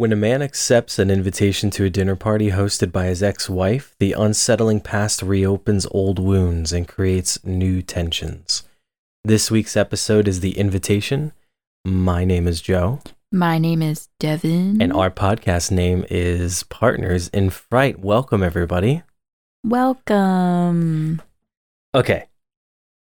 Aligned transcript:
When 0.00 0.14
a 0.14 0.16
man 0.16 0.40
accepts 0.40 0.98
an 0.98 1.10
invitation 1.10 1.68
to 1.72 1.84
a 1.84 1.90
dinner 1.90 2.16
party 2.16 2.52
hosted 2.52 2.90
by 2.90 3.04
his 3.04 3.22
ex 3.22 3.50
wife, 3.50 3.94
the 3.98 4.14
unsettling 4.14 4.80
past 4.80 5.20
reopens 5.20 5.86
old 5.90 6.18
wounds 6.18 6.72
and 6.72 6.88
creates 6.88 7.44
new 7.44 7.82
tensions. 7.82 8.62
This 9.26 9.50
week's 9.50 9.76
episode 9.76 10.26
is 10.26 10.40
The 10.40 10.56
Invitation. 10.56 11.32
My 11.84 12.24
name 12.24 12.48
is 12.48 12.62
Joe, 12.62 13.00
My 13.30 13.58
name 13.58 13.82
is 13.82 14.08
Devin. 14.18 14.80
and 14.80 14.90
our 14.90 15.10
podcast 15.10 15.70
name 15.70 16.06
is 16.08 16.62
Partners 16.62 17.28
in 17.28 17.50
Fright. 17.50 18.00
Welcome, 18.00 18.42
everybody. 18.42 19.02
welcome. 19.62 21.20
Okay. 21.94 22.24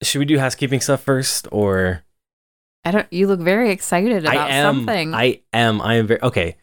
Should 0.01 0.19
we 0.19 0.25
do 0.25 0.39
housekeeping 0.39 0.79
stuff 0.79 1.03
first 1.03 1.45
or 1.51 2.05
I 2.85 2.91
don't. 2.91 3.11
You 3.11 3.27
look 3.27 3.41
very 3.41 3.71
excited 3.71 4.23
about 4.23 4.37
I 4.37 4.49
am 4.51 4.75
something. 4.75 5.13
I 5.13 5.41
am 5.51 5.81
I 5.81 5.95
am 5.95 6.07
very 6.07 6.21
okay. 6.21 6.55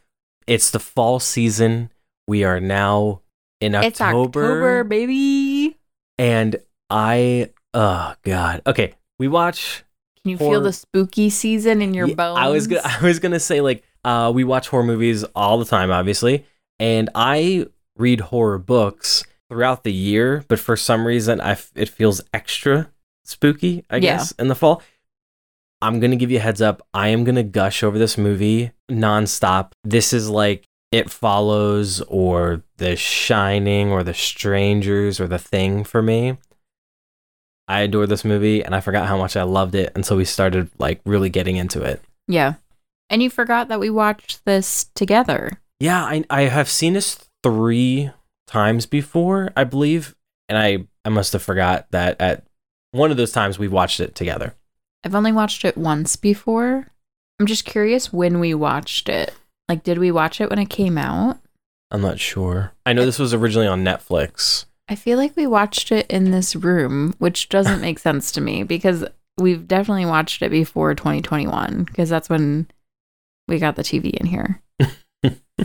It's 0.47 0.71
the 0.71 0.81
fall 0.81 1.21
season. 1.21 1.91
We 2.27 2.45
are 2.45 2.61
now 2.61 3.21
in 3.61 3.75
it's 3.75 4.01
October, 4.01 4.85
baby. 4.85 5.79
and 6.19 6.57
I 6.91 7.51
oh 7.75 8.15
god. 8.25 8.63
Okay, 8.67 8.95
we 9.19 9.29
watch. 9.29 9.85
Can 10.23 10.31
you 10.31 10.39
Horror- 10.39 10.53
feel 10.55 10.61
the 10.63 10.73
spooky 10.73 11.31
season 11.31 11.83
in 11.83 11.95
your 11.95 12.07
Yeah, 12.09 12.15
bones? 12.15 12.39
I 12.39 12.49
was 12.49 12.67
gonna 12.67 12.83
I 12.85 13.03
was 13.05 13.19
gonna 13.19 13.41
say 13.41 13.61
like 13.61 13.83
uh 14.05 14.31
we 14.35 14.45
watch 14.45 14.69
horror 14.69 14.85
movies 14.85 15.25
all 15.35 15.59
the 15.59 15.65
time, 15.65 15.91
obviously, 15.91 16.45
and 16.79 17.11
I 17.15 17.67
read 17.97 18.21
horror 18.21 18.59
books 18.59 19.25
throughout 19.51 19.85
the 19.85 19.93
year, 19.93 20.45
but 20.49 20.59
for 20.59 20.77
some 20.77 21.07
reason 21.07 21.41
I 21.41 21.53
f- 21.53 21.73
it 21.75 21.89
feels 21.89 22.21
extra 22.33 22.91
spooky. 23.25 23.85
I 23.91 23.97
Yeah. 23.97 24.17
guess 24.19 24.33
in 24.33 24.49
the 24.49 24.55
fall. 24.55 24.83
I'm 25.83 25.99
gonna 25.99 26.17
give 26.17 26.31
you 26.31 26.39
a 26.39 26.41
heads 26.41 26.63
up. 26.63 26.87
I 26.95 27.09
am 27.09 27.25
gonna 27.25 27.43
gush 27.43 27.83
over 27.83 27.99
this 27.99 28.17
movie 28.17 28.71
nonstop. 28.89 29.73
This 29.83 30.13
is 30.13 30.31
like 30.31 30.65
It 30.93 31.11
Follows 31.11 32.01
or 32.03 32.63
The 32.79 32.95
Shining 32.95 33.91
or 33.91 34.05
The 34.05 34.15
Strangers 34.15 35.19
or 35.19 35.27
The 35.27 35.41
Thing 35.41 35.83
for 35.83 36.01
me. 36.01 36.39
I 37.67 37.81
adore 37.81 38.07
this 38.07 38.25
movie 38.25 38.65
and 38.65 38.77
I 38.77 38.81
forgot 38.81 39.09
how 39.09 39.19
much 39.19 39.37
I 39.37 39.43
loved 39.43 39.75
it 39.75 39.91
until 39.97 40.17
we 40.17 40.25
started 40.25 40.71
like 40.79 41.01
really 41.05 41.31
getting 41.31 41.57
into 41.57 41.83
it. 41.83 42.01
Yeah. 42.29 42.55
And 43.11 43.21
you 43.21 43.29
forgot 43.29 43.67
that 43.69 43.81
we 43.81 43.91
watched 43.91 44.45
this 44.45 44.87
together. 44.95 45.59
Yeah, 45.81 46.05
I 46.05 46.25
I 46.31 46.43
have 46.43 46.69
seen 46.69 46.93
this 46.93 47.19
three 47.43 48.13
times 48.47 48.87
before, 48.87 49.51
I 49.57 49.65
believe, 49.65 50.15
and 50.49 50.57
I 50.57 50.87
I 51.05 51.09
must 51.09 51.33
have 51.33 51.43
forgot 51.43 51.89
that 51.91 52.21
at 52.21 52.45
one 52.93 53.11
of 53.11 53.17
those 53.17 53.33
times 53.33 53.59
we 53.59 53.67
watched 53.67 53.99
it 53.99 54.15
together. 54.15 54.55
I've 55.05 55.15
only 55.15 55.33
watched 55.33 55.65
it 55.65 55.77
once 55.77 56.17
before. 56.17 56.89
I'm 57.41 57.47
just 57.47 57.65
curious 57.65 58.13
when 58.13 58.39
we 58.41 58.55
watched 58.55 59.09
it. 59.09 59.35
Like, 59.69 59.83
did 59.83 59.99
we 59.99 60.11
watch 60.11 60.41
it 60.41 60.51
when 60.51 60.59
it 60.59 60.71
came 60.71 60.97
out? 60.99 61.39
I'm 61.91 62.01
not 62.03 62.21
sure. 62.21 62.73
I 62.87 62.93
know 62.93 63.05
this 63.05 63.19
was 63.19 63.35
originally 63.35 63.67
on 63.67 63.85
Netflix. 63.85 64.67
I 64.89 64.95
feel 64.95 65.19
like 65.19 65.37
we 65.37 65.47
watched 65.47 65.93
it 65.93 66.07
in 66.11 66.31
this 66.31 66.55
room, 66.57 67.15
which 67.19 67.49
doesn't 67.49 67.81
make 67.81 67.99
sense 68.01 68.33
to 68.33 68.41
me 68.41 68.63
because 68.63 69.05
we've 69.39 69.67
definitely 69.67 70.07
watched 70.07 70.43
it 70.43 70.51
before 70.51 70.95
2021 70.95 71.85
because 71.85 72.09
that's 72.09 72.29
when 72.29 72.69
we 73.49 73.59
got 73.59 73.77
the 73.77 73.83
TV 73.83 74.11
in 74.13 74.27
here. 74.27 74.61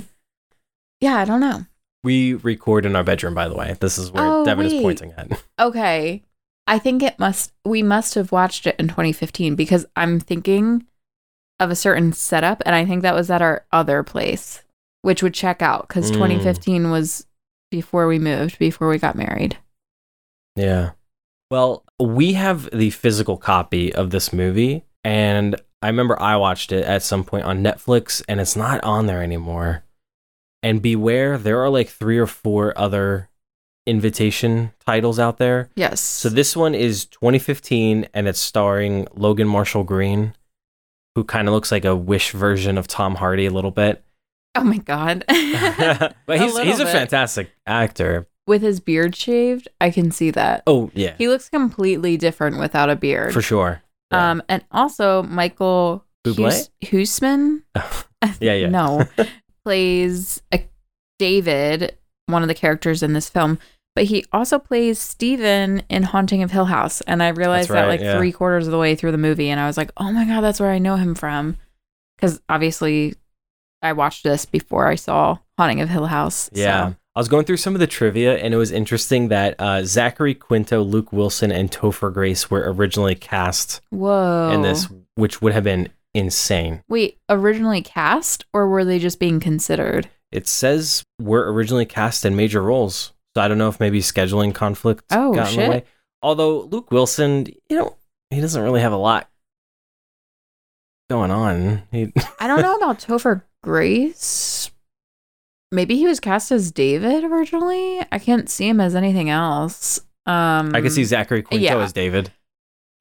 yeah, 1.01 1.17
I 1.17 1.25
don't 1.25 1.39
know. 1.41 1.65
We 2.03 2.35
record 2.35 2.85
in 2.85 2.95
our 2.95 3.03
bedroom, 3.03 3.33
by 3.33 3.47
the 3.47 3.55
way. 3.55 3.75
This 3.79 3.97
is 3.97 4.11
where 4.11 4.23
Oh, 4.25 4.45
Devin 4.45 4.65
is 4.65 4.81
pointing 4.81 5.13
at. 5.13 5.43
Okay. 5.59 6.23
I 6.67 6.79
think 6.79 7.01
it 7.01 7.17
must 7.17 7.53
we 7.65 7.81
must 7.81 8.15
have 8.15 8.31
watched 8.31 8.67
it 8.67 8.75
in 8.77 8.87
2015 8.89 9.55
because 9.55 9.85
I'm 9.95 10.19
thinking 10.19 10.85
of 11.59 11.71
a 11.71 11.75
certain 11.75 12.13
setup 12.13 12.61
and 12.65 12.75
I 12.75 12.85
think 12.85 13.01
that 13.01 13.15
was 13.15 13.31
at 13.31 13.41
our 13.41 13.65
other 13.71 14.03
place, 14.03 14.63
which 15.01 15.23
would 15.23 15.33
check 15.33 15.61
out 15.61 15.87
cuz 15.87 16.11
Mm. 16.11 16.15
2015 16.15 16.91
was 16.91 17.25
before 17.71 18.07
we 18.07 18.19
moved, 18.19 18.59
before 18.59 18.89
we 18.89 18.97
got 18.97 19.15
married. 19.15 19.57
Yeah. 20.55 20.91
Well, 21.49 21.83
we 21.99 22.33
have 22.33 22.69
the 22.71 22.89
physical 22.89 23.37
copy 23.37 23.93
of 23.93 24.09
this 24.09 24.33
movie, 24.33 24.83
and 25.03 25.55
I 25.81 25.87
remember 25.87 26.21
I 26.21 26.35
watched 26.35 26.71
it 26.71 26.83
at 26.83 27.03
some 27.03 27.23
point 27.23 27.45
on 27.45 27.63
Netflix, 27.63 28.21
and 28.27 28.41
it's 28.41 28.55
not 28.55 28.83
on 28.83 29.05
there 29.05 29.23
anymore. 29.23 29.83
And 30.63 30.81
beware, 30.81 31.37
there 31.37 31.61
are 31.63 31.69
like 31.69 31.89
three 31.89 32.17
or 32.17 32.27
four 32.27 32.77
other 32.77 33.29
invitation 33.87 34.71
titles 34.85 35.17
out 35.17 35.37
there. 35.37 35.69
Yes. 35.75 35.99
So 36.01 36.29
this 36.29 36.55
one 36.55 36.75
is 36.75 37.05
2015, 37.05 38.07
and 38.13 38.27
it's 38.27 38.39
starring 38.39 39.07
Logan 39.15 39.47
Marshall 39.47 39.83
Green, 39.83 40.35
who 41.15 41.23
kind 41.23 41.47
of 41.47 41.53
looks 41.53 41.71
like 41.71 41.85
a 41.85 41.95
Wish 41.95 42.31
version 42.31 42.77
of 42.77 42.87
Tom 42.87 43.15
Hardy 43.15 43.45
a 43.47 43.51
little 43.51 43.71
bit. 43.71 44.03
oh 44.55 44.63
my 44.63 44.77
god. 44.77 45.23
but 45.27 46.39
he's 46.39 46.53
little 46.53 46.65
he's 46.65 46.79
a 46.79 46.85
bit. 46.85 46.91
fantastic 46.91 47.51
actor. 47.65 48.27
With 48.45 48.61
his 48.61 48.79
beard 48.79 49.15
shaved, 49.15 49.67
I 49.81 49.89
can 49.89 50.09
see 50.11 50.31
that. 50.31 50.63
Oh 50.67 50.89
yeah, 50.93 51.15
He 51.17 51.27
looks 51.27 51.49
completely 51.49 52.15
different 52.17 52.59
without 52.59 52.89
a 52.89 52.95
beard. 52.95 53.33
for 53.33 53.41
sure. 53.41 53.81
Yeah. 54.11 54.31
Um 54.31 54.43
and 54.47 54.63
also 54.71 55.23
Michael 55.23 56.05
Bublé? 56.25 56.45
Hus- 56.45 56.69
Huisman 56.83 57.63
yeah, 58.39 58.53
yeah. 58.53 58.69
no, 58.69 59.03
plays 59.65 60.41
a 60.53 60.63
David, 61.19 61.97
one 62.27 62.41
of 62.41 62.47
the 62.47 62.53
characters 62.53 63.01
in 63.03 63.13
this 63.13 63.29
film, 63.29 63.59
but 63.97 64.05
he 64.05 64.23
also 64.31 64.59
plays 64.59 64.99
Steven 64.99 65.81
in 65.89 66.03
Haunting 66.03 66.43
of 66.43 66.51
Hill 66.51 66.65
House. 66.65 67.01
And 67.01 67.23
I 67.23 67.29
realized 67.29 67.71
right, 67.71 67.81
that 67.81 67.87
like 67.87 67.99
yeah. 67.99 68.15
three 68.15 68.31
quarters 68.31 68.67
of 68.67 68.71
the 68.71 68.77
way 68.77 68.93
through 68.93 69.11
the 69.11 69.17
movie, 69.17 69.49
and 69.49 69.59
I 69.59 69.65
was 69.65 69.75
like, 69.75 69.91
oh 69.97 70.11
my 70.11 70.23
god, 70.23 70.41
that's 70.41 70.59
where 70.59 70.69
I 70.69 70.77
know 70.77 70.97
him 70.97 71.15
from. 71.15 71.57
Because 72.15 72.39
obviously, 72.47 73.15
I 73.81 73.93
watched 73.93 74.23
this 74.23 74.45
before 74.45 74.85
I 74.85 74.93
saw 74.93 75.39
Haunting 75.57 75.81
of 75.81 75.89
Hill 75.89 76.05
House. 76.05 76.51
so- 76.53 76.61
Yeah. 76.61 76.93
I 77.15 77.19
was 77.19 77.27
going 77.27 77.45
through 77.45 77.57
some 77.57 77.73
of 77.73 77.79
the 77.79 77.87
trivia, 77.87 78.37
and 78.37 78.53
it 78.53 78.57
was 78.57 78.71
interesting 78.71 79.29
that 79.29 79.55
uh, 79.57 79.83
Zachary 79.83 80.35
Quinto, 80.35 80.83
Luke 80.83 81.11
Wilson, 81.11 81.51
and 81.51 81.71
Topher 81.71 82.13
Grace 82.13 82.51
were 82.51 82.71
originally 82.71 83.15
cast 83.15 83.81
Whoa. 83.89 84.51
in 84.53 84.61
this, 84.61 84.87
which 85.15 85.41
would 85.41 85.53
have 85.53 85.63
been 85.63 85.89
insane. 86.13 86.83
Wait, 86.87 87.17
originally 87.29 87.81
cast, 87.81 88.45
or 88.53 88.67
were 88.67 88.85
they 88.85 88.99
just 88.99 89.19
being 89.19 89.39
considered? 89.39 90.07
It 90.31 90.47
says 90.47 91.03
were 91.19 91.51
originally 91.51 91.87
cast 91.87 92.23
in 92.23 92.35
major 92.35 92.61
roles, 92.61 93.13
so 93.37 93.43
I 93.43 93.47
don't 93.47 93.59
know 93.59 93.69
if 93.69 93.79
maybe 93.79 93.99
scheduling 93.99 94.51
conflict 94.51 95.03
Oh, 95.11 95.31
got 95.31 95.51
in 95.51 95.55
the 95.57 95.61
shit. 95.61 95.69
way. 95.69 95.83
Although 96.23 96.61
Luke 96.61 96.89
Wilson, 96.89 97.45
you 97.69 97.77
know, 97.77 97.95
he 98.31 98.41
doesn't 98.41 98.63
really 98.63 98.81
have 98.81 98.93
a 98.93 98.97
lot 98.97 99.29
going 101.07 101.29
on. 101.29 101.83
He, 101.91 102.11
I 102.39 102.47
don't 102.47 102.63
know 102.63 102.75
about 102.77 102.97
Topher 102.97 103.43
Grace. 103.61 104.71
Maybe 105.71 105.97
he 105.97 106.07
was 106.07 106.19
cast 106.19 106.51
as 106.51 106.71
David 106.71 107.23
originally. 107.25 107.99
I 108.11 108.17
can't 108.17 108.49
see 108.49 108.67
him 108.67 108.81
as 108.81 108.95
anything 108.95 109.29
else. 109.29 109.99
Um, 110.25 110.71
I 110.73 110.81
could 110.81 110.91
see 110.91 111.03
Zachary 111.03 111.43
Quinto 111.43 111.63
yeah. 111.63 111.77
as 111.77 111.93
David. 111.93 112.31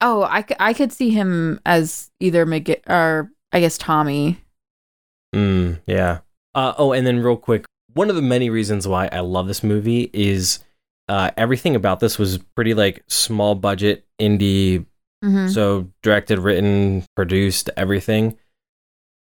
Oh, 0.01 0.21
I, 0.21 0.45
I 0.59 0.73
could 0.73 0.93
see 0.93 1.09
him 1.09 1.59
as 1.65 2.11
either 2.19 2.45
Miguel 2.45 2.75
or 2.87 3.31
I 3.51 3.59
guess 3.59 3.79
Tommy. 3.79 4.39
Mm, 5.33 5.79
yeah. 5.87 6.19
Uh, 6.53 6.75
oh, 6.77 6.91
and 6.93 7.07
then 7.07 7.23
real 7.23 7.37
quick, 7.37 7.65
one 7.97 8.09
of 8.09 8.15
the 8.15 8.21
many 8.21 8.49
reasons 8.49 8.87
why 8.87 9.09
I 9.11 9.19
love 9.19 9.47
this 9.47 9.63
movie 9.63 10.09
is 10.13 10.59
uh, 11.09 11.31
everything 11.37 11.75
about 11.75 11.99
this 11.99 12.17
was 12.19 12.37
pretty 12.55 12.73
like 12.73 13.03
small 13.07 13.55
budget 13.55 14.05
indie. 14.19 14.85
Mhm. 15.23 15.51
So 15.53 15.89
directed, 16.03 16.39
written, 16.39 17.03
produced, 17.15 17.69
everything. 17.75 18.37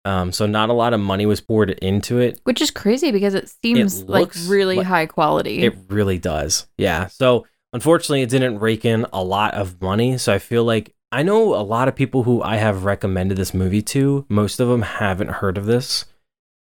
Um, 0.05 0.31
so 0.31 0.45
not 0.45 0.69
a 0.69 0.73
lot 0.73 0.93
of 0.93 0.99
money 0.99 1.25
was 1.25 1.39
poured 1.41 1.71
into 1.71 2.19
it. 2.19 2.39
Which 2.43 2.61
is 2.61 2.71
crazy 2.71 3.11
because 3.11 3.33
it 3.33 3.49
seems 3.49 4.03
like 4.03 4.31
really 4.47 4.77
like- 4.77 4.87
high 4.87 5.05
quality. 5.05 5.63
It 5.63 5.75
really 5.89 6.17
does. 6.19 6.67
Yeah. 6.77 7.07
So 7.07 7.45
unfortunately, 7.71 8.21
it 8.21 8.29
didn't 8.29 8.59
rake 8.59 8.85
in 8.85 9.05
a 9.13 9.23
lot 9.23 9.53
of 9.53 9.81
money. 9.81 10.17
So 10.17 10.33
I 10.33 10.39
feel 10.39 10.63
like 10.65 10.93
I 11.11 11.23
know 11.23 11.53
a 11.55 11.63
lot 11.63 11.87
of 11.87 11.95
people 11.95 12.23
who 12.23 12.41
I 12.41 12.57
have 12.57 12.85
recommended 12.85 13.37
this 13.37 13.53
movie 13.53 13.81
to. 13.83 14.25
Most 14.29 14.59
of 14.59 14.67
them 14.67 14.81
haven't 14.81 15.29
heard 15.29 15.57
of 15.57 15.65
this. 15.65 16.05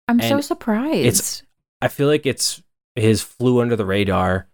I'm 0.08 0.20
so 0.20 0.36
and 0.36 0.46
surprised. 0.46 1.44
I 1.82 1.88
feel 1.88 2.08
like 2.08 2.26
it's 2.26 2.62
his 2.96 3.22
flew 3.22 3.62
under 3.62 3.76
the 3.76 3.86
radar. 3.86 4.48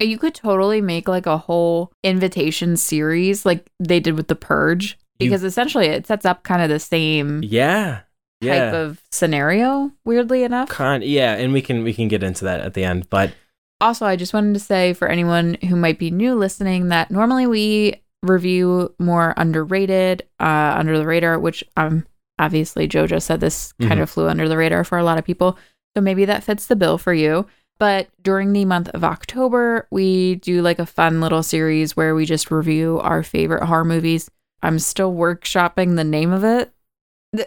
You 0.00 0.18
could 0.18 0.34
totally 0.34 0.80
make 0.80 1.06
like 1.06 1.26
a 1.26 1.38
whole 1.38 1.92
invitation 2.02 2.76
series 2.76 3.46
like 3.46 3.70
they 3.78 4.00
did 4.00 4.14
with 4.14 4.26
The 4.28 4.34
Purge 4.34 4.98
You- 5.20 5.26
because 5.28 5.44
essentially 5.44 5.86
it 5.86 6.06
sets 6.06 6.26
up 6.26 6.42
kind 6.42 6.60
of 6.62 6.68
the 6.68 6.80
same 6.80 7.40
Yeah. 7.44 8.00
Yeah. 8.40 8.64
type 8.64 8.74
of 8.74 9.00
scenario, 9.12 9.92
weirdly 10.04 10.42
enough. 10.42 10.68
Con- 10.68 11.02
yeah, 11.02 11.34
and 11.34 11.52
we 11.52 11.62
can 11.62 11.84
we 11.84 11.94
can 11.94 12.08
get 12.08 12.24
into 12.24 12.44
that 12.46 12.60
at 12.60 12.74
the 12.74 12.82
end, 12.84 13.08
but 13.10 13.32
Also, 13.80 14.06
I 14.06 14.14
just 14.16 14.32
wanted 14.34 14.54
to 14.54 14.60
say 14.60 14.92
for 14.92 15.08
anyone 15.08 15.56
who 15.68 15.74
might 15.76 15.98
be 15.98 16.10
new 16.10 16.34
listening 16.36 16.88
that 16.88 17.10
normally 17.10 17.46
we 17.48 17.96
review 18.24 18.94
more 19.00 19.34
underrated, 19.36 20.22
uh, 20.40 20.74
under 20.76 20.96
the 20.98 21.06
radar, 21.06 21.38
which 21.38 21.62
um 21.76 22.06
obviously 22.38 22.88
Jojo 22.88 23.20
said 23.22 23.38
this 23.40 23.72
kind 23.80 24.00
Mhm. 24.00 24.02
of 24.02 24.10
flew 24.10 24.28
under 24.28 24.48
the 24.48 24.56
radar 24.56 24.82
for 24.84 24.98
a 24.98 25.04
lot 25.04 25.18
of 25.18 25.24
people. 25.24 25.56
So 25.96 26.00
maybe 26.02 26.24
that 26.24 26.44
fits 26.44 26.66
the 26.66 26.76
bill 26.76 26.98
for 26.98 27.12
you. 27.14 27.46
But 27.78 28.08
during 28.22 28.52
the 28.52 28.64
month 28.64 28.88
of 28.90 29.02
October, 29.02 29.86
we 29.90 30.36
do 30.36 30.62
like 30.62 30.78
a 30.78 30.86
fun 30.86 31.20
little 31.20 31.42
series 31.42 31.96
where 31.96 32.14
we 32.14 32.24
just 32.26 32.50
review 32.50 33.00
our 33.00 33.22
favorite 33.22 33.64
horror 33.64 33.84
movies. 33.84 34.30
I'm 34.62 34.78
still 34.78 35.12
workshopping 35.12 35.96
the 35.96 36.04
name 36.04 36.32
of 36.32 36.44
it. 36.44 36.72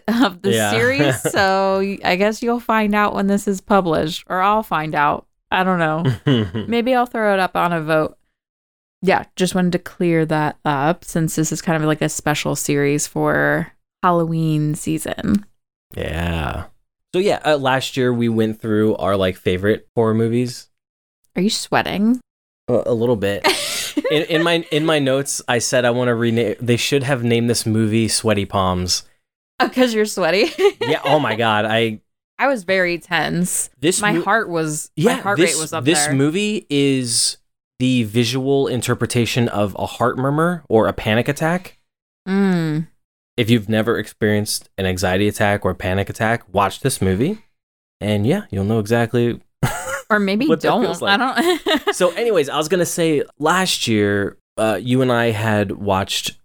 of 0.08 0.42
the 0.42 0.52
Yeah. 0.52 0.72
series. 0.72 1.22
So 1.32 1.98
I 2.04 2.16
guess 2.16 2.42
you'll 2.44 2.60
find 2.60 2.94
out 2.96 3.14
when 3.14 3.28
this 3.28 3.48
is 3.48 3.62
published, 3.62 4.26
or 4.28 4.42
I'll 4.42 4.64
find 4.64 4.96
out. 4.96 5.26
I 5.52 5.64
don't 5.64 5.80
know. 5.80 6.66
Maybe 6.68 6.94
I'll 6.96 7.06
throw 7.06 7.34
it 7.34 7.40
up 7.40 7.56
on 7.56 7.72
a 7.72 7.82
vote. 7.82 8.18
Yeah, 9.04 9.26
just 9.36 9.54
wanted 9.56 9.72
to 9.74 9.80
clear 9.80 10.26
that 10.26 10.58
up 10.66 11.06
since 11.06 11.36
this 11.36 11.52
is 11.52 11.62
kind 11.62 11.82
of 11.82 11.88
like 11.88 12.02
a 12.02 12.10
special 12.10 12.56
series 12.56 13.06
for 13.08 13.72
Halloween 14.04 14.74
season. 14.76 15.46
yeah. 15.96 16.66
So 17.16 17.20
yeah, 17.20 17.40
uh, 17.46 17.56
last 17.56 17.96
year 17.96 18.14
we 18.14 18.28
went 18.28 18.60
through 18.60 18.98
our 18.98 19.16
like 19.16 19.38
favorite 19.38 19.88
horror 19.96 20.14
movies 20.14 20.68
Are 21.38 21.42
you 21.42 21.50
sweating? 21.50 22.20
a, 22.68 22.84
a 22.88 22.94
little 22.94 23.16
bit. 23.16 23.48
in, 24.12 24.24
in 24.24 24.44
my 24.44 24.66
in 24.70 24.86
my 24.86 25.00
notes, 25.00 25.42
I 25.48 25.60
said 25.60 25.86
I 25.86 25.92
want 25.92 26.10
to 26.10 26.14
rename. 26.14 26.56
They 26.60 26.76
should 26.76 27.04
have 27.04 27.24
named 27.24 27.50
this 27.50 27.66
movie 27.66 28.10
"Sweaty 28.10 28.44
Palms." 28.44 29.04
Because 29.60 29.94
you're 29.94 30.04
sweaty. 30.06 30.52
Yeah. 30.82 31.00
Oh 31.06 31.20
my 31.20 31.38
god. 31.38 31.64
I 31.64 32.02
I 32.38 32.48
was 32.48 32.66
very 32.66 32.98
tense. 33.00 33.70
this 33.80 34.02
My 34.02 34.12
mo- 34.12 34.22
heart 34.24 34.50
was 34.50 34.92
yeah 34.98 35.16
my 35.16 35.22
heart 35.22 35.38
this 35.38 35.54
rate 35.56 35.62
was 35.62 35.72
up 35.72 35.86
this 35.86 36.08
there. 36.08 36.14
movie 36.16 36.68
is 36.70 37.38
the 37.80 38.04
visual 38.04 38.68
interpretation 38.68 39.48
of 39.48 39.74
a 39.80 39.86
heart 39.86 40.18
murmur 40.18 40.66
or 40.68 40.90
a 40.90 40.94
panic 40.94 41.30
attack. 41.30 41.78
Mm. 42.28 42.88
If 43.38 43.50
you've 43.50 43.68
never 43.70 43.98
experienced 43.98 44.70
an 44.78 44.86
anxiety 44.86 45.28
attack 45.28 45.66
or 45.66 45.74
panic 45.74 46.10
attack, 46.10 46.44
watch 46.54 46.80
this 46.80 47.02
movie, 47.02 47.40
and 48.00 48.26
yeah, 48.26 48.44
you'll 48.50 48.64
know 48.66 48.80
exactly 48.80 49.42
Or 50.10 50.20
maybe 50.20 50.48
don't. 50.58 51.02
like. 51.02 51.20
I 51.20 51.52
don't. 51.58 51.96
so 51.96 52.12
anyways 52.12 52.48
i 52.48 52.58
was 52.58 52.68
gonna 52.68 52.86
say 52.86 53.24
last 53.40 53.88
year 53.88 54.38
uh, 54.58 54.80
you 54.80 55.02
and 55.02 55.12
i 55.12 55.32
had 55.32 55.72
watched 55.72 56.38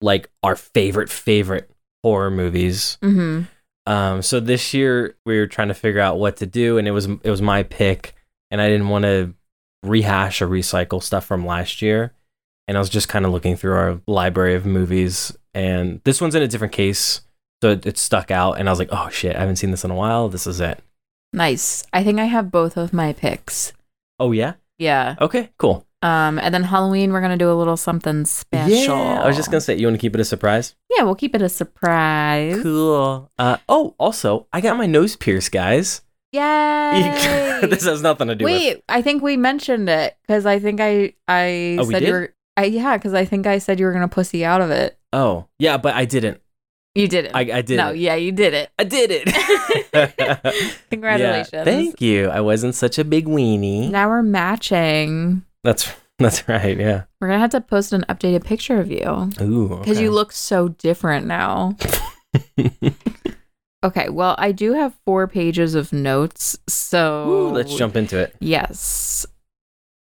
like 0.00 0.30
our 0.44 0.54
favorite 0.54 1.10
favorite 1.10 1.68
horror 2.04 2.30
movies 2.30 2.98
hmm 3.02 3.42
um, 3.86 4.22
so 4.22 4.38
this 4.38 4.72
year 4.72 5.16
we 5.26 5.38
were 5.38 5.48
trying 5.48 5.68
to 5.68 5.74
figure 5.74 6.00
out 6.00 6.18
what 6.20 6.36
to 6.36 6.46
do 6.46 6.78
and 6.78 6.86
it 6.86 6.92
was 6.92 7.06
it 7.06 7.30
was 7.30 7.42
my 7.42 7.64
pick 7.64 8.14
and 8.52 8.60
i 8.60 8.68
didn't 8.68 8.88
want 8.88 9.02
to 9.04 9.34
rehash 9.82 10.40
or 10.40 10.46
recycle 10.46 11.02
stuff 11.02 11.24
from 11.24 11.44
last 11.44 11.82
year 11.82 12.12
and 12.70 12.76
i 12.78 12.80
was 12.80 12.88
just 12.88 13.08
kind 13.08 13.26
of 13.26 13.32
looking 13.32 13.56
through 13.56 13.74
our 13.74 14.00
library 14.06 14.54
of 14.54 14.64
movies 14.64 15.36
and 15.54 16.00
this 16.04 16.20
one's 16.20 16.36
in 16.36 16.42
a 16.42 16.46
different 16.48 16.72
case 16.72 17.20
so 17.60 17.70
it, 17.70 17.84
it 17.84 17.98
stuck 17.98 18.30
out 18.30 18.52
and 18.60 18.68
i 18.68 18.72
was 18.72 18.78
like 18.78 18.88
oh 18.92 19.08
shit 19.10 19.34
i 19.34 19.40
haven't 19.40 19.56
seen 19.56 19.72
this 19.72 19.84
in 19.84 19.90
a 19.90 19.94
while 19.96 20.28
this 20.28 20.46
is 20.46 20.60
it 20.60 20.78
Nice. 21.32 21.84
I 21.92 22.02
think 22.02 22.18
I 22.18 22.24
have 22.24 22.50
both 22.50 22.76
of 22.76 22.92
my 22.92 23.12
picks. 23.12 23.72
oh 24.18 24.30
yeah 24.32 24.54
Yeah. 24.78 25.16
okay 25.20 25.50
cool 25.58 25.84
Um, 26.02 26.38
and 26.38 26.54
then 26.54 26.62
Halloween, 26.64 27.12
we're 27.12 27.20
gonna 27.20 27.36
do 27.36 27.50
a 27.52 27.58
little 27.60 27.76
something 27.76 28.24
special. 28.24 28.96
yeah 28.96 29.20
i 29.22 29.26
was 29.26 29.36
just 29.36 29.50
gonna 29.50 29.60
say 29.60 29.76
you 29.76 29.86
want 29.86 29.94
to 29.98 30.00
keep 30.00 30.14
it 30.14 30.20
a 30.20 30.24
surprise 30.24 30.74
Yeah, 30.90 31.02
we'll 31.04 31.14
keep 31.14 31.34
it 31.34 31.42
a 31.42 31.48
surprise. 31.48 32.58
Cool. 32.62 33.30
Uh, 33.38 33.56
oh, 33.68 33.94
also, 33.98 34.46
I 34.52 34.60
got 34.60 34.76
my 34.76 34.86
nose 34.86 35.14
pierced, 35.16 35.52
guys. 35.52 36.02
Yay! 36.32 37.58
this 37.70 37.84
has 37.84 38.02
nothing 38.02 38.28
to 38.28 38.34
do 38.34 38.44
with. 38.44 38.52
Wait, 38.54 38.82
I 38.88 39.02
think 39.02 39.22
we 39.22 39.36
mentioned 39.36 39.88
it 39.88 40.16
because 40.22 40.46
I 40.46 40.58
think 40.58 40.80
I 40.80 41.14
I 41.28 41.76
Oh, 41.78 41.84
we 41.86 41.92
said 41.94 42.00
did? 42.00 42.08
you 42.08 42.12
were. 42.14 42.34
I, 42.60 42.64
yeah, 42.64 42.98
because 42.98 43.14
I 43.14 43.24
think 43.24 43.46
I 43.46 43.56
said 43.56 43.80
you 43.80 43.86
were 43.86 43.92
gonna 43.92 44.06
pussy 44.06 44.44
out 44.44 44.60
of 44.60 44.70
it. 44.70 44.98
Oh, 45.14 45.46
yeah, 45.58 45.78
but 45.78 45.94
I 45.94 46.04
didn't. 46.04 46.42
You 46.94 47.08
didn't. 47.08 47.34
I, 47.34 47.40
I 47.40 47.62
did. 47.62 47.78
no, 47.78 47.88
it. 47.88 47.96
yeah, 47.96 48.16
you 48.16 48.32
did 48.32 48.52
it. 48.52 48.70
I 48.78 48.84
did 48.84 49.10
it. 49.10 50.74
Congratulations. 50.90 51.50
Yeah, 51.52 51.64
thank 51.64 52.02
you. 52.02 52.28
I 52.28 52.42
wasn't 52.42 52.74
such 52.74 52.98
a 52.98 53.04
big 53.04 53.24
weenie. 53.26 53.90
Now 53.90 54.10
we're 54.10 54.22
matching. 54.22 55.42
That's 55.64 55.90
that's 56.18 56.46
right. 56.48 56.76
Yeah. 56.78 57.04
We're 57.20 57.28
gonna 57.28 57.40
have 57.40 57.50
to 57.50 57.62
post 57.62 57.94
an 57.94 58.04
updated 58.10 58.44
picture 58.44 58.78
of 58.78 58.90
you 58.90 59.30
Ooh. 59.40 59.78
because 59.78 59.98
you 59.98 60.10
look 60.10 60.30
so 60.30 60.68
different 60.68 61.26
now. 61.26 61.76
Okay, 63.82 64.10
well, 64.10 64.34
I 64.36 64.52
do 64.52 64.74
have 64.74 64.94
four 65.06 65.26
pages 65.26 65.74
of 65.74 65.90
notes, 65.90 66.58
so 66.68 67.26
Ooh, 67.26 67.48
let's 67.48 67.74
jump 67.74 67.96
into 67.96 68.18
it. 68.18 68.36
Yes. 68.38 69.24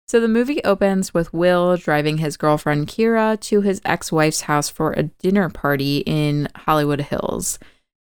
So 0.08 0.22
the 0.22 0.28
movie 0.30 0.64
opens 0.64 1.14
with 1.14 1.34
Will 1.34 1.76
driving 1.76 2.20
his 2.20 2.38
girlfriend 2.38 2.88
Kira 2.88 3.38
to 3.42 3.62
his 3.62 3.82
ex 3.84 4.10
wife's 4.12 4.42
house 4.42 4.70
for 4.70 4.94
a 4.94 5.04
dinner 5.04 5.50
party 5.50 5.98
in 6.06 6.48
Hollywood 6.56 7.02
Hills. 7.02 7.60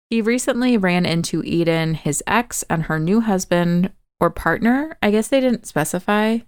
He 0.09 0.21
recently 0.21 0.77
ran 0.77 1.05
into 1.05 1.43
Eden, 1.43 1.95
his 1.95 2.23
ex, 2.25 2.63
and 2.69 2.83
her 2.83 2.97
new 2.97 3.19
husband 3.19 3.91
or 4.21 4.29
partner, 4.29 4.97
I 5.03 5.11
guess 5.11 5.27
they 5.27 5.41
didn't 5.41 5.67
specify, 5.67 6.39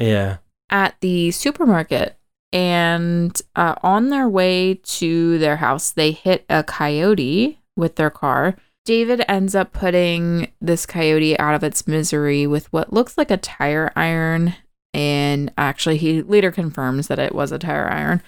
Yeah. 0.00 0.38
at 0.68 0.96
the 1.00 1.30
supermarket. 1.30 2.18
And 2.52 3.40
uh, 3.54 3.76
on 3.84 4.08
their 4.10 4.28
way 4.28 4.74
to 4.82 5.38
their 5.38 5.56
house, 5.56 5.92
they 5.92 6.10
hit 6.10 6.44
a 6.48 6.64
coyote 6.64 7.60
with 7.76 7.94
their 7.96 8.10
car. 8.10 8.56
David 8.84 9.24
ends 9.28 9.54
up 9.54 9.72
putting 9.72 10.48
this 10.60 10.86
coyote 10.86 11.38
out 11.38 11.54
of 11.54 11.62
its 11.64 11.86
misery 11.86 12.46
with 12.48 12.72
what 12.72 12.92
looks 12.92 13.16
like 13.16 13.30
a 13.30 13.36
tire 13.36 13.92
iron. 13.96 14.54
And 14.94 15.52
actually, 15.58 15.98
he 15.98 16.22
later 16.22 16.50
confirms 16.50 17.08
that 17.08 17.18
it 17.18 17.34
was 17.34 17.52
a 17.52 17.58
tire 17.58 17.90
iron. 17.90 18.22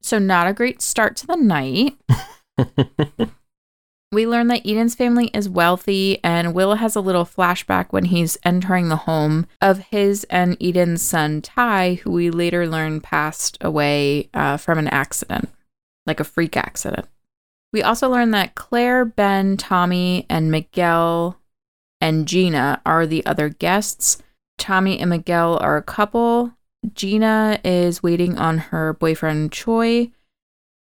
So, 0.00 0.18
not 0.18 0.46
a 0.46 0.52
great 0.52 0.82
start 0.82 1.16
to 1.16 1.26
the 1.26 1.36
night. 1.36 1.96
We 4.14 4.28
learn 4.28 4.46
that 4.46 4.64
Eden's 4.64 4.94
family 4.94 5.28
is 5.34 5.48
wealthy, 5.48 6.20
and 6.22 6.54
Will 6.54 6.76
has 6.76 6.94
a 6.94 7.00
little 7.00 7.24
flashback 7.24 7.86
when 7.90 8.04
he's 8.04 8.38
entering 8.44 8.88
the 8.88 8.94
home 8.94 9.48
of 9.60 9.78
his 9.90 10.22
and 10.30 10.56
Eden's 10.62 11.02
son 11.02 11.42
Ty, 11.42 11.94
who 11.94 12.12
we 12.12 12.30
later 12.30 12.64
learn 12.64 13.00
passed 13.00 13.58
away 13.60 14.30
uh, 14.32 14.56
from 14.56 14.78
an 14.78 14.86
accident, 14.86 15.48
like 16.06 16.20
a 16.20 16.24
freak 16.24 16.56
accident. 16.56 17.08
We 17.72 17.82
also 17.82 18.08
learn 18.08 18.30
that 18.30 18.54
Claire, 18.54 19.04
Ben, 19.04 19.56
Tommy, 19.56 20.26
and 20.30 20.48
Miguel 20.48 21.40
and 22.00 22.28
Gina 22.28 22.80
are 22.86 23.06
the 23.06 23.26
other 23.26 23.48
guests. 23.48 24.18
Tommy 24.58 24.98
and 24.98 25.10
Miguel 25.10 25.58
are 25.60 25.76
a 25.76 25.82
couple. 25.82 26.52
Gina 26.94 27.60
is 27.64 28.02
waiting 28.02 28.38
on 28.38 28.58
her 28.58 28.92
boyfriend 28.94 29.52
Choi, 29.52 30.10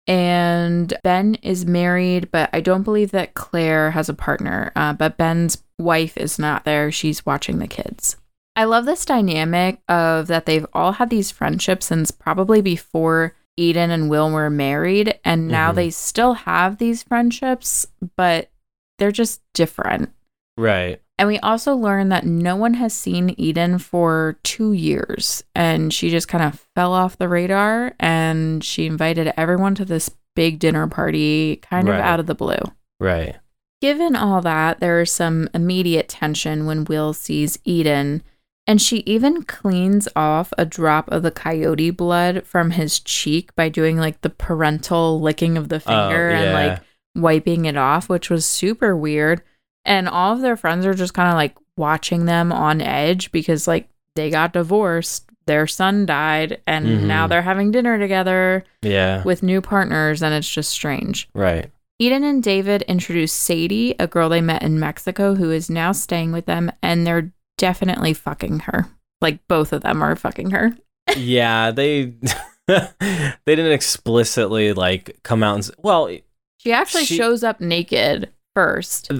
and 0.06 0.92
Ben 1.04 1.36
is 1.36 1.64
married, 1.64 2.30
but 2.32 2.50
I 2.52 2.60
don't 2.60 2.82
believe 2.82 3.12
that 3.12 3.34
Claire 3.34 3.92
has 3.92 4.08
a 4.08 4.14
partner. 4.14 4.72
Uh, 4.74 4.92
but 4.92 5.16
Ben's 5.16 5.62
wife 5.78 6.16
is 6.16 6.38
not 6.38 6.64
there; 6.64 6.90
she's 6.90 7.24
watching 7.24 7.58
the 7.58 7.68
kids. 7.68 8.16
I 8.56 8.64
love 8.64 8.84
this 8.84 9.04
dynamic 9.06 9.80
of 9.88 10.26
that 10.26 10.44
they've 10.46 10.66
all 10.74 10.92
had 10.92 11.08
these 11.08 11.30
friendships 11.30 11.86
since 11.86 12.10
probably 12.10 12.60
before 12.60 13.34
Eden 13.56 13.90
and 13.90 14.10
Will 14.10 14.30
were 14.30 14.50
married, 14.50 15.18
and 15.24 15.48
now 15.48 15.72
Mhm. 15.72 15.76
they 15.76 15.90
still 15.90 16.34
have 16.34 16.78
these 16.78 17.02
friendships, 17.02 17.86
but 18.16 18.50
they're 18.98 19.12
just 19.12 19.40
different. 19.54 20.10
right. 20.58 21.00
And 21.22 21.28
we 21.28 21.38
also 21.38 21.76
learn 21.76 22.08
that 22.08 22.26
no 22.26 22.56
one 22.56 22.74
has 22.74 22.92
seen 22.92 23.36
Eden 23.38 23.78
for 23.78 24.40
two 24.42 24.72
years. 24.72 25.44
And 25.54 25.94
she 25.94 26.10
just 26.10 26.26
kind 26.26 26.42
of 26.42 26.66
fell 26.74 26.92
off 26.92 27.16
the 27.16 27.28
radar 27.28 27.94
and 28.00 28.64
she 28.64 28.86
invited 28.86 29.32
everyone 29.36 29.76
to 29.76 29.84
this 29.84 30.10
big 30.34 30.58
dinner 30.58 30.88
party 30.88 31.60
kind 31.62 31.88
of 31.88 31.94
out 31.94 32.18
of 32.18 32.26
the 32.26 32.34
blue. 32.34 32.58
Right. 32.98 33.36
Given 33.80 34.16
all 34.16 34.40
that, 34.40 34.80
there 34.80 35.00
is 35.00 35.12
some 35.12 35.48
immediate 35.54 36.08
tension 36.08 36.66
when 36.66 36.86
Will 36.86 37.12
sees 37.12 37.56
Eden. 37.62 38.24
And 38.66 38.82
she 38.82 39.04
even 39.06 39.44
cleans 39.44 40.08
off 40.16 40.52
a 40.58 40.64
drop 40.64 41.08
of 41.12 41.22
the 41.22 41.30
coyote 41.30 41.90
blood 41.90 42.44
from 42.44 42.72
his 42.72 42.98
cheek 42.98 43.54
by 43.54 43.68
doing 43.68 43.96
like 43.96 44.22
the 44.22 44.30
parental 44.30 45.20
licking 45.20 45.56
of 45.56 45.68
the 45.68 45.76
oh, 45.76 45.78
finger 45.78 46.30
and 46.30 46.46
yeah. 46.46 46.66
like 46.66 46.82
wiping 47.14 47.66
it 47.66 47.76
off, 47.76 48.08
which 48.08 48.28
was 48.28 48.44
super 48.44 48.96
weird. 48.96 49.40
And 49.84 50.08
all 50.08 50.32
of 50.34 50.40
their 50.40 50.56
friends 50.56 50.86
are 50.86 50.94
just 50.94 51.14
kind 51.14 51.28
of 51.28 51.34
like 51.34 51.56
watching 51.76 52.26
them 52.26 52.52
on 52.52 52.80
edge 52.80 53.32
because 53.32 53.66
like 53.66 53.88
they 54.14 54.30
got 54.30 54.52
divorced, 54.52 55.24
their 55.46 55.66
son 55.66 56.06
died, 56.06 56.60
and 56.66 56.86
Mhm. 56.86 57.02
now 57.04 57.26
they're 57.26 57.42
having 57.42 57.70
dinner 57.72 57.98
together 57.98 58.64
Yeah. 58.82 59.22
with 59.24 59.42
new 59.42 59.60
partners, 59.60 60.22
and 60.22 60.34
it's 60.34 60.48
just 60.50 60.70
strange. 60.70 61.28
Right. 61.34 61.70
Eden 61.98 62.24
and 62.24 62.42
David 62.42 62.82
introduce 62.82 63.32
Sadie, 63.32 63.94
a 63.98 64.06
girl 64.06 64.28
they 64.28 64.40
met 64.40 64.62
in 64.62 64.78
Mexico 64.78 65.34
who 65.34 65.50
is 65.50 65.70
now 65.70 65.92
staying 65.92 66.32
with 66.32 66.46
them, 66.46 66.70
and 66.82 67.06
they're 67.06 67.32
definitely 67.58 68.12
fucking 68.14 68.60
her. 68.60 68.86
Like 69.20 69.38
both 69.48 69.72
of 69.72 69.82
them 69.82 70.02
are 70.02 70.14
fucking 70.16 70.50
her. 70.50 70.76
yeah. 71.16 71.70
They 71.70 72.12
they 72.68 72.86
didn't 73.46 73.72
explicitly 73.72 74.72
like 74.72 75.18
come 75.22 75.42
out 75.42 75.56
and 75.56 75.70
well. 75.78 76.08
She 76.58 76.72
actually 76.72 77.04
She- 77.04 77.16
shows 77.16 77.42
up 77.42 77.60
naked 77.60 78.30
first. 78.54 79.10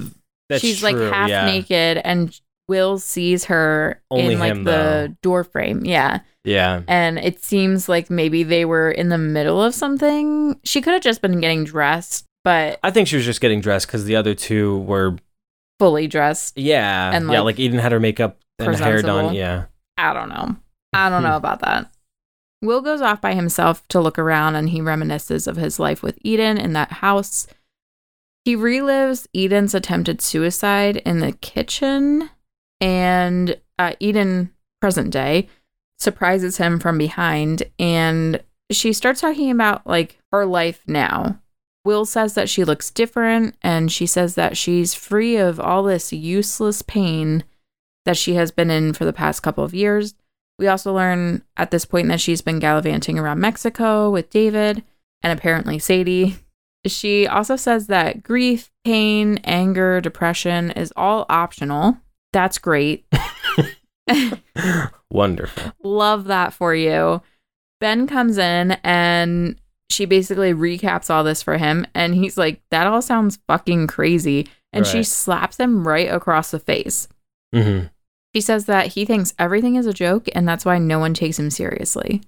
That's 0.53 0.61
She's 0.63 0.81
true, 0.81 0.93
like 0.93 1.13
half 1.13 1.29
yeah. 1.29 1.47
naked, 1.47 1.99
and 2.05 2.39
Will 2.69 2.99
sees 2.99 3.47
her 3.47 4.01
Only 4.11 4.35
in 4.35 4.39
like 4.39 4.51
him, 4.53 4.65
the 4.65 4.71
though. 4.71 5.17
door 5.23 5.45
frame. 5.45 5.85
Yeah. 5.85 6.21
Yeah. 6.45 6.83
And 6.89 7.19
it 7.19 7.43
seems 7.43 7.89
like 7.89 8.09
maybe 8.11 8.43
they 8.43 8.65
were 8.65 8.91
in 8.91 9.09
the 9.09 9.19
middle 9.19 9.63
of 9.63 9.75
something. 9.75 10.59
She 10.65 10.81
could 10.81 10.93
have 10.93 11.03
just 11.03 11.21
been 11.23 11.41
getting 11.41 11.65
dressed, 11.65 12.25
but 12.45 12.79
I 12.83 12.91
think 12.91 13.09
she 13.09 13.17
was 13.17 13.25
just 13.25 13.41
getting 13.41 13.61
dressed 13.61 13.87
because 13.87 14.05
the 14.05 14.17
other 14.17 14.35
two 14.35 14.79
were 14.81 15.17
fully 15.79 16.07
dressed. 16.07 16.57
yeah 16.59 17.13
And, 17.13 17.25
yeah 17.27 17.41
like, 17.41 17.57
like 17.57 17.59
Eden 17.61 17.79
had 17.79 17.93
her 17.93 18.01
makeup 18.01 18.39
and 18.59 18.77
hair 18.77 19.03
done 19.03 19.35
yeah 19.35 19.65
I 19.99 20.13
don't 20.13 20.29
know. 20.29 20.57
I 20.93 21.09
don't 21.11 21.23
know 21.25 21.37
about 21.43 21.61
that. 21.61 21.91
Will 22.63 22.81
goes 22.81 23.01
off 23.01 23.21
by 23.21 23.35
himself 23.35 23.87
to 23.89 24.01
look 24.01 24.19
around 24.19 24.55
and 24.57 24.71
he 24.71 24.81
reminisces 24.81 25.47
of 25.49 25.57
his 25.57 25.79
life 25.81 26.03
with 26.03 26.19
Eden 26.23 26.59
in 26.59 26.73
that 26.75 26.93
house. 26.93 27.47
He 28.45 28.57
relives 28.57 29.27
Eden's 29.35 29.75
attempted 29.75 30.21
suicide 30.21 30.97
in 30.99 31.21
the 31.21 31.33
kitchen, 31.33 32.31
and 32.81 33.57
uh, 33.79 33.95
Eden, 34.01 34.53
present 34.81 35.11
day, 35.11 35.49
surprises 35.99 36.57
him 36.57 36.81
from 36.81 36.99
behind, 36.99 37.63
and 37.79 38.43
she 38.71 38.93
starts 38.93 39.21
talking 39.21 39.51
about 39.51 39.87
like 39.87 40.19
her 40.33 40.45
life 40.45 40.83
now. 40.87 41.39
Will 41.85 42.05
says 42.05 42.35
that 42.35 42.49
she 42.49 42.65
looks 42.65 42.91
different, 42.91 43.57
and 43.63 43.91
she 43.91 44.07
says 44.07 44.35
that 44.35 44.57
she's 44.57 44.95
free 44.95 45.37
of 45.37 45.61
all 45.61 45.83
this 45.85 46.13
useless 46.13 46.83
pain 46.83 47.45
that 48.05 48.17
she 48.17 48.35
has 48.35 48.51
been 48.51 48.71
in 48.71 48.93
for 48.93 49.05
the 49.05 49.13
past 49.13 49.43
couple 49.43 49.63
of 49.63 49.75
years. 49.75 50.15
We 50.59 50.67
also 50.67 50.95
learn 50.95 51.43
at 51.57 51.71
this 51.71 51.85
point 51.85 52.09
that 52.09 52.21
she's 52.21 52.43
been 52.43 52.59
gallivanting 52.59 53.19
around 53.19 53.41
Mexico 53.41 54.11
with 54.11 54.31
David 54.31 54.85
and 55.23 55.37
apparently 55.37 55.79
Sadie. 55.79 56.37
She 56.87 57.27
also 57.27 57.57
says 57.57 57.87
that 57.87 58.23
grief, 58.23 58.71
pain, 58.85 59.39
anger, 59.45 60.01
depression 60.01 60.71
is 60.73 60.93
all 60.97 61.27
optional. 61.29 61.99
That's 62.33 62.59
great. 62.59 63.05
Wonderful. 65.11 65.73
Love 65.83 66.25
that 66.25 66.53
for 66.53 66.75
you. 66.75 67.23
Ben 67.81 68.07
comes 68.07 68.39
in 68.39 68.73
and 68.85 69.57
she 69.91 70.05
basically 70.07 70.55
recaps 70.55 71.11
all 71.11 71.23
this 71.25 71.43
for 71.43 71.59
him. 71.59 71.87
And 71.95 72.15
he's 72.15 72.39
like, 72.39 72.61
that 72.71 72.87
all 72.87 73.03
sounds 73.03 73.39
fucking 73.47 73.87
crazy. 73.89 74.49
And 74.73 74.87
she 74.87 75.03
slaps 75.05 75.59
him 75.61 75.87
right 75.87 76.11
across 76.11 76.51
the 76.51 76.59
face. 76.59 77.09
hmm 77.53 77.81
She 78.35 78.41
says 78.41 78.65
that 78.67 78.89
he 78.89 79.05
thinks 79.05 79.35
everything 79.39 79.75
is 79.77 79.87
a 79.87 79.93
joke 79.93 80.29
and 80.35 80.49
that's 80.49 80.65
why 80.65 80.79
no 80.79 80.99
one 80.99 81.15
takes 81.15 81.39
him 81.39 81.51
seriously. 81.51 82.23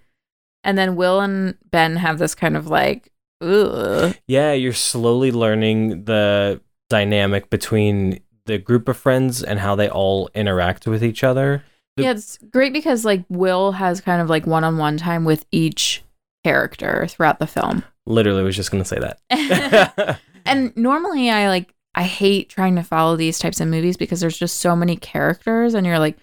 And 0.63 0.77
then 0.77 0.97
Will 0.97 1.21
and 1.21 1.57
Ben 1.71 1.97
have 1.97 2.19
this 2.19 2.35
kind 2.35 2.57
of 2.57 2.67
like, 2.67 3.11
ugh. 3.41 4.17
Yeah, 4.27 4.53
you're 4.53 4.73
slowly 4.73 5.33
learning 5.33 6.05
the 6.05 6.61
dynamic 6.91 7.51
between 7.51 8.21
the 8.47 8.59
group 8.59 8.89
of 8.89 8.97
friends 8.97 9.43
and 9.43 9.59
how 9.59 9.75
they 9.75 9.89
all 9.89 10.29
interact 10.35 10.87
with 10.87 11.03
each 11.03 11.25
other. 11.25 11.63
The- 11.97 12.05
Yeah, 12.05 12.11
it's 12.13 12.39
great 12.51 12.73
because 12.73 13.05
like 13.05 13.25
Will 13.29 13.73
has 13.73 14.01
kind 14.01 14.21
of 14.21 14.29
like 14.29 14.47
one 14.47 14.65
on 14.65 14.79
one 14.79 14.97
time 14.97 15.25
with 15.25 15.47
each 15.51 16.03
character 16.45 17.07
throughout 17.09 17.39
the 17.39 17.47
film. 17.47 17.85
Literally 18.07 18.43
was 18.43 18.57
just 18.57 18.71
gonna 18.71 18.85
say 18.85 18.99
that. 18.99 20.21
and 20.45 20.77
normally 20.77 21.31
I 21.31 21.49
like 21.49 21.73
I 21.95 22.03
hate 22.03 22.49
trying 22.51 22.75
to 22.77 22.83
follow 22.83 23.17
these 23.17 23.39
types 23.39 23.61
of 23.61 23.69
movies 23.69 23.97
because 23.97 24.21
there's 24.21 24.37
just 24.37 24.59
so 24.59 24.75
many 24.77 24.97
characters 24.97 25.75
and 25.75 25.87
you're 25.87 25.99
like, 26.01 26.19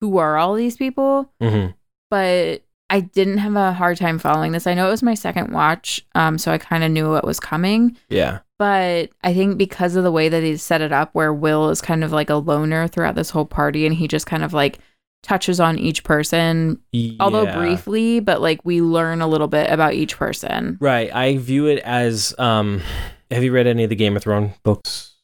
who 0.00 0.18
are 0.18 0.36
all 0.36 0.54
these 0.54 0.76
people? 0.76 1.32
hmm 1.40 1.68
But 2.10 2.62
I 2.94 3.00
didn't 3.00 3.38
have 3.38 3.56
a 3.56 3.72
hard 3.72 3.96
time 3.96 4.20
following 4.20 4.52
this. 4.52 4.68
I 4.68 4.74
know 4.74 4.86
it 4.86 4.92
was 4.92 5.02
my 5.02 5.14
second 5.14 5.52
watch, 5.52 6.06
um, 6.14 6.38
so 6.38 6.52
I 6.52 6.58
kind 6.58 6.84
of 6.84 6.92
knew 6.92 7.10
what 7.10 7.26
was 7.26 7.40
coming. 7.40 7.96
Yeah. 8.08 8.38
But 8.56 9.10
I 9.24 9.34
think 9.34 9.58
because 9.58 9.96
of 9.96 10.04
the 10.04 10.12
way 10.12 10.28
that 10.28 10.44
he 10.44 10.56
set 10.56 10.80
it 10.80 10.92
up, 10.92 11.10
where 11.12 11.34
Will 11.34 11.70
is 11.70 11.80
kind 11.80 12.04
of 12.04 12.12
like 12.12 12.30
a 12.30 12.36
loner 12.36 12.86
throughout 12.86 13.16
this 13.16 13.30
whole 13.30 13.46
party 13.46 13.84
and 13.84 13.96
he 13.96 14.06
just 14.06 14.26
kind 14.26 14.44
of 14.44 14.52
like 14.52 14.78
touches 15.24 15.58
on 15.58 15.76
each 15.76 16.04
person, 16.04 16.80
although 17.18 17.52
briefly, 17.52 18.20
but 18.20 18.40
like 18.40 18.64
we 18.64 18.80
learn 18.80 19.20
a 19.20 19.26
little 19.26 19.48
bit 19.48 19.72
about 19.72 19.94
each 19.94 20.16
person. 20.16 20.78
Right. 20.80 21.12
I 21.12 21.36
view 21.38 21.66
it 21.66 21.80
as 21.80 22.32
um 22.38 22.80
have 23.28 23.42
you 23.42 23.50
read 23.50 23.66
any 23.66 23.82
of 23.82 23.90
the 23.90 23.96
Game 23.96 24.16
of 24.16 24.22
Thrones 24.22 24.52
books? 24.62 25.14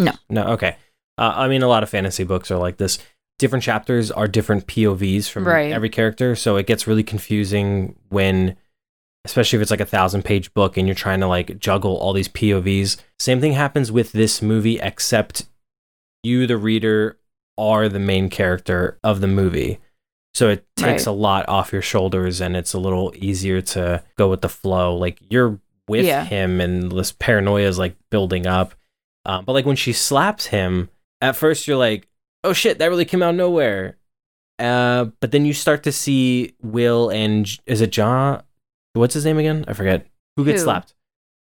No. 0.00 0.14
No, 0.28 0.48
okay. 0.54 0.76
Uh, 1.16 1.32
I 1.36 1.46
mean 1.46 1.62
a 1.62 1.68
lot 1.68 1.84
of 1.84 1.90
fantasy 1.90 2.24
books 2.24 2.50
are 2.50 2.58
like 2.58 2.78
this. 2.78 2.98
Different 3.40 3.64
chapters 3.64 4.10
are 4.10 4.28
different 4.28 4.66
POVs 4.66 5.28
from 5.30 5.46
Right. 5.48 5.72
every 5.72 5.88
character, 5.88 6.36
so 6.36 6.56
it 6.56 6.66
gets 6.66 6.86
really 6.86 7.02
confusing 7.02 7.96
when 8.10 8.56
especially 9.24 9.56
if 9.58 9.62
it's 9.62 9.70
like 9.70 9.80
a 9.80 9.86
thousand 9.86 10.24
page 10.24 10.52
book 10.54 10.76
and 10.76 10.86
you're 10.86 10.94
trying 10.94 11.20
to 11.20 11.26
like 11.26 11.58
juggle 11.58 11.96
all 11.96 12.12
these 12.12 12.28
POVs. 12.28 12.96
Same 13.18 13.40
thing 13.40 13.52
happens 13.52 13.90
with 13.90 14.12
this 14.12 14.40
movie, 14.42 14.78
except 14.78 15.46
you, 16.22 16.46
the 16.46 16.56
reader, 16.58 17.18
are 17.58 17.88
the 17.88 17.98
main 17.98 18.28
character 18.30 18.98
of 19.04 19.20
the 19.22 19.26
movie. 19.26 19.78
So 20.34 20.48
it 20.50 20.64
takes 20.76 21.06
Right. 21.06 21.12
a 21.12 21.16
lot 21.16 21.48
off 21.48 21.72
your 21.72 21.82
shoulders 21.82 22.40
and 22.42 22.56
it's 22.56 22.72
a 22.74 22.78
little 22.78 23.12
easier 23.16 23.60
to 23.62 24.02
go 24.16 24.28
with 24.30 24.40
the 24.42 24.48
flow. 24.50 24.96
Like 24.96 25.18
you're 25.30 25.58
with 25.88 26.04
Yeah. 26.06 26.24
him 26.24 26.60
and 26.60 26.92
this 26.92 27.12
paranoia 27.12 27.66
is 27.68 27.78
like 27.78 27.96
building 28.10 28.46
up. 28.46 28.74
Um, 29.26 29.44
but 29.46 29.52
like 29.52 29.66
when 29.66 29.76
she 29.76 29.92
slaps 29.92 30.46
him, 30.46 30.88
at 31.20 31.36
first 31.36 31.66
you're 31.66 31.76
like, 31.76 32.06
oh 32.44 32.52
shit, 32.52 32.78
that 32.78 32.86
really 32.86 33.04
came 33.04 33.22
out 33.22 33.30
of 33.30 33.36
nowhere. 33.36 33.96
Uh, 34.58 35.06
but 35.20 35.32
then 35.32 35.44
you 35.46 35.52
start 35.54 35.82
to 35.84 35.92
see 35.92 36.54
Will 36.62 37.08
and 37.10 37.48
is 37.66 37.80
it 37.80 37.92
John? 37.92 38.42
What's 38.92 39.14
his 39.14 39.24
name 39.24 39.38
again? 39.38 39.64
I 39.68 39.72
forget. 39.72 40.06
Who 40.36 40.44
gets 40.44 40.60
Who? 40.60 40.64
slapped? 40.64 40.94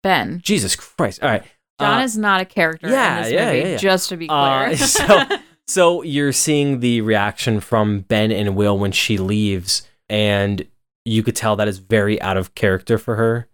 Ben. 0.03 0.39
Jesus 0.43 0.75
Christ! 0.75 1.21
All 1.23 1.29
right. 1.29 1.43
John 1.79 2.01
Uh, 2.01 2.03
is 2.03 2.17
not 2.17 2.41
a 2.41 2.45
character 2.45 2.89
yeah, 2.89 3.17
in 3.17 3.23
this 3.23 3.31
yeah, 3.33 3.45
movie, 3.45 3.57
yeah, 3.59 3.67
yeah. 3.71 3.77
just 3.77 4.09
to 4.09 4.17
be 4.17 4.27
clear. 4.27 4.37
Uh, 4.39 4.75
so- 4.75 5.25
So 5.67 6.01
you're 6.01 6.31
seeing 6.31 6.79
the 6.79 7.01
reaction 7.01 7.59
from 7.59 7.99
Ben 7.99 8.31
and 8.31 8.55
Will 8.55 8.75
when 8.79 8.91
she 8.91 9.19
leaves, 9.19 9.87
and 10.09 10.65
you 11.05 11.21
could 11.21 11.35
tell 11.35 11.55
that 11.57 11.67
is 11.67 11.77
very 11.77 12.19
out 12.23 12.37
of 12.37 12.55
character 12.55 12.97
for 12.97 13.17
her. 13.17 13.47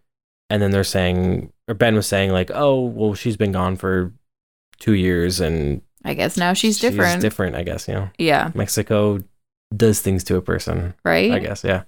And 0.49 0.61
then 0.61 0.71
they're 0.71 0.85
saying, 0.85 1.51
or 1.67 1.73
Ben 1.73 1.93
was 1.93 2.07
saying, 2.07 2.31
like, 2.31 2.49
"Oh, 2.53 2.79
well, 2.85 3.15
she's 3.15 3.35
been 3.35 3.51
gone 3.51 3.75
for 3.75 4.13
two 4.79 4.93
years, 4.93 5.41
and 5.41 5.81
I 6.05 6.13
guess 6.13 6.37
now 6.37 6.53
she's 6.53 6.79
different. 6.79 7.15
She's 7.15 7.21
different, 7.21 7.55
I 7.55 7.63
guess. 7.63 7.87
You 7.87 7.95
know, 7.95 8.09
Yeah, 8.17 8.51
Mexico 8.53 9.19
does 9.75 9.99
things 9.99 10.23
to 10.25 10.37
a 10.37 10.41
person. 10.41 10.93
right? 11.03 11.31
I 11.31 11.39
guess, 11.39 11.63
yeah. 11.63 11.83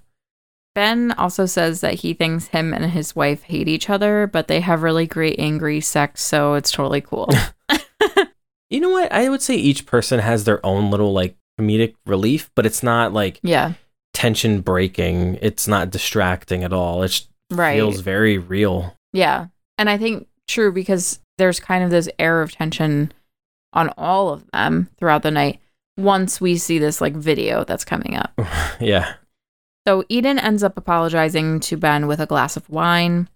Ben 0.74 1.12
also 1.12 1.46
says 1.46 1.80
that 1.80 1.94
he 1.94 2.14
thinks 2.14 2.48
him 2.48 2.72
and 2.74 2.84
his 2.90 3.16
wife 3.16 3.42
hate 3.44 3.68
each 3.68 3.88
other, 3.90 4.26
but 4.26 4.48
they 4.48 4.60
have 4.60 4.82
really 4.82 5.06
great 5.06 5.38
angry 5.38 5.80
sex, 5.80 6.22
so 6.22 6.54
it's 6.54 6.70
totally 6.70 7.00
cool. 7.00 7.28
You 8.70 8.80
know 8.80 8.90
what? 8.90 9.10
I 9.10 9.30
would 9.30 9.40
say 9.40 9.54
each 9.56 9.86
person 9.86 10.20
has 10.20 10.44
their 10.44 10.64
own 10.64 10.90
little 10.90 11.12
like 11.14 11.36
comedic 11.58 11.94
relief, 12.04 12.50
but 12.54 12.66
it's 12.66 12.82
not 12.82 13.14
like 13.14 13.40
yeah, 13.42 13.72
tension 14.12 14.60
breaking. 14.60 15.38
It's 15.40 15.66
not 15.66 15.90
distracting 15.90 16.64
at 16.64 16.72
all. 16.72 17.02
It 17.02 17.26
right. 17.50 17.76
feels 17.76 18.00
very 18.00 18.36
real. 18.36 18.94
Yeah. 19.14 19.46
And 19.78 19.88
I 19.88 19.96
think 19.96 20.28
true 20.46 20.70
because 20.70 21.18
there's 21.38 21.60
kind 21.60 21.82
of 21.82 21.90
this 21.90 22.10
air 22.18 22.42
of 22.42 22.52
tension 22.52 23.10
on 23.72 23.88
all 23.98 24.30
of 24.30 24.48
them 24.52 24.88
throughout 24.98 25.22
the 25.22 25.30
night 25.30 25.60
once 25.96 26.40
we 26.40 26.56
see 26.56 26.78
this 26.78 27.00
like 27.00 27.14
video 27.14 27.64
that's 27.64 27.84
coming 27.84 28.16
up. 28.16 28.32
yeah. 28.80 29.14
So 29.86 30.04
Eden 30.08 30.38
ends 30.38 30.62
up 30.62 30.76
apologizing 30.76 31.60
to 31.60 31.76
Ben 31.76 32.06
with 32.06 32.20
a 32.20 32.26
glass 32.26 32.56
of 32.56 32.68
wine. 32.68 33.28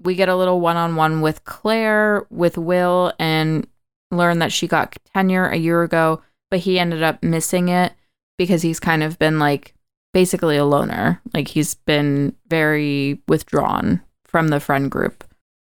We 0.00 0.14
get 0.14 0.28
a 0.28 0.36
little 0.36 0.60
one 0.60 0.76
on 0.76 0.96
one 0.96 1.20
with 1.20 1.44
Claire, 1.44 2.26
with 2.30 2.56
Will, 2.56 3.12
and 3.18 3.66
learn 4.10 4.38
that 4.38 4.52
she 4.52 4.66
got 4.66 4.96
tenure 5.14 5.48
a 5.48 5.56
year 5.56 5.82
ago, 5.82 6.22
but 6.50 6.60
he 6.60 6.78
ended 6.78 7.02
up 7.02 7.22
missing 7.22 7.68
it 7.68 7.92
because 8.38 8.62
he's 8.62 8.80
kind 8.80 9.02
of 9.02 9.18
been 9.18 9.38
like 9.38 9.74
basically 10.14 10.56
a 10.56 10.64
loner. 10.64 11.20
Like 11.34 11.48
he's 11.48 11.74
been 11.74 12.34
very 12.48 13.20
withdrawn 13.28 14.00
from 14.24 14.48
the 14.48 14.60
friend 14.60 14.90
group. 14.90 15.24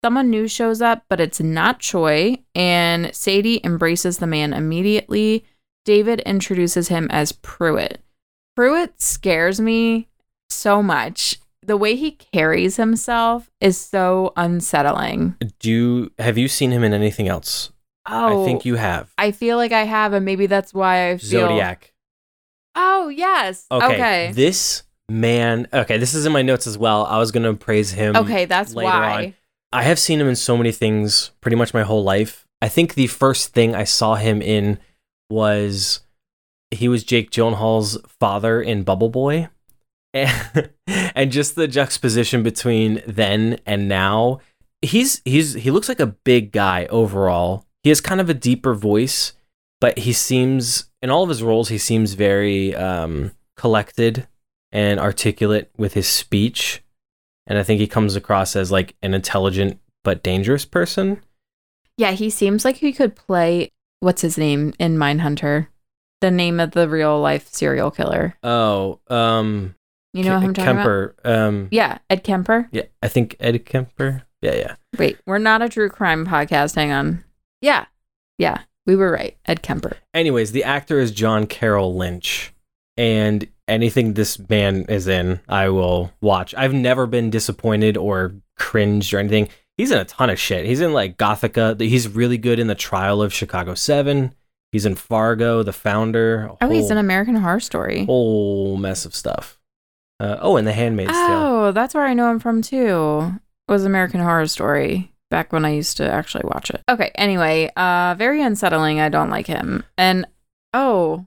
Someone 0.03 0.31
new 0.31 0.48
shows 0.48 0.81
up, 0.81 1.03
but 1.10 1.20
it's 1.20 1.39
not 1.39 1.79
Choi, 1.79 2.38
and 2.55 3.15
Sadie 3.15 3.62
embraces 3.63 4.17
the 4.17 4.25
man 4.25 4.51
immediately. 4.51 5.46
David 5.86 6.22
introduces 6.22 6.88
him 6.88 7.08
as 7.12 7.31
Pruitt. 7.31 8.01
Pruitt 8.55 9.00
scares 9.00 9.62
me 9.62 10.10
so 10.50 10.81
much. 10.81 11.39
The 11.63 11.77
way 11.77 11.96
he 11.96 12.12
carries 12.12 12.77
himself 12.77 13.51
is 13.60 13.77
so 13.77 14.34
unsettling. 14.36 15.36
Do 15.60 15.70
you 15.70 16.12
have 16.17 16.38
you 16.38 16.48
seen 16.48 16.72
him 16.72 16.84
in 16.84 16.93
anything 16.93 17.27
else? 17.27 17.72
Oh, 18.10 18.41
I 18.41 18.46
think 18.46 18.62
oh, 18.62 18.65
you 18.65 18.75
have. 18.75 19.13
I 19.20 19.31
feel 19.31 19.58
like 19.58 19.72
I 19.72 19.84
have, 19.84 20.13
and 20.13 20.25
maybe 20.25 20.48
that's 20.48 20.74
why 20.74 21.10
I 21.10 21.17
feel. 21.17 21.48
Zodiac. 21.48 21.93
Oh 22.74 23.10
yes. 23.10 23.67
Okay. 23.70 23.86
Okay. 23.86 24.31
This 24.34 24.81
man. 25.08 25.67
Okay, 25.72 25.98
this 25.98 26.15
is 26.15 26.25
in 26.25 26.31
my 26.31 26.41
notes 26.41 26.65
as 26.65 26.79
well. 26.79 27.05
I 27.05 27.20
was 27.20 27.31
gonna 27.31 27.53
praise 27.53 27.91
him. 27.91 28.15
Okay, 28.15 28.46
that's 28.46 28.74
why. 28.74 29.25
on. 29.25 29.34
I 29.73 29.83
have 29.83 29.99
seen 29.99 30.19
him 30.19 30.27
in 30.27 30.35
so 30.35 30.57
many 30.57 30.71
things 30.71 31.31
pretty 31.39 31.55
much 31.55 31.73
my 31.73 31.83
whole 31.83 32.03
life. 32.03 32.45
I 32.61 32.67
think 32.67 32.93
the 32.93 33.07
first 33.07 33.53
thing 33.53 33.73
I 33.73 33.85
saw 33.85 34.15
him 34.15 34.41
in 34.41 34.79
was 35.29 36.01
he 36.71 36.87
was 36.87 37.03
Jake 37.03 37.31
Gyllenhaal's 37.31 37.97
father 38.07 38.61
in 38.61 38.83
Bubble 38.83 39.09
Boy. 39.09 39.49
And, 40.13 40.71
and 41.15 41.31
just 41.31 41.55
the 41.55 41.69
juxtaposition 41.69 42.43
between 42.43 43.01
then 43.07 43.59
and 43.65 43.87
now. 43.87 44.41
He's 44.81 45.21
he's 45.23 45.53
he 45.53 45.71
looks 45.71 45.87
like 45.87 46.01
a 46.01 46.07
big 46.07 46.51
guy 46.51 46.85
overall. 46.87 47.65
He 47.83 47.89
has 47.91 48.01
kind 48.01 48.19
of 48.19 48.29
a 48.29 48.33
deeper 48.33 48.73
voice, 48.73 49.31
but 49.79 49.99
he 49.99 50.11
seems 50.11 50.89
in 51.01 51.09
all 51.09 51.23
of 51.23 51.29
his 51.29 51.41
roles 51.41 51.69
he 51.69 51.77
seems 51.77 52.15
very 52.15 52.75
um 52.75 53.31
collected 53.55 54.27
and 54.73 54.99
articulate 54.99 55.71
with 55.77 55.93
his 55.93 56.09
speech 56.09 56.83
and 57.51 57.60
I 57.60 57.63
think 57.63 57.81
he 57.81 57.88
comes 57.88 58.15
across 58.15 58.55
as 58.55 58.72
like 58.72 58.96
an 59.01 59.13
intelligent 59.13 59.77
but 60.05 60.24
dangerous 60.24 60.63
person. 60.63 61.22
Yeah, 61.98 62.12
he 62.12 62.29
seems 62.29 62.63
like 62.63 62.77
he 62.77 62.93
could 62.93 63.13
play. 63.13 63.70
What's 64.00 64.22
his 64.22 64.38
name 64.38 64.74
in 64.79 64.96
Mindhunter? 64.98 65.67
The 66.22 66.31
name 66.31 66.62
of 66.62 66.72
the 66.72 66.88
real 66.88 67.20
life 67.20 67.50
serial 67.50 67.91
killer. 67.91 68.38
Oh, 68.41 69.00
um, 69.10 69.75
You 70.13 70.24
know 70.24 70.38
Ke- 70.38 70.41
who 70.41 70.48
I'm 70.48 70.53
talking 70.53 70.72
about? 70.72 70.77
Kemper. 70.84 71.15
Um, 71.25 71.67
Yeah, 71.72 71.98
Ed 72.10 72.24
Kemper. 72.24 72.70
yeah, 72.72 72.84
I 73.03 73.10
think 73.10 73.36
Ed 73.41 73.65
Kemper. 73.65 74.24
Yeah, 74.41 74.55
yeah. 74.55 74.75
Wait, 74.98 75.17
we're 75.27 75.38
not 75.38 75.62
a 75.62 75.67
true 75.67 75.89
crime 75.89 76.25
podcast. 76.25 76.75
Hang 76.75 76.91
on. 76.93 77.24
Yeah. 77.62 77.86
Yeah. 78.38 78.62
We 78.86 78.96
were 78.96 79.12
right. 79.12 79.38
Ed 79.46 79.62
Kemper. 79.62 79.98
Anyways, 80.13 80.53
the 80.53 80.63
actor 80.63 81.00
is 81.00 81.12
John 81.12 81.46
Carroll 81.46 81.96
Lynch, 81.96 82.53
and 82.98 83.48
anything 83.71 84.13
this 84.13 84.37
man 84.49 84.85
is 84.89 85.07
in, 85.07 85.39
I 85.49 85.69
will 85.69 86.11
watch. 86.21 86.53
I've 86.55 86.73
never 86.73 87.07
been 87.07 87.29
disappointed 87.29 87.97
or 87.97 88.35
cringed 88.57 89.13
or 89.13 89.19
anything. 89.19 89.49
He's 89.77 89.91
in 89.91 89.97
a 89.97 90.05
ton 90.05 90.29
of 90.29 90.39
shit. 90.39 90.65
He's 90.65 90.81
in 90.81 90.93
like 90.93 91.17
Gothika. 91.17 91.79
He's 91.79 92.07
really 92.07 92.37
good 92.37 92.59
in 92.59 92.67
the 92.67 92.75
Trial 92.75 93.21
of 93.21 93.33
Chicago 93.33 93.73
Seven. 93.73 94.35
He's 94.71 94.85
in 94.85 94.95
Fargo, 94.95 95.63
The 95.63 95.73
Founder. 95.73 96.45
a 96.45 96.57
Oh, 96.65 96.69
he's 96.69 96.83
whole- 96.83 96.91
an 96.91 96.97
American 96.99 97.35
Horror 97.35 97.59
Story. 97.59 98.05
whole 98.05 98.77
mess 98.77 99.05
of 99.05 99.15
stuff. 99.15 99.57
Uh, 100.19 100.37
oh, 100.39 100.55
and 100.57 100.67
The 100.67 100.73
Handmaid's 100.73 101.11
Tale. 101.13 101.27
Oh, 101.29 101.71
that's 101.71 101.95
where 101.95 102.05
I 102.05 102.13
know 102.13 102.29
him 102.29 102.39
from 102.39 102.61
too. 102.61 103.33
Was 103.67 103.85
American 103.85 104.19
Horror 104.19 104.47
Story 104.47 105.11
back 105.31 105.51
when 105.51 105.65
I 105.65 105.69
used 105.71 105.97
to 105.97 106.09
actually 106.11 106.43
watch 106.45 106.69
it. 106.69 106.81
Okay, 106.89 107.11
anyway, 107.15 107.71
uh 107.75 108.15
very 108.17 108.41
unsettling. 108.41 108.99
I 108.99 109.09
don't 109.09 109.29
like 109.29 109.47
him. 109.47 109.83
And 109.97 110.27
oh, 110.73 111.25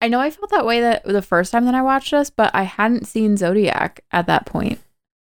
I 0.00 0.08
know 0.08 0.20
I 0.20 0.30
felt 0.30 0.50
that 0.50 0.66
way 0.66 0.80
that 0.80 1.04
the 1.04 1.22
first 1.22 1.52
time 1.52 1.64
that 1.64 1.74
I 1.74 1.82
watched 1.82 2.10
this, 2.10 2.30
but 2.30 2.54
I 2.54 2.62
hadn't 2.64 3.06
seen 3.06 3.36
Zodiac 3.36 4.00
at 4.12 4.26
that 4.26 4.46
point. 4.46 4.78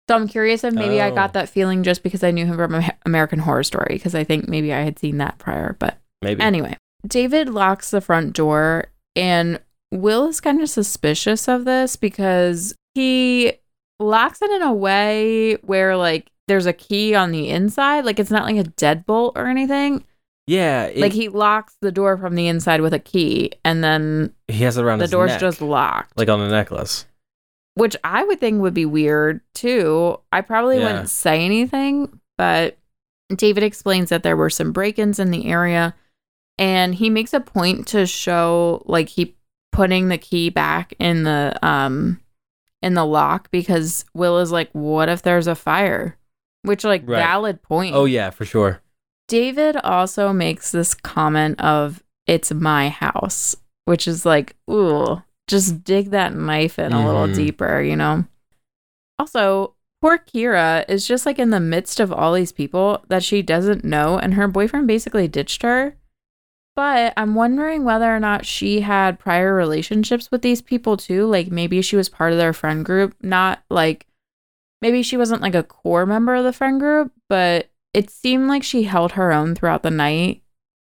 So 0.08 0.16
I'm 0.16 0.28
curious 0.28 0.64
if 0.64 0.74
maybe 0.74 1.00
I 1.00 1.10
Oh. 1.10 1.14
got 1.14 1.32
that 1.32 1.48
feeling 1.48 1.82
just 1.82 2.02
because 2.02 2.22
I 2.22 2.30
knew 2.30 2.44
him 2.44 2.56
from 2.56 2.82
American 3.06 3.38
Horror 3.38 3.62
Story 3.62 3.94
because 3.94 4.14
I 4.14 4.24
think 4.24 4.48
maybe 4.48 4.72
I 4.72 4.80
had 4.80 4.98
seen 4.98 5.18
that 5.18 5.38
prior, 5.38 5.76
but 5.78 5.98
Maybe. 6.22 6.42
Anyway, 6.42 6.76
David 7.06 7.50
locks 7.50 7.90
the 7.90 8.00
front 8.00 8.32
door, 8.34 8.86
and 9.14 9.60
Will 9.90 10.26
is 10.28 10.40
kind 10.40 10.62
of 10.62 10.70
suspicious 10.70 11.48
of 11.48 11.66
this 11.66 11.96
because 11.96 12.74
he 12.94 13.52
locks 14.00 14.40
it 14.40 14.50
in 14.50 14.62
a 14.62 14.72
way 14.72 15.54
where, 15.56 15.96
like, 15.98 16.30
there's 16.48 16.64
a 16.66 16.72
key 16.72 17.14
on 17.14 17.30
the 17.30 17.50
inside. 17.50 18.06
Like, 18.06 18.18
it's 18.18 18.30
not 18.30 18.44
like 18.44 18.56
a 18.56 18.64
deadbolt 18.64 19.32
or 19.36 19.46
anything. 19.48 20.04
Yeah, 20.46 20.84
it- 20.86 20.98
like, 20.98 21.12
he 21.12 21.28
locks 21.28 21.76
the 21.80 21.92
door 21.92 22.16
from 22.18 22.34
the 22.34 22.46
inside 22.48 22.80
with 22.80 22.92
a 22.94 22.98
key, 22.98 23.52
and 23.64 23.82
then 23.82 24.32
he 24.48 24.64
has 24.64 24.76
it 24.76 24.82
around 24.84 24.98
the 24.98 25.08
door's 25.08 25.30
neck, 25.30 25.40
just 25.40 25.60
locked. 25.60 26.16
like 26.18 26.28
on 26.28 26.40
a 26.40 26.48
necklace. 26.48 27.06
which 27.76 27.96
I 28.04 28.22
would 28.22 28.38
think 28.38 28.60
would 28.60 28.72
be 28.74 28.86
weird 28.86 29.40
too. 29.54 30.20
I 30.30 30.42
probably 30.42 30.78
Yeah. 30.78 30.84
wouldn't 30.86 31.08
say 31.10 31.44
anything, 31.44 32.20
but 32.38 32.78
David 33.34 33.64
explains 33.64 34.10
that 34.10 34.22
there 34.22 34.36
were 34.36 34.50
some 34.50 34.70
break 34.70 34.96
ins 34.98 35.18
in 35.18 35.32
the 35.32 35.46
area 35.46 35.92
and 36.56 36.94
he 36.94 37.10
makes 37.10 37.32
a 37.34 37.40
point 37.40 37.88
to 37.88 38.06
show 38.06 38.82
like 38.86 39.08
he 39.08 39.34
putting 39.72 40.06
the 40.08 40.18
key 40.18 40.50
back 40.50 40.94
in 41.00 41.24
the 41.24 41.58
um 41.66 42.20
in 42.80 42.94
the 42.94 43.04
lock 43.04 43.50
because 43.50 44.04
Will 44.14 44.38
is 44.38 44.52
like, 44.52 44.70
what 44.70 45.08
if 45.08 45.22
there's 45.22 45.48
a 45.48 45.56
fire? 45.56 46.16
Which 46.62 46.84
like 46.84 47.02
Right. 47.04 47.16
valid 47.18 47.60
point. 47.60 47.92
Oh 47.96 48.04
yeah, 48.04 48.30
for 48.30 48.44
sure. 48.44 48.82
David 49.28 49.76
also 49.76 50.32
makes 50.32 50.70
this 50.70 50.94
comment 50.94 51.60
of 51.60 52.02
it's 52.26 52.52
my 52.52 52.88
house, 52.88 53.56
which 53.84 54.06
is 54.06 54.24
like, 54.26 54.56
ooh, 54.70 55.22
just 55.46 55.84
dig 55.84 56.10
that 56.10 56.34
knife 56.34 56.78
in 56.78 56.92
a 56.92 57.04
little 57.06 57.26
Mhm. 57.28 57.34
deeper, 57.34 57.80
you 57.80 57.96
know? 57.96 58.24
Also, 59.18 59.74
poor 60.00 60.18
Kira 60.18 60.84
is 60.88 61.06
just 61.06 61.26
like 61.26 61.38
in 61.38 61.50
the 61.50 61.60
midst 61.60 62.00
of 62.00 62.12
all 62.12 62.32
these 62.32 62.52
people 62.52 63.04
that 63.08 63.22
she 63.22 63.42
doesn't 63.42 63.84
know, 63.84 64.18
and 64.18 64.34
her 64.34 64.48
boyfriend 64.48 64.86
basically 64.86 65.28
ditched 65.28 65.62
her. 65.62 65.96
But 66.76 67.12
I'm 67.16 67.34
wondering 67.36 67.84
whether 67.84 68.14
or 68.14 68.18
not 68.18 68.44
she 68.44 68.80
had 68.80 69.18
prior 69.20 69.54
relationships 69.54 70.30
with 70.30 70.42
these 70.42 70.60
people 70.60 70.96
too. 70.96 71.26
Like 71.26 71.50
maybe 71.50 71.80
she 71.82 71.94
was 71.96 72.08
part 72.08 72.32
of 72.32 72.38
their 72.38 72.52
friend 72.52 72.84
group, 72.84 73.14
not 73.22 73.62
like 73.70 74.06
maybe 74.82 75.02
she 75.02 75.16
wasn't 75.16 75.40
like 75.40 75.54
a 75.54 75.62
core 75.62 76.04
member 76.04 76.34
of 76.34 76.42
the 76.44 76.52
friend 76.52 76.80
group, 76.80 77.12
but 77.28 77.70
it 77.94 78.10
seemed 78.10 78.48
like 78.48 78.62
she 78.62 78.82
held 78.82 79.12
her 79.12 79.32
own 79.32 79.54
throughout 79.54 79.82
the 79.82 79.90
night. 79.90 80.42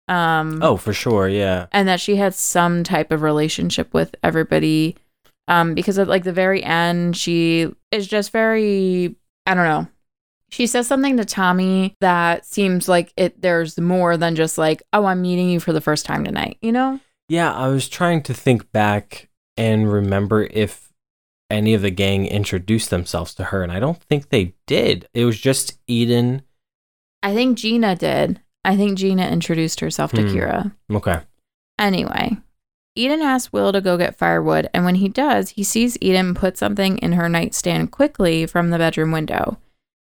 Um 0.08 0.60
Oh, 0.62 0.76
for 0.76 0.92
sure. 0.92 1.28
Yeah. 1.28 1.66
and 1.72 1.88
that 1.88 2.00
she 2.00 2.16
had 2.16 2.34
some 2.34 2.84
type 2.84 3.10
of 3.12 3.22
relationship 3.22 3.92
with 3.94 4.14
everybody 4.22 4.96
um 5.48 5.74
because 5.74 5.98
at 5.98 6.08
like 6.08 6.24
the 6.24 6.32
very 6.32 6.62
end 6.62 7.16
she 7.16 7.72
is 7.90 8.06
just 8.06 8.30
very 8.30 9.16
i 9.46 9.54
don't 9.54 9.64
know 9.64 9.86
she 10.48 10.66
says 10.66 10.86
something 10.86 11.16
to 11.16 11.24
tommy 11.24 11.96
that 12.00 12.44
seems 12.46 12.88
like 12.88 13.12
it 13.16 13.40
there's 13.40 13.78
more 13.78 14.16
than 14.16 14.36
just 14.36 14.58
like 14.58 14.82
oh 14.92 15.06
i'm 15.06 15.22
meeting 15.22 15.48
you 15.48 15.58
for 15.58 15.72
the 15.72 15.80
first 15.80 16.04
time 16.06 16.24
tonight 16.24 16.56
you 16.60 16.70
know 16.72 17.00
Yeah, 17.28 17.52
I 17.52 17.68
was 17.68 17.88
trying 17.88 18.22
to 18.24 18.34
think 18.34 18.70
back 18.72 19.28
and 19.56 19.90
remember 19.92 20.44
if 20.44 20.92
any 21.48 21.74
of 21.74 21.82
the 21.82 21.90
gang 21.90 22.26
introduced 22.26 22.90
themselves 22.90 23.34
to 23.34 23.44
her, 23.44 23.62
and 23.64 23.72
I 23.72 23.80
don't 23.80 24.00
think 24.02 24.28
they 24.28 24.54
did. 24.66 25.08
It 25.14 25.24
was 25.24 25.38
just 25.40 25.78
Eden. 25.88 26.42
I 27.22 27.34
think 27.34 27.56
gina 27.58 27.94
did 27.96 28.40
i 28.64 28.76
think 28.76 28.98
gina 28.98 29.26
introduced 29.28 29.80
herself 29.80 30.12
to 30.12 30.22
Hmm. 30.22 30.28
kira 30.36 30.72
Okay. 30.90 31.20
Anyway, 31.78 32.36
Eden 32.94 33.22
asks 33.22 33.52
Will 33.54 33.72
to 33.72 33.80
go 33.80 33.96
get 33.96 34.18
firewood, 34.18 34.68
and 34.74 34.84
when 34.84 34.96
he 34.96 35.08
does, 35.08 35.50
he 35.50 35.62
sees 35.64 35.96
Eden 36.02 36.34
put 36.34 36.58
something 36.58 36.98
in 36.98 37.12
her 37.12 37.26
nightstand 37.28 37.90
quickly 37.90 38.44
from 38.44 38.68
the 38.68 38.76
bedroom 38.76 39.12
window. 39.12 39.56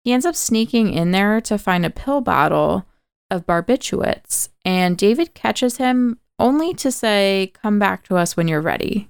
He 0.04 0.12
ends 0.12 0.26
up 0.26 0.36
sneaking 0.36 0.92
in 0.92 1.12
there 1.12 1.40
to 1.42 1.58
find 1.58 1.86
a 1.86 1.90
pill 1.90 2.20
bottle 2.20 2.86
of 3.30 3.46
barbiturates, 3.46 4.50
and 4.66 4.98
David 4.98 5.34
catches 5.34 5.78
him 5.78 6.20
only 6.40 6.74
to 6.74 6.92
say, 6.92 7.54
Come 7.62 7.80
back 7.80 8.04
to 8.08 8.18
us 8.18 8.36
when 8.36 8.50
you're 8.50 8.60
ready. 8.60 9.08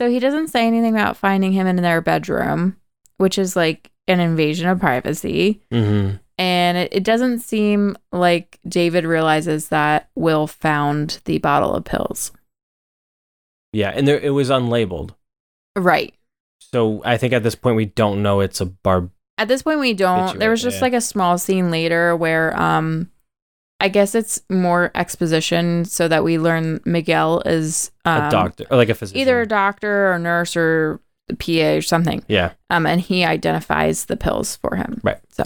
So 0.00 0.10
he 0.10 0.18
doesn't 0.18 0.48
say 0.48 0.66
anything 0.66 0.94
about 0.94 1.16
finding 1.16 1.52
him 1.52 1.68
in 1.68 1.76
their 1.76 2.00
bedroom, 2.00 2.76
which 3.18 3.38
is 3.38 3.54
like 3.54 3.92
an 4.08 4.18
invasion 4.18 4.68
of 4.68 4.80
privacy. 4.80 5.62
Mm-hmm. 5.70 6.16
And 6.36 6.76
it, 6.76 6.88
it 6.92 7.04
doesn't 7.04 7.40
seem 7.40 7.96
like 8.12 8.58
David 8.66 9.04
realizes 9.04 9.68
that 9.68 10.08
Will 10.14 10.46
found 10.46 11.20
the 11.24 11.38
bottle 11.38 11.74
of 11.74 11.84
pills. 11.84 12.32
Yeah, 13.72 13.90
and 13.90 14.06
there 14.06 14.18
it 14.18 14.30
was 14.30 14.50
unlabeled. 14.50 15.10
Right. 15.76 16.14
So 16.60 17.02
I 17.04 17.16
think 17.16 17.32
at 17.32 17.42
this 17.42 17.54
point 17.54 17.76
we 17.76 17.86
don't 17.86 18.22
know 18.22 18.40
it's 18.40 18.60
a 18.60 18.66
barb. 18.66 19.10
At 19.36 19.48
this 19.48 19.62
point, 19.62 19.80
we 19.80 19.94
don't. 19.94 20.38
There 20.38 20.50
was 20.50 20.62
just 20.62 20.76
yeah. 20.76 20.82
like 20.82 20.92
a 20.92 21.00
small 21.00 21.38
scene 21.38 21.70
later 21.70 22.14
where, 22.14 22.56
um, 22.60 23.10
I 23.80 23.88
guess 23.88 24.14
it's 24.14 24.40
more 24.48 24.92
exposition 24.94 25.84
so 25.84 26.06
that 26.06 26.22
we 26.22 26.38
learn 26.38 26.80
Miguel 26.84 27.42
is 27.44 27.90
um, 28.04 28.22
a 28.22 28.30
doctor 28.30 28.64
or 28.70 28.76
like 28.76 28.88
a 28.88 28.94
physician. 28.94 29.20
either 29.20 29.40
a 29.40 29.46
doctor 29.46 30.12
or 30.12 30.18
nurse 30.20 30.56
or 30.56 31.00
PA 31.38 31.74
or 31.74 31.82
something. 31.82 32.24
Yeah. 32.28 32.52
Um, 32.70 32.86
and 32.86 33.00
he 33.00 33.24
identifies 33.24 34.04
the 34.04 34.16
pills 34.16 34.54
for 34.56 34.76
him. 34.76 35.00
Right. 35.02 35.18
So 35.30 35.44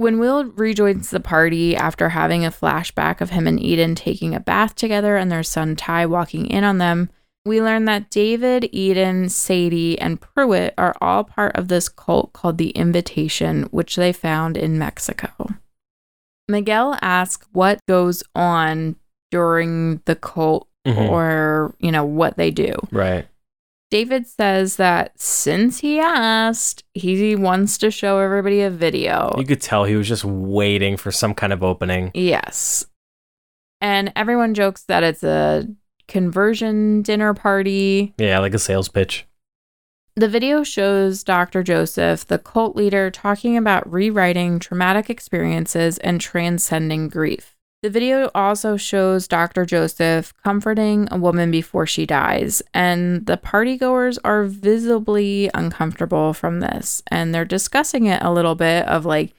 when 0.00 0.18
Will 0.18 0.46
rejoins 0.46 1.10
the 1.10 1.20
party 1.20 1.76
after 1.76 2.08
having 2.08 2.42
a 2.42 2.50
flashback 2.50 3.20
of 3.20 3.28
him 3.30 3.46
and 3.46 3.60
Eden 3.60 3.94
taking 3.94 4.34
a 4.34 4.40
bath 4.40 4.74
together 4.74 5.18
and 5.18 5.30
their 5.30 5.42
son 5.42 5.76
Ty 5.76 6.06
walking 6.06 6.46
in 6.46 6.64
on 6.64 6.78
them, 6.78 7.10
we 7.44 7.60
learn 7.60 7.84
that 7.84 8.08
David, 8.08 8.70
Eden, 8.72 9.28
Sadie, 9.28 9.98
and 9.98 10.18
Pruitt 10.18 10.72
are 10.78 10.96
all 11.02 11.24
part 11.24 11.54
of 11.54 11.68
this 11.68 11.90
cult 11.90 12.32
called 12.32 12.56
the 12.56 12.70
Invitation, 12.70 13.64
which 13.64 13.96
they 13.96 14.10
found 14.10 14.56
in 14.56 14.78
Mexico. 14.78 15.28
Miguel 16.48 16.96
asks 17.02 17.46
what 17.52 17.78
goes 17.86 18.22
on 18.34 18.96
during 19.30 20.00
the 20.06 20.16
cult 20.16 20.66
Mhm. 20.86 21.10
or, 21.10 21.74
you 21.78 21.92
know, 21.92 22.04
what 22.06 22.38
they 22.38 22.50
do. 22.50 22.74
Right. 22.90 23.28
David 23.90 24.26
says 24.26 24.76
that 24.76 25.18
since 25.20 25.80
he 25.80 25.98
asked, 25.98 26.84
he 26.94 27.34
wants 27.34 27.76
to 27.78 27.90
show 27.90 28.18
everybody 28.18 28.62
a 28.62 28.70
video. 28.70 29.34
You 29.36 29.44
could 29.44 29.60
tell 29.60 29.84
he 29.84 29.96
was 29.96 30.06
just 30.06 30.24
waiting 30.24 30.96
for 30.96 31.10
some 31.10 31.34
kind 31.34 31.52
of 31.52 31.62
opening. 31.62 32.12
yes. 32.14 32.86
And 33.82 34.12
everyone 34.14 34.52
jokes 34.52 34.82
that 34.84 35.02
it's 35.02 35.24
a 35.24 35.66
conversion 36.06 37.00
dinner 37.00 37.32
party. 37.32 38.14
Yeah, 38.18 38.38
like 38.38 38.52
a 38.52 38.58
sales 38.58 38.88
pitch. 38.90 39.26
The 40.16 40.28
video 40.28 40.62
shows 40.62 41.24
Dr. 41.24 41.62
Joseph, 41.62 42.26
the 42.26 42.38
cult 42.38 42.76
leader, 42.76 43.10
talking 43.10 43.56
about 43.56 43.90
rewriting 43.90 44.58
traumatic 44.58 45.08
experiences 45.08 45.96
and 45.98 46.20
transcending 46.20 47.08
grief. 47.08 47.56
The 47.82 47.88
video 47.88 48.30
also 48.34 48.76
shows 48.76 49.26
Dr. 49.26 49.64
Joseph 49.64 50.34
comforting 50.44 51.08
a 51.10 51.16
woman 51.16 51.50
before 51.50 51.86
she 51.86 52.04
dies, 52.04 52.60
and 52.74 53.24
the 53.24 53.38
partygoers 53.38 54.18
are 54.22 54.44
visibly 54.44 55.50
uncomfortable 55.54 56.34
from 56.34 56.60
this. 56.60 57.02
And 57.10 57.34
they're 57.34 57.46
discussing 57.46 58.04
it 58.04 58.22
a 58.22 58.32
little 58.32 58.54
bit 58.54 58.86
of 58.86 59.06
like, 59.06 59.32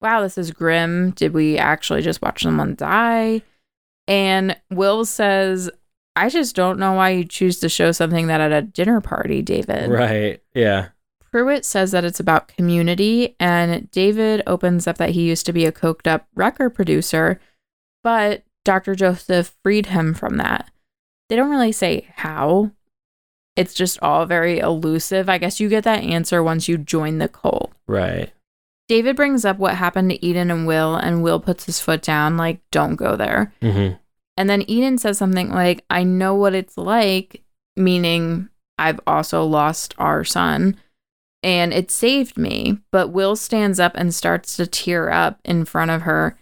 wow, 0.00 0.22
this 0.22 0.38
is 0.38 0.52
grim. 0.52 1.10
Did 1.10 1.34
we 1.34 1.58
actually 1.58 2.00
just 2.00 2.22
watch 2.22 2.42
someone 2.42 2.76
die? 2.76 3.42
And 4.08 4.56
Will 4.70 5.04
says, 5.04 5.70
I 6.16 6.30
just 6.30 6.56
don't 6.56 6.78
know 6.78 6.94
why 6.94 7.10
you 7.10 7.24
choose 7.24 7.60
to 7.60 7.68
show 7.68 7.92
something 7.92 8.26
that 8.28 8.40
at 8.40 8.52
a 8.52 8.62
dinner 8.62 9.02
party, 9.02 9.42
David. 9.42 9.90
Right. 9.90 10.42
Yeah. 10.54 10.88
Pruitt 11.30 11.64
says 11.64 11.92
that 11.92 12.04
it's 12.04 12.20
about 12.20 12.48
community, 12.48 13.36
and 13.38 13.90
David 13.90 14.42
opens 14.46 14.86
up 14.86 14.96
that 14.96 15.10
he 15.10 15.28
used 15.28 15.46
to 15.46 15.52
be 15.52 15.66
a 15.66 15.72
coked 15.72 16.06
up 16.06 16.26
record 16.34 16.70
producer, 16.70 17.38
but 18.02 18.44
Dr. 18.64 18.94
Joseph 18.94 19.54
freed 19.62 19.86
him 19.86 20.14
from 20.14 20.36
that. 20.36 20.70
They 21.28 21.36
don't 21.36 21.50
really 21.50 21.72
say 21.72 22.08
how. 22.16 22.72
It's 23.56 23.74
just 23.74 23.98
all 24.02 24.24
very 24.24 24.58
elusive. 24.58 25.28
I 25.28 25.38
guess 25.38 25.60
you 25.60 25.68
get 25.68 25.84
that 25.84 26.02
answer 26.02 26.42
once 26.42 26.68
you 26.68 26.78
join 26.78 27.18
the 27.18 27.28
cult. 27.28 27.72
Right. 27.86 28.32
David 28.88 29.16
brings 29.16 29.44
up 29.44 29.58
what 29.58 29.76
happened 29.76 30.10
to 30.10 30.24
Eden 30.24 30.50
and 30.50 30.66
Will, 30.66 30.96
and 30.96 31.22
Will 31.22 31.40
puts 31.40 31.66
his 31.66 31.80
foot 31.80 32.02
down, 32.02 32.36
like, 32.36 32.60
don't 32.70 32.96
go 32.96 33.16
there. 33.16 33.52
Mm-hmm. 33.62 33.96
And 34.36 34.50
then 34.50 34.68
Eden 34.68 34.98
says 34.98 35.18
something 35.18 35.50
like, 35.50 35.84
I 35.90 36.04
know 36.04 36.34
what 36.34 36.54
it's 36.54 36.76
like, 36.76 37.42
meaning 37.76 38.48
I've 38.78 39.00
also 39.06 39.44
lost 39.44 39.94
our 39.98 40.24
son 40.24 40.76
and 41.42 41.72
it 41.72 41.90
saved 41.90 42.38
me. 42.38 42.78
But 42.90 43.08
Will 43.08 43.36
stands 43.36 43.78
up 43.78 43.92
and 43.94 44.14
starts 44.14 44.56
to 44.56 44.66
tear 44.66 45.10
up 45.10 45.40
in 45.44 45.64
front 45.64 45.90
of 45.90 46.02
her. 46.02 46.38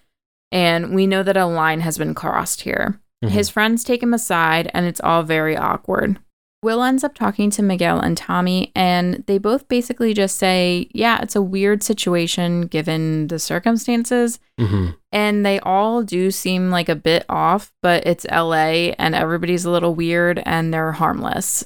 And 0.53 0.95
we 0.95 1.07
know 1.07 1.23
that 1.23 1.37
a 1.37 1.47
line 1.47 1.81
has 1.81 1.99
been 1.99 2.15
crossed 2.15 2.63
here. 2.63 3.01
Mhm. 3.25 3.29
His 3.31 3.49
friends 3.49 3.85
take 3.85 4.03
him 4.03 4.15
aside 4.15 4.71
and 4.75 4.87
it's 4.87 5.01
all 5.01 5.23
very 5.23 5.57
awkward. 5.57 6.19
Will 6.63 6.83
ends 6.83 7.05
up 7.05 7.15
talking 7.15 7.49
to 7.53 7.63
Miguel 7.63 7.99
and 8.01 8.19
Tommy, 8.19 8.71
and 8.77 9.25
they 9.27 9.39
both 9.39 9.67
basically 9.69 10.13
just 10.13 10.37
say, 10.37 10.91
Yeah, 10.93 11.21
it's 11.23 11.35
a 11.35 11.41
weird 11.41 11.83
situation 11.83 12.67
given 12.67 13.29
the 13.29 13.39
circumstances. 13.39 14.39
Mm-hmm. 14.61 14.89
And 15.11 15.47
they 15.47 15.59
all 15.61 16.03
do 16.03 16.31
seem 16.31 16.71
like 16.71 16.91
a 16.91 16.95
bit 16.95 17.25
off, 17.31 17.73
but 17.83 18.07
it's 18.07 18.27
LA 18.31 18.93
and 18.99 19.15
everybody's 19.15 19.65
a 19.65 19.71
little 19.71 19.95
weird 19.95 20.43
and 20.45 20.73
they're 20.75 20.93
harmless. 20.93 21.65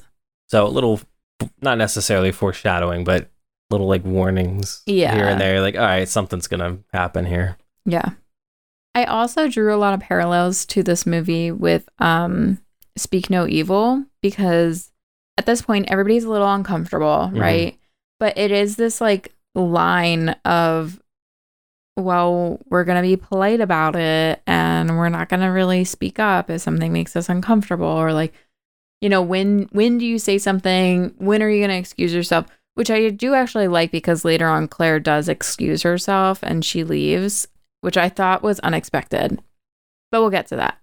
So 0.48 0.64
a 0.64 0.68
little, 0.68 1.00
not 1.60 1.76
necessarily 1.78 2.30
foreshadowing, 2.30 3.02
but 3.02 3.30
little 3.70 3.88
like 3.88 4.04
warnings 4.04 4.82
Yeah. 4.86 5.12
here 5.16 5.26
and 5.26 5.40
there. 5.40 5.60
Like, 5.60 5.74
all 5.74 5.82
right, 5.82 6.08
something's 6.08 6.46
gonna 6.46 6.78
happen 6.92 7.24
here. 7.24 7.56
Yeah. 7.84 8.10
I 8.94 9.04
also 9.04 9.48
drew 9.48 9.74
a 9.74 9.78
lot 9.78 9.94
of 9.94 10.00
parallels 10.00 10.64
to 10.66 10.82
this 10.82 11.04
movie 11.06 11.50
with 11.50 11.88
um 11.98 12.58
Speak 12.96 13.28
No 13.30 13.46
Evil 13.48 14.04
because 14.22 14.92
at 15.36 15.46
this 15.46 15.62
point 15.62 15.90
everybody's 15.90 16.24
a 16.24 16.30
little 16.30 16.52
uncomfortable, 16.52 17.30
Mhm. 17.32 17.40
right? 17.40 17.78
But 18.20 18.38
it 18.38 18.52
is 18.52 18.76
this 18.76 19.00
like 19.00 19.32
line 19.54 20.30
of 20.44 21.00
well, 21.96 22.58
we're 22.68 22.82
going 22.84 23.00
to 23.00 23.06
be 23.08 23.16
polite 23.16 23.60
about 23.60 23.94
it 23.94 24.42
and 24.48 24.96
we're 24.98 25.08
not 25.08 25.28
going 25.28 25.40
to 25.40 25.46
really 25.46 25.84
speak 25.84 26.18
up 26.18 26.50
if 26.50 26.60
something 26.60 26.92
makes 26.92 27.14
us 27.14 27.28
uncomfortable 27.28 27.86
or 27.86 28.12
like 28.12 28.32
you 29.00 29.08
know, 29.10 29.20
when 29.22 29.68
when 29.72 29.98
do 29.98 30.06
you 30.06 30.18
say 30.18 30.38
something? 30.38 31.12
When 31.18 31.42
are 31.42 31.50
you 31.50 31.58
going 31.60 31.70
to 31.70 31.76
excuse 31.76 32.14
yourself? 32.14 32.46
Which 32.74 32.90
I 32.90 33.10
do 33.10 33.34
actually 33.34 33.68
like 33.68 33.90
because 33.90 34.24
later 34.24 34.48
on 34.48 34.66
Claire 34.66 34.98
does 34.98 35.28
excuse 35.28 35.82
herself 35.82 36.42
and 36.42 36.64
she 36.64 36.84
leaves, 36.84 37.46
which 37.84 37.96
I 37.96 38.08
thought 38.08 38.42
was 38.42 38.58
unexpected. 38.60 39.40
But 40.10 40.20
we'll 40.20 40.30
get 40.30 40.46
to 40.48 40.56
that. 40.56 40.78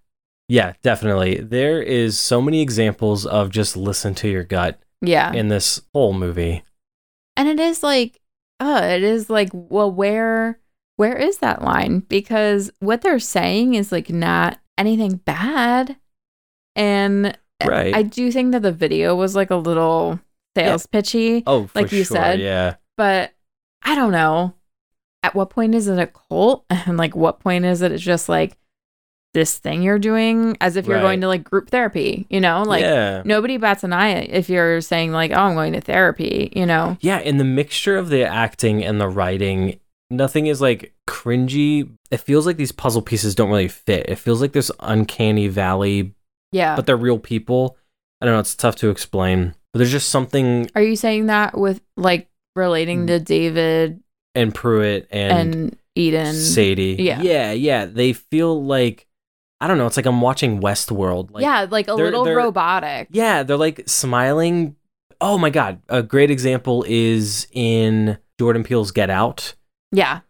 Yeah, 0.48 0.74
definitely. 0.84 1.36
There 1.36 1.82
is 1.82 2.20
so 2.20 2.42
many 2.42 2.62
examples 2.62 3.26
of 3.26 3.50
just 3.50 3.76
listen 3.78 4.14
to 4.16 4.28
your 4.30 4.44
gut 4.44 4.80
Yeah. 5.02 5.32
in 5.34 5.48
this 5.48 5.82
whole 5.94 6.14
movie. 6.14 6.64
And 7.38 7.48
it 7.48 7.60
is 7.60 7.82
like, 7.84 8.20
uh, 8.60 8.82
it 8.84 9.04
is 9.04 9.30
like, 9.30 9.50
well, 9.54 9.92
where 9.92 10.60
where 10.98 11.18
is 11.18 11.40
that 11.40 11.64
line? 11.64 12.00
Because 12.02 12.70
what 12.80 13.02
they're 13.02 13.18
saying 13.18 13.74
is 13.74 13.92
like 13.92 14.10
not 14.12 14.60
anything 14.78 15.16
bad. 15.16 15.96
And 16.76 17.38
Right. 17.66 17.96
I 17.96 18.02
do 18.04 18.32
think 18.32 18.52
that 18.54 18.62
the 18.64 18.72
video 18.72 19.16
was 19.16 19.36
like 19.36 19.52
a 19.52 19.56
little 19.56 20.20
sales 20.58 20.86
pitchy, 20.88 21.44
oh, 21.48 21.68
for 21.68 21.82
like 21.82 21.92
you 21.92 22.04
sure, 22.04 22.18
said. 22.18 22.40
yeah. 22.40 22.76
but 22.98 23.32
I 23.84 23.96
don't 23.96 24.12
know. 24.12 24.54
At 25.24 25.36
what 25.36 25.50
point 25.50 25.76
is 25.76 25.88
it 25.88 26.00
a 26.00 26.08
cult? 26.08 26.66
And 26.70 26.98
like 26.98 27.16
what 27.16 27.40
point 27.40 27.66
is 27.66 27.82
it 27.82 27.92
it's 27.92 28.04
just 28.04 28.28
like 28.30 28.58
this 29.34 29.58
thing 29.58 29.82
you're 29.82 30.00
doing 30.00 30.58
as 30.60 30.76
if 30.76 30.88
you're 30.88 30.98
Right. 30.98 31.04
going 31.04 31.22
to 31.22 31.28
like 31.28 31.44
group 31.44 31.70
therapy, 31.70 32.26
you 32.30 32.42
know? 32.42 32.64
Like 32.64 32.82
yeah. 32.82 33.22
nobody 33.24 33.58
bats 33.58 33.84
an 33.84 33.94
eye 33.94 34.24
if 34.24 34.50
you're 34.50 34.82
saying 34.82 35.12
like, 35.14 35.32
"Oh, 35.32 35.36
I'm 35.36 35.54
going 35.56 35.74
to 35.74 35.82
therapy," 35.82 36.52
you 36.56 36.66
know? 36.66 36.98
Yeah, 37.02 37.20
in 37.20 37.38
the 37.38 37.46
mixture 37.46 37.98
of 37.98 38.10
the 38.10 38.24
acting 38.24 38.84
and 38.84 39.00
the 39.00 39.08
writing, 39.08 39.80
nothing 40.10 40.48
is 40.48 40.60
like 40.60 40.94
cringy. 41.08 41.90
It 42.10 42.18
feels 42.18 42.46
like 42.46 42.58
these 42.58 42.74
puzzle 42.74 43.02
pieces 43.02 43.36
don't 43.36 43.50
really 43.50 43.70
fit. 43.70 44.10
It 44.10 44.18
feels 44.18 44.42
like 44.42 44.52
this 44.52 44.72
uncanny 44.82 45.48
valley, 45.48 46.14
Yeah. 46.52 46.76
but 46.76 46.86
they're 46.86 46.98
real 46.98 47.20
people. 47.20 47.78
I 48.20 48.26
don't 48.26 48.36
know, 48.36 48.40
it's 48.42 48.56
tough 48.56 48.76
to 48.78 48.90
explain. 48.90 49.56
But 49.72 49.78
there's 49.80 49.92
just 49.92 50.10
something 50.10 50.70
Are 50.76 50.82
you 50.82 50.98
saying 50.98 51.28
that 51.28 51.58
with 51.58 51.82
like 51.96 52.28
relating 52.58 53.04
mm. 53.04 53.08
to 53.08 53.20
David 53.20 54.02
in 54.36 54.52
Pruitt 54.52 55.08
and, 55.12 55.56
and, 55.56 55.78
Eden? 55.96 56.34
Sadie. 56.34 56.98
Yeah. 57.00 57.22
Yeah, 57.22 57.52
yeah. 57.52 57.86
They 57.86 58.14
feel 58.14 58.64
like 58.64 59.08
I 59.60 59.68
don't 59.68 59.78
know, 59.78 59.86
it's 59.86 59.98
like 59.98 60.08
I'm 60.08 60.22
watching 60.22 60.60
Westworld. 60.60 61.32
Like 61.32 61.44
yeah, 61.44 61.68
like 61.70 61.88
a 61.88 61.96
they're- 61.96 62.06
little 62.06 62.24
they're- 62.24 62.38
robotic. 62.38 63.10
Yeah, 63.12 63.44
they're 63.44 63.58
like 63.58 63.84
smiling. 63.88 64.76
Oh 65.20 65.38
my 65.38 65.52
god, 65.52 65.82
a 65.88 66.02
great 66.02 66.32
example 66.32 66.84
is 66.88 67.48
in 67.52 68.18
Jordan 68.40 68.64
Peele's 68.64 68.90
Get 68.92 69.10
Out. 69.12 69.54
Yeah. 69.92 70.22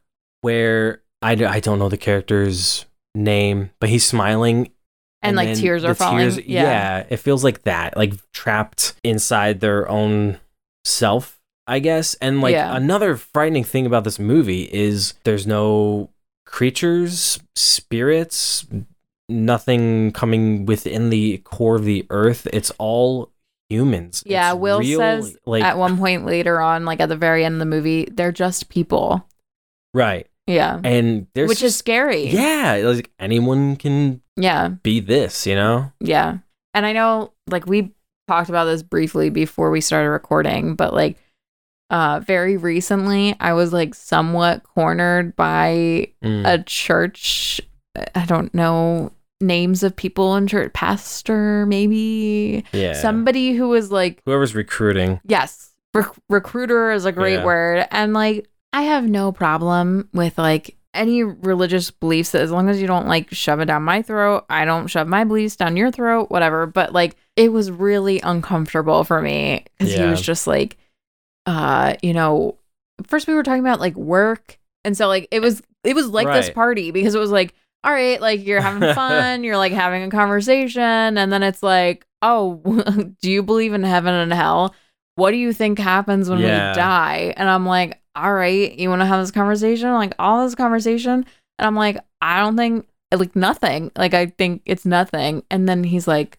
where 0.41 1.01
I, 1.21 1.31
I 1.33 1.59
don't 1.59 1.77
know 1.79 1.87
the 1.87 1.97
character's 1.97 2.85
name, 3.15 3.69
but 3.79 3.89
he's 3.89 4.03
smiling. 4.05 4.71
And, 5.21 5.37
like 5.37 5.55
tears 5.55 5.83
are 5.85 5.89
the 5.89 5.95
falling. 5.95 6.31
yeah. 6.47 6.63
yeah, 6.63 7.05
it 7.09 7.17
feels 7.17 7.43
like 7.43 7.61
that, 7.63 7.95
like 7.95 8.13
trapped 8.33 8.95
inside 9.03 9.59
their 9.59 9.87
own 9.87 10.39
self, 10.83 11.39
I 11.71 11.79
guess. 11.79 12.13
And 12.15 12.41
like 12.41 12.53
Yeah. 12.53 12.75
another 12.75 13.15
frightening 13.15 13.63
thing 13.63 13.85
about 13.85 14.03
this 14.03 14.19
movie 14.19 14.63
is 14.71 15.13
there's 15.23 15.47
no 15.47 16.09
creatures, 16.45 17.39
spirits, 17.55 18.65
nothing 19.29 20.11
coming 20.11 20.65
within 20.65 21.09
the 21.09 21.37
core 21.39 21.75
of 21.77 21.85
the 21.85 22.05
earth. 22.09 22.47
It's 22.51 22.71
all 22.77 23.31
humans. 23.69 24.23
Yeah, 24.25 24.51
It's 24.51 24.59
Will 24.59 24.79
real, 24.79 24.99
says 24.99 25.37
like 25.45 25.63
At 25.63 25.77
one 25.77 25.97
point 25.97 26.25
later 26.25 26.59
on, 26.59 26.83
like 26.85 26.99
at 26.99 27.09
the 27.09 27.15
very 27.15 27.45
end 27.45 27.53
of 27.55 27.59
the 27.59 27.65
movie, 27.65 28.07
they're 28.11 28.31
just 28.33 28.69
people. 28.69 29.25
right, 29.93 30.27
Yeah. 30.47 30.79
and 30.83 31.27
there's 31.35 31.49
Which 31.49 31.63
is 31.63 31.75
scary. 31.75 32.27
yeah, 32.27 32.81
like 32.83 33.09
anyone 33.19 33.75
can 33.75 34.21
Yeah. 34.37 34.69
be 34.83 34.99
this, 35.01 35.45
you 35.47 35.55
know? 35.55 35.91
Yeah. 35.99 36.37
And 36.73 36.85
I 36.85 36.93
know 36.93 37.31
like 37.49 37.65
we 37.65 37.91
talked 38.27 38.49
about 38.49 38.65
this 38.65 38.83
briefly 38.83 39.29
before 39.29 39.69
we 39.71 39.81
started 39.81 40.09
recording, 40.09 40.75
but 40.75 40.93
like 40.93 41.17
uh 41.91 42.19
very 42.25 42.57
recently 42.57 43.35
I 43.39 43.53
was 43.53 43.71
like 43.71 43.93
somewhat 43.93 44.63
cornered 44.63 45.35
by 45.35 46.07
Mm. 46.23 46.47
a 46.47 46.63
church 46.63 47.61
I 48.15 48.25
don't 48.25 48.51
know 48.55 49.11
names 49.39 49.81
of 49.83 49.95
people 49.95 50.35
in 50.35 50.47
church 50.47 50.71
pastor 50.73 51.65
maybe 51.65 52.63
yeah. 52.73 52.93
somebody 52.93 53.53
who 53.53 53.69
was 53.69 53.91
like 53.91 54.21
Whoever's 54.25 54.53
recruiting. 54.55 55.19
yes 55.25 55.71
rec- 55.93 56.15
recruiter 56.29 56.91
is 56.91 57.05
a 57.05 57.11
great 57.11 57.35
Yeah. 57.39 57.45
word 57.45 57.87
and 57.91 58.13
like 58.13 58.47
I 58.73 58.83
have 58.83 59.07
no 59.09 59.31
problem 59.31 60.07
with 60.13 60.37
like 60.37 60.77
any 60.93 61.23
religious 61.23 61.89
beliefs 61.89 62.35
as 62.35 62.51
long 62.51 62.69
as 62.69 62.79
you 62.81 62.85
don't 62.87 63.07
like 63.07 63.33
shove 63.33 63.59
it 63.61 63.65
down 63.65 63.81
my 63.83 64.01
throat 64.01 64.45
I 64.49 64.63
don't 64.65 64.87
shove 64.87 65.07
my 65.07 65.23
beliefs 65.23 65.55
down 65.55 65.75
your 65.77 65.89
throat 65.91 66.29
whatever 66.29 66.67
but 66.67 66.93
like 66.93 67.15
it 67.35 67.51
was 67.51 67.71
really 67.71 68.19
uncomfortable 68.21 69.03
for 69.03 69.21
me 69.21 69.65
because 69.79 69.93
he 69.93 70.03
was 70.03 70.21
just 70.21 70.47
like 70.47 70.77
uh 71.45 71.93
you 72.01 72.13
know 72.13 72.57
first 73.07 73.27
we 73.27 73.33
were 73.33 73.43
talking 73.43 73.61
about 73.61 73.79
like 73.79 73.95
work 73.95 74.59
and 74.85 74.95
so 74.95 75.07
like 75.07 75.27
it 75.31 75.39
was 75.41 75.61
it 75.83 75.95
was 75.95 76.07
like 76.07 76.27
this 76.27 76.49
party 76.51 76.91
because 76.91 77.15
it 77.15 77.19
was 77.19 77.31
like 77.31 77.53
all 77.83 77.91
right 77.91 78.21
like 78.21 78.45
you're 78.45 78.61
having 78.61 78.93
fun 78.95 79.43
you're 79.43 79.57
like 79.57 79.71
having 79.73 80.03
a 80.03 80.09
conversation 80.09 80.81
and 81.17 81.31
then 81.33 81.41
it's 81.43 81.63
like 81.63 82.05
oh 82.21 82.55
do 83.21 83.31
you 83.31 83.41
believe 83.41 83.73
in 83.73 83.83
heaven 83.83 84.13
and 84.13 84.31
hell? 84.33 84.75
What 85.15 85.31
do 85.31 85.37
you 85.37 85.51
think 85.53 85.77
happens 85.79 86.29
when 86.29 86.39
Yeah. 86.39 86.71
we 86.71 86.75
die? 86.75 87.33
And 87.37 87.49
i'm 87.49 87.65
like 87.65 87.99
all 88.15 88.33
right 88.33 88.73
you 88.77 88.89
want 88.89 89.01
to 89.01 89.05
have 89.05 89.21
this 89.21 89.31
conversation? 89.31 89.91
Like 89.93 90.13
all 90.19 90.43
this 90.45 90.55
conversation? 90.55 91.25
And 91.57 91.65
i'm 91.67 91.75
like 91.75 91.97
i 92.21 92.39
don't 92.39 92.55
think 92.57 92.87
like 93.13 93.35
nothing 93.35 93.91
like 93.97 94.13
i 94.13 94.27
think 94.27 94.61
it's 94.65 94.85
nothing 94.85 95.43
and 95.51 95.67
then 95.67 95.83
he's 95.83 96.07
like 96.07 96.37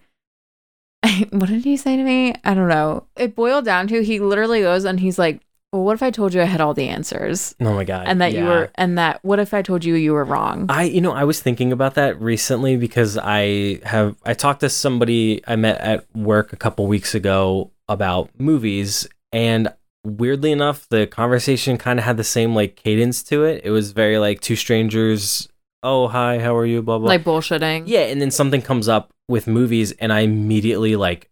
what 1.31 1.49
did 1.49 1.65
he 1.65 1.77
say 1.77 1.97
to 1.97 2.03
me 2.03 2.35
i 2.45 2.55
don't 2.55 2.69
know 2.69 3.05
it 3.17 3.35
boiled 3.35 3.65
down 3.65 3.87
to 3.89 4.03
he 4.03 4.19
literally 4.21 4.61
goes 4.61 4.85
and 4.85 5.01
he's 5.01 5.19
like 5.19 5.41
well 5.73 5.83
what 5.85 5.95
if 5.95 6.03
i 6.03 6.11
told 6.11 6.33
you 6.35 6.41
i 6.41 6.45
had 6.45 6.61
all 6.61 6.75
the 6.75 6.89
answers 6.89 7.55
Oh 7.61 7.73
my 7.75 7.85
god. 7.85 8.07
and 8.07 8.21
that 8.21 8.33
you 8.33 8.45
were 8.45 8.71
and 8.77 8.97
that 8.99 9.19
what 9.25 9.39
if 9.41 9.53
i 9.55 9.63
told 9.63 9.85
you 9.85 9.95
you 9.95 10.13
were 10.13 10.25
wrong 10.25 10.67
I 10.69 10.85
you 10.85 11.01
know, 11.01 11.13
I 11.13 11.25
was 11.25 11.41
thinking 11.41 11.73
about 11.73 11.95
that 11.95 12.21
recently 12.21 12.77
because 12.77 13.19
I 13.19 13.81
have 13.85 14.17
I 14.25 14.35
talked 14.35 14.61
to 14.61 14.69
somebody 14.69 15.43
I 15.47 15.57
met 15.57 15.81
at 15.81 16.05
work 16.15 16.53
a 16.53 16.57
couple 16.57 16.87
weeks 16.87 17.15
ago 17.15 17.71
about 17.89 18.31
movies 18.39 19.09
and 19.33 19.73
weirdly 20.05 20.53
enough 20.53 20.89
the 20.89 21.07
conversation 21.07 21.79
kind 21.79 21.99
of 21.99 22.05
had 22.05 22.17
the 22.17 22.25
same 22.25 22.55
like 22.55 22.77
cadence 22.77 23.23
to 23.25 23.45
it. 23.45 23.63
It 23.65 23.71
was 23.71 23.93
very 23.93 24.19
like 24.19 24.41
two 24.41 24.57
strangers, 24.57 25.49
"Oh, 25.83 26.09
hi, 26.09 26.39
how 26.39 26.57
are 26.57 26.67
you?" 26.67 26.83
blah 26.83 26.99
blah. 26.99 27.09
like 27.09 27.25
bullshitting 27.25 27.85
Yeah, 27.87 28.01
and 28.01 28.21
then 28.21 28.31
something 28.31 28.63
comes 28.63 28.89
up 28.89 29.13
with 29.29 29.47
movies, 29.47 29.93
and 29.93 30.13
I 30.13 30.21
immediately 30.21 30.97
like, 30.97 31.31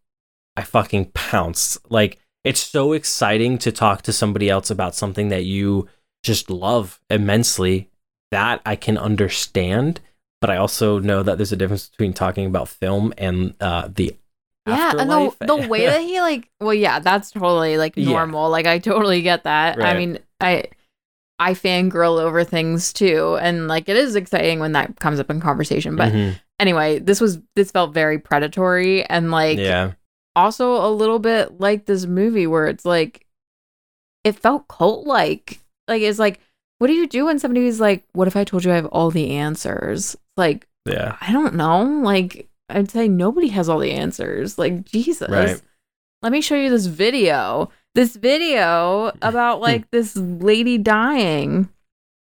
I 0.56 0.62
fucking 0.62 1.12
pounced. 1.14 1.78
Like, 1.90 2.18
it's 2.44 2.60
so 2.60 2.92
exciting 2.92 3.58
to 3.58 3.72
talk 3.72 4.02
to 4.02 4.12
somebody 4.12 4.48
else 4.48 4.70
about 4.70 4.94
something 4.94 5.28
that 5.28 5.44
you 5.44 5.88
just 6.22 6.50
love 6.50 7.00
immensely. 7.10 7.88
That 8.30 8.60
I 8.64 8.76
can 8.76 8.96
understand, 8.96 10.00
but 10.40 10.50
I 10.50 10.56
also 10.56 11.00
know 11.00 11.22
that 11.24 11.36
there's 11.36 11.50
a 11.52 11.56
difference 11.56 11.88
between 11.88 12.12
talking 12.12 12.46
about 12.46 12.68
film 12.68 13.12
and 13.18 13.54
uh, 13.60 13.88
the 13.92 14.14
yeah 14.66 14.92
and 14.96 15.10
the, 15.10 15.34
the 15.40 15.56
way 15.68 15.86
that 15.86 16.00
he 16.10 16.20
like 16.20 16.48
well 16.60 16.74
yeah 16.74 17.00
that's 17.00 17.30
totally 17.32 17.76
like 17.78 17.94
Yeah. 17.96 18.10
normal 18.10 18.50
like 18.50 18.66
i 18.66 18.78
totally 18.78 19.22
get 19.22 19.44
that 19.44 19.82
i 19.82 19.96
mean 19.98 20.18
i 20.38 20.64
I 21.40 21.55
fangirl 21.55 22.20
over 22.20 22.44
things 22.44 22.92
too. 22.92 23.38
And 23.40 23.66
like 23.66 23.88
it 23.88 23.96
is 23.96 24.14
exciting 24.14 24.61
when 24.61 24.72
that 24.72 25.00
comes 25.00 25.18
up 25.18 25.31
in 25.31 25.40
conversation. 25.40 25.96
But 25.96 26.12
Mhm. 26.12 26.38
anyway, 26.61 26.98
this 26.98 27.20
was 27.20 27.38
this 27.57 27.70
felt 27.70 27.94
very 27.94 28.18
predatory 28.18 29.05
and 29.07 29.31
like 29.31 29.59
yeah. 29.59 29.92
also 30.37 30.87
a 30.87 30.92
little 30.92 31.18
bit 31.18 31.59
like 31.59 31.87
this 31.87 32.05
movie 32.07 32.46
where 32.46 32.66
it's 32.66 32.85
like 32.85 33.26
it 34.22 34.33
felt 34.38 34.68
cult 34.68 35.07
like. 35.07 35.59
Like 35.88 36.03
it's 36.03 36.18
like, 36.18 36.40
what 36.79 36.88
do 36.88 36.92
you 36.92 37.07
do 37.09 37.24
when 37.24 37.38
somebody's 37.38 37.81
like, 37.81 38.05
What 38.12 38.29
if 38.29 38.37
I 38.37 38.44
told 38.44 38.64
you 38.64 38.70
I 38.72 38.76
have 38.76 38.87
all 38.87 39.11
the 39.11 39.31
answers? 39.33 40.14
Like, 40.37 40.68
Yeah. 40.85 41.16
I 41.22 41.33
don't 41.33 41.55
know. 41.55 41.83
Like 42.05 42.48
I'd 42.68 42.90
say 42.90 43.09
nobody 43.09 43.48
has 43.48 43.68
all 43.68 43.79
the 43.79 43.92
answers. 43.92 44.59
Like 44.59 44.85
Jesus. 44.85 45.31
Right. 45.31 45.61
Let 46.22 46.33
me 46.33 46.42
show 46.42 46.55
you 46.55 46.68
this 46.68 46.85
video. 46.87 47.70
This 47.94 48.16
video 48.16 49.12
about 49.20 49.61
like 49.61 49.90
this 49.90 50.16
lady 50.16 50.79
dying. 50.79 51.68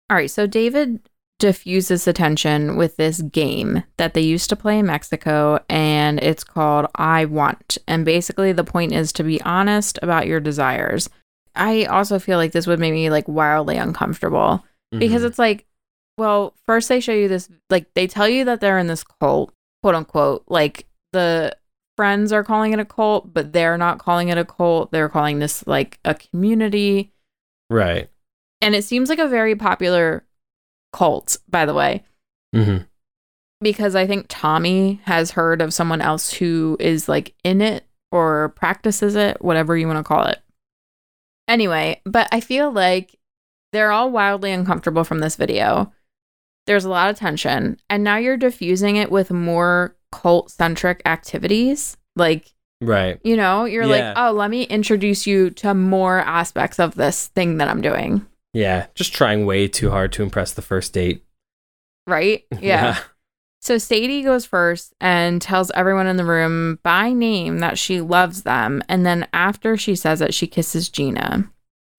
All 0.08 0.16
right, 0.16 0.30
so 0.30 0.46
David 0.46 1.00
diffuses 1.38 2.06
attention 2.06 2.76
with 2.76 2.96
this 2.96 3.22
game 3.22 3.82
that 3.96 4.12
they 4.14 4.20
used 4.20 4.48
to 4.50 4.56
play 4.56 4.78
in 4.78 4.86
Mexico 4.86 5.58
and 5.70 6.18
it's 6.22 6.44
called 6.44 6.86
I 6.94 7.24
Want. 7.26 7.78
And 7.88 8.04
basically 8.04 8.52
the 8.52 8.64
point 8.64 8.92
is 8.92 9.12
to 9.14 9.22
be 9.22 9.40
honest 9.42 9.98
about 10.02 10.26
your 10.26 10.40
desires. 10.40 11.08
I 11.54 11.84
also 11.84 12.18
feel 12.18 12.36
like 12.38 12.52
this 12.52 12.66
would 12.66 12.78
make 12.78 12.92
me 12.92 13.10
like 13.10 13.26
wildly 13.28 13.76
uncomfortable 13.76 14.64
because 14.92 15.22
Mhm. 15.22 15.26
it's 15.26 15.38
like 15.38 15.66
well 16.18 16.54
first 16.66 16.88
they 16.88 17.00
show 17.00 17.12
you 17.12 17.28
this 17.28 17.48
like 17.70 17.86
they 17.94 18.06
tell 18.06 18.28
you 18.28 18.44
that 18.44 18.60
they're 18.60 18.78
in 18.78 18.86
this 18.88 19.04
cult 19.04 19.52
quote 19.82 19.94
unquote 19.94 20.44
like 20.48 20.86
the 21.12 21.56
friends 22.00 22.32
are 22.32 22.42
calling 22.42 22.72
it 22.72 22.78
a 22.80 22.84
cult 22.84 23.32
but 23.34 23.52
they're 23.52 23.76
not 23.76 23.98
calling 23.98 24.28
it 24.28 24.38
a 24.38 24.44
cult. 24.44 24.90
They're 24.90 25.10
calling 25.10 25.38
this 25.38 25.66
like 25.66 25.98
a 26.04 26.14
community. 26.14 27.12
Right. 27.68 28.08
and 28.62 28.74
it 28.74 28.84
seems 28.84 29.08
like 29.10 29.18
a 29.18 29.28
very 29.28 29.54
popular 29.54 30.24
cult 30.92 31.36
by 31.48 31.66
the 31.66 31.74
way. 31.74 32.04
Hmm 32.54 32.78
because 33.62 33.94
i 33.94 34.06
think 34.06 34.24
tommy 34.30 35.00
has 35.04 35.32
heard 35.32 35.60
of 35.60 35.74
someone 35.74 36.00
else 36.00 36.32
who 36.32 36.78
is 36.80 37.10
like 37.10 37.34
in 37.44 37.60
it 37.60 37.84
or 38.10 38.54
practices 38.56 39.14
it 39.16 39.36
whatever 39.44 39.76
you 39.76 39.86
want 39.86 39.98
to 39.98 40.02
call 40.02 40.24
it. 40.24 40.40
Anyway 41.46 42.00
but 42.06 42.26
i 42.32 42.40
feel 42.40 42.72
like 42.72 43.16
they're 43.72 43.92
all 43.92 44.10
wildly 44.10 44.50
uncomfortable 44.50 45.04
from 45.04 45.18
this 45.20 45.36
video. 45.36 45.92
There's 46.66 46.86
a 46.86 46.90
lot 46.90 47.10
of 47.10 47.18
tension 47.18 47.76
and 47.90 48.02
now 48.02 48.16
you're 48.16 48.38
diffusing 48.38 48.96
it 48.96 49.10
with 49.12 49.30
more 49.30 49.94
cult 50.12 50.50
centric 50.50 51.02
activities 51.06 51.96
like 52.16 52.52
Right. 52.82 53.20
you 53.24 53.36
know 53.36 53.64
you're 53.66 53.84
Yeah. 53.84 54.14
like 54.14 54.14
oh 54.16 54.32
let 54.32 54.50
me 54.50 54.62
introduce 54.64 55.26
you 55.26 55.50
to 55.50 55.74
more 55.74 56.18
aspects 56.20 56.78
of 56.80 56.94
this 56.94 57.28
thing 57.28 57.58
that 57.58 57.68
i'm 57.68 57.82
doing 57.82 58.24
Yeah. 58.54 58.86
Just 58.94 59.12
trying 59.14 59.46
way 59.46 59.68
too 59.68 59.90
hard 59.90 60.12
to 60.14 60.22
impress 60.22 60.52
the 60.52 60.62
first 60.62 60.92
date. 60.92 61.22
right 62.06 62.44
yeah. 62.60 62.98
So 63.62 63.76
Sadie 63.76 64.22
goes 64.22 64.46
first 64.46 64.94
and 65.02 65.42
tells 65.42 65.70
everyone 65.72 66.06
in 66.06 66.16
the 66.16 66.24
room 66.24 66.78
by 66.82 67.12
name 67.12 67.58
that 67.58 67.76
she 67.78 68.00
loves 68.00 68.42
them. 68.42 68.82
And 68.88 69.04
then 69.04 69.28
after 69.34 69.76
she 69.76 69.94
says 69.94 70.22
it, 70.22 70.32
she 70.32 70.46
kisses 70.46 70.88
Gina. 70.88 71.46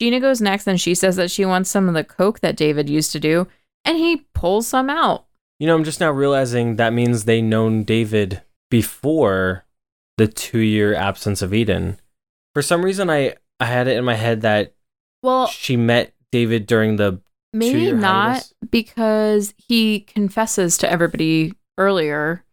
Gina 0.02 0.20
goes 0.20 0.42
next 0.42 0.66
and 0.68 0.82
she 0.82 0.96
says 0.96 1.18
that 1.18 1.30
she 1.30 1.46
wants 1.46 1.70
some 1.70 1.88
of 1.88 1.94
the 1.94 2.04
coke 2.04 2.40
that 2.40 2.58
David 2.58 2.90
used 2.90 3.12
to 3.12 3.20
do. 3.20 3.48
And 3.86 3.96
he 3.96 4.26
pulls 4.34 4.66
some 4.66 4.90
out. 4.90 5.26
You 5.62 5.68
know, 5.68 5.76
I'm 5.76 5.84
just 5.84 6.00
now 6.00 6.10
realizing 6.10 6.78
that 6.78 6.92
means 6.92 7.26
they 7.26 7.40
known 7.40 7.84
David 7.84 8.42
before 8.72 9.64
the 10.18 10.28
two 10.28 10.58
year 10.58 10.96
absence 10.96 11.44
of 11.44 11.54
Eden. 11.54 12.00
For 12.56 12.64
some 12.64 12.84
reason, 12.84 13.12
I, 13.12 13.36
I 13.60 13.66
had 13.66 13.88
it 13.88 13.96
in 13.96 14.04
my 14.04 14.16
head 14.16 14.42
that 14.42 14.74
Well, 15.22 15.46
she 15.46 15.78
met 15.78 16.16
David 16.32 16.66
during 16.66 16.96
the 16.96 17.22
maybe 17.54 17.92
not 17.92 18.30
hiatus. 18.30 18.54
because 18.72 19.54
he 19.56 20.00
confesses 20.00 20.80
to 20.80 20.92
everybody 20.92 21.54
earlier, 21.78 22.44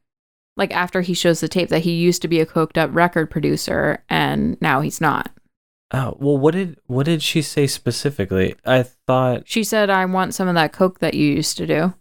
like 0.59 0.75
after 0.77 1.01
he 1.01 1.15
shows 1.15 1.41
the 1.41 1.49
tape, 1.49 1.71
that 1.71 1.85
he 1.85 1.93
used 1.93 2.21
to 2.21 2.29
be 2.29 2.41
a 2.41 2.47
coked 2.47 2.77
up 2.77 2.91
record 2.93 3.31
producer 3.31 4.05
and 4.11 4.61
now 4.61 4.83
he's 4.83 5.01
not. 5.01 5.31
Oh 5.93 6.15
well, 6.21 6.37
what 6.37 6.53
did 6.53 6.79
what 6.89 7.07
did 7.07 7.23
she 7.23 7.41
say 7.41 7.69
specifically? 7.69 8.55
I 8.67 8.83
thought. 8.83 9.45
She 9.47 9.65
said, 9.65 9.89
I 9.89 10.05
want 10.05 10.35
some 10.35 10.47
of 10.47 10.55
that 10.57 10.75
coke 10.75 10.99
that 10.99 11.15
you 11.15 11.25
used 11.33 11.57
to 11.57 11.67
do. 11.67 11.95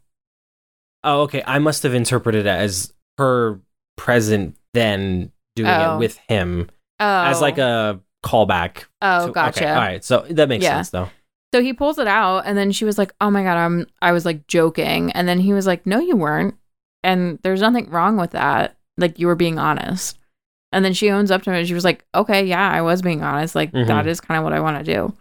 Oh, 1.07 1.21
okay. 1.21 1.43
I 1.47 1.59
must 1.59 1.83
have 1.83 1.93
interpreted 1.93 2.45
it 2.45 2.49
as 2.49 2.93
her 3.17 3.59
present 3.97 4.55
then 4.73 5.31
doing 5.55 5.69
Oh. 5.69 5.95
it 5.95 5.99
with 5.99 6.17
him 6.27 6.69
Oh, 6.99 7.23
as 7.23 7.41
like 7.41 7.57
a 7.57 7.99
callback. 8.25 8.83
oh, 9.01 9.27
to- 9.27 9.31
gotcha. 9.33 9.61
Okay, 9.63 9.69
all 9.71 9.77
right, 9.77 10.03
so 10.03 10.25
that 10.29 10.49
makes 10.49 10.63
Yeah. 10.63 10.75
sense 10.75 10.89
though. 10.91 11.09
So 11.53 11.61
he 11.61 11.71
pulls 11.73 11.97
it 11.97 12.07
out, 12.07 12.43
and 12.45 12.57
then 12.57 12.71
she 12.71 12.83
was 12.85 12.97
like, 12.97 13.13
"Oh 13.21 13.29
my 13.31 13.41
god, 13.41 13.57
I'm." 13.57 13.87
I 14.01 14.11
was 14.11 14.25
like 14.25 14.47
joking, 14.47 15.11
and 15.13 15.27
then 15.27 15.39
he 15.39 15.53
was 15.53 15.65
like, 15.65 15.85
"No, 15.87 15.99
you 15.99 16.15
weren't," 16.17 16.55
and 17.03 17.39
there's 17.41 17.61
nothing 17.61 17.89
wrong 17.89 18.17
with 18.17 18.31
that. 18.31 18.75
Like 18.97 19.17
you 19.17 19.27
were 19.27 19.35
being 19.35 19.57
honest. 19.57 20.19
And 20.73 20.83
then 20.83 20.91
she 20.93 21.09
owns 21.09 21.31
up 21.31 21.43
to 21.43 21.51
it. 21.53 21.59
And 21.59 21.67
she 21.67 21.73
was 21.73 21.85
like, 21.85 22.03
"Okay, 22.13 22.43
yeah, 22.45 22.69
I 22.69 22.81
was 22.81 23.01
being 23.01 23.23
honest. 23.23 23.55
Like 23.55 23.71
Mhm. 23.71 23.87
that 23.87 24.05
is 24.07 24.19
kind 24.19 24.37
of 24.37 24.43
what 24.43 24.51
I 24.53 24.59
want 24.59 24.77
to 24.85 24.93
do." 24.93 25.13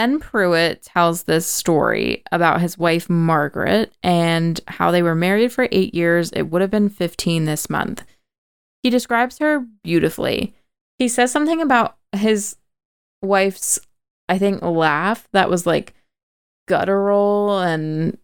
Then 0.00 0.18
Pruitt 0.18 0.82
tells 0.82 1.24
this 1.24 1.46
story 1.46 2.22
about 2.32 2.62
his 2.62 2.78
wife 2.78 3.10
Margaret 3.10 3.92
and 4.02 4.58
how 4.66 4.90
they 4.90 5.02
were 5.02 5.14
married 5.14 5.52
for 5.52 5.68
eight 5.70 5.94
years. 5.94 6.30
It 6.30 6.44
would 6.44 6.62
have 6.62 6.70
been 6.70 6.88
15 6.88 7.44
this 7.44 7.68
month. 7.68 8.02
He 8.82 8.88
describes 8.88 9.36
her 9.40 9.66
beautifully. 9.84 10.54
He 10.98 11.06
says 11.06 11.30
something 11.30 11.60
about 11.60 11.98
his 12.16 12.56
wife's, 13.20 13.78
I 14.26 14.38
think, 14.38 14.62
laugh 14.62 15.28
that 15.34 15.50
was 15.50 15.66
like 15.66 15.92
guttural 16.66 17.58
and 17.58 18.16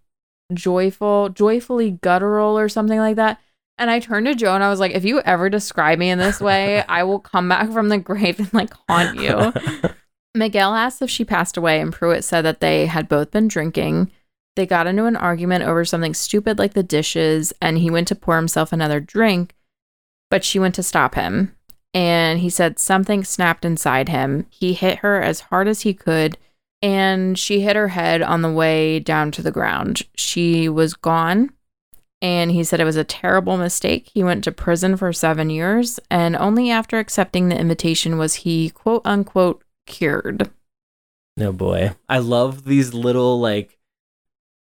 joyful, 0.55 1.29
joyfully 1.29 1.91
guttural 1.91 2.59
or 2.59 2.71
something 2.71 3.01
like 3.01 3.17
that. 3.17 3.39
And 3.77 3.91
I 3.91 4.01
turned 4.01 4.25
to 4.29 4.35
Joe 4.35 4.55
and 4.55 4.65
I 4.65 4.71
was 4.71 4.81
like, 4.81 4.93
if 4.93 5.05
you 5.05 5.21
ever 5.21 5.51
describe 5.51 5.99
me 5.99 6.09
in 6.09 6.19
this 6.19 6.41
way, 6.41 6.83
I 6.89 7.03
will 7.03 7.21
come 7.21 7.51
back 7.51 7.71
from 7.71 7.91
the 7.91 7.99
grave 7.99 8.39
and 8.39 8.55
like 8.55 8.73
haunt 8.89 9.21
you. 9.21 9.53
Miguel 10.37 10.75
asked 10.75 11.03
if 11.03 11.11
she 11.11 11.25
passed 11.25 11.57
away, 11.57 11.81
and 11.81 11.93
Pruitt 11.93 12.25
said 12.25 12.43
that 12.43 12.61
they 12.61 12.87
had 12.87 13.09
both 13.09 13.31
been 13.31 13.49
drinking. 13.49 14.11
They 14.55 14.67
got 14.67 14.87
into 14.87 15.07
an 15.07 15.17
argument 15.17 15.65
over 15.65 15.85
something 15.85 16.15
stupid 16.15 16.59
like 16.59 16.75
the 16.75 16.83
dishes, 16.83 17.53
and 17.61 17.79
he 17.79 17.91
went 17.91 18.09
to 18.09 18.15
pour 18.15 18.37
himself 18.37 18.73
another 18.73 19.01
drink, 19.01 19.55
but 20.31 20.45
she 20.45 20.59
went 20.59 20.75
to 20.77 20.83
stop 20.83 21.15
him. 21.15 21.57
And 21.93 22.41
he 22.41 22.51
said 22.51 22.79
something 22.79 23.25
snapped 23.25 23.65
inside 23.65 24.09
him. 24.09 24.47
He 24.51 24.75
hit 24.75 24.99
her 24.99 25.21
as 25.21 25.41
hard 25.41 25.69
as 25.69 25.83
he 25.83 25.95
could, 25.95 26.37
and 26.83 27.39
she 27.39 27.61
hit 27.61 27.77
her 27.77 27.89
head 27.89 28.23
on 28.23 28.43
the 28.43 28.53
way 28.53 29.01
down 29.01 29.31
to 29.33 29.43
the 29.43 29.51
ground. 29.51 30.03
She 30.15 30.69
was 30.69 30.95
gone. 30.95 31.51
And 32.23 32.51
he 32.51 32.65
said 32.65 32.81
it 32.81 32.85
was 32.85 32.97
a 32.97 33.05
terrible 33.05 33.57
mistake. 33.59 34.11
He 34.13 34.25
went 34.25 34.43
to 34.45 34.53
prison 34.53 34.97
for 34.97 35.13
seven 35.13 35.51
years, 35.51 36.01
and 36.11 36.35
only 36.35 36.71
after 36.71 36.99
accepting 36.99 37.49
the 37.49 37.59
invitation 37.59 38.17
was 38.17 38.37
he, 38.37 38.71
quote 38.71 39.03
unquote, 39.05 39.63
cured. 39.87 40.51
No 41.37 41.53
boy. 41.53 41.95
I 42.09 42.19
love 42.19 42.65
these 42.65 42.93
little 42.95 43.39
like 43.41 43.79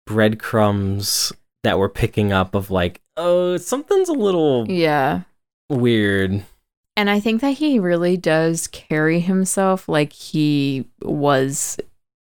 breadcrumbs 0.05 1.31
that 1.63 1.77
we're 1.79 1.89
picking 1.89 2.31
up 2.31 2.55
of 2.55 2.71
like, 2.71 3.01
oh, 3.17 3.57
something's 3.57 4.09
a 4.09 4.13
little 4.13 4.65
Yeah. 4.69 5.21
weird. 5.69 6.43
And 6.97 7.09
I 7.09 7.19
think 7.19 7.41
that 7.41 7.51
he 7.57 7.79
really 7.79 8.17
does 8.17 8.67
carry 8.67 9.19
himself 9.19 9.87
like 9.87 10.11
he 10.13 10.85
was 11.01 11.77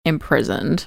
imprisoned. 0.04 0.86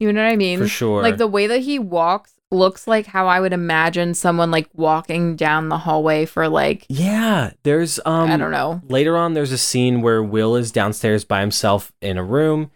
You 0.00 0.12
know 0.12 0.22
what 0.22 0.32
I 0.32 0.36
mean? 0.36 0.58
For 0.58 0.68
sure. 0.68 1.02
Like 1.02 1.16
the 1.16 1.26
way 1.26 1.46
that 1.46 1.60
he 1.60 1.78
walks 1.78 2.34
looks 2.54 2.86
like 2.86 3.06
how 3.06 3.26
I 3.26 3.40
would 3.40 3.52
imagine 3.52 4.14
someone 4.14 4.50
like 4.50 4.68
walking 4.72 5.36
down 5.36 5.68
the 5.68 5.78
hallway 5.78 6.24
for 6.24 6.48
like 6.48 6.86
Yeah, 6.88 7.50
there's 7.64 8.00
um 8.06 8.30
I 8.30 8.36
don't 8.36 8.50
know. 8.50 8.80
later 8.88 9.16
on 9.16 9.34
there's 9.34 9.52
a 9.52 9.58
scene 9.58 10.00
where 10.00 10.22
Will 10.22 10.56
is 10.56 10.72
downstairs 10.72 11.24
by 11.24 11.40
himself 11.40 11.92
in 12.00 12.16
a 12.16 12.24
room. 12.24 12.70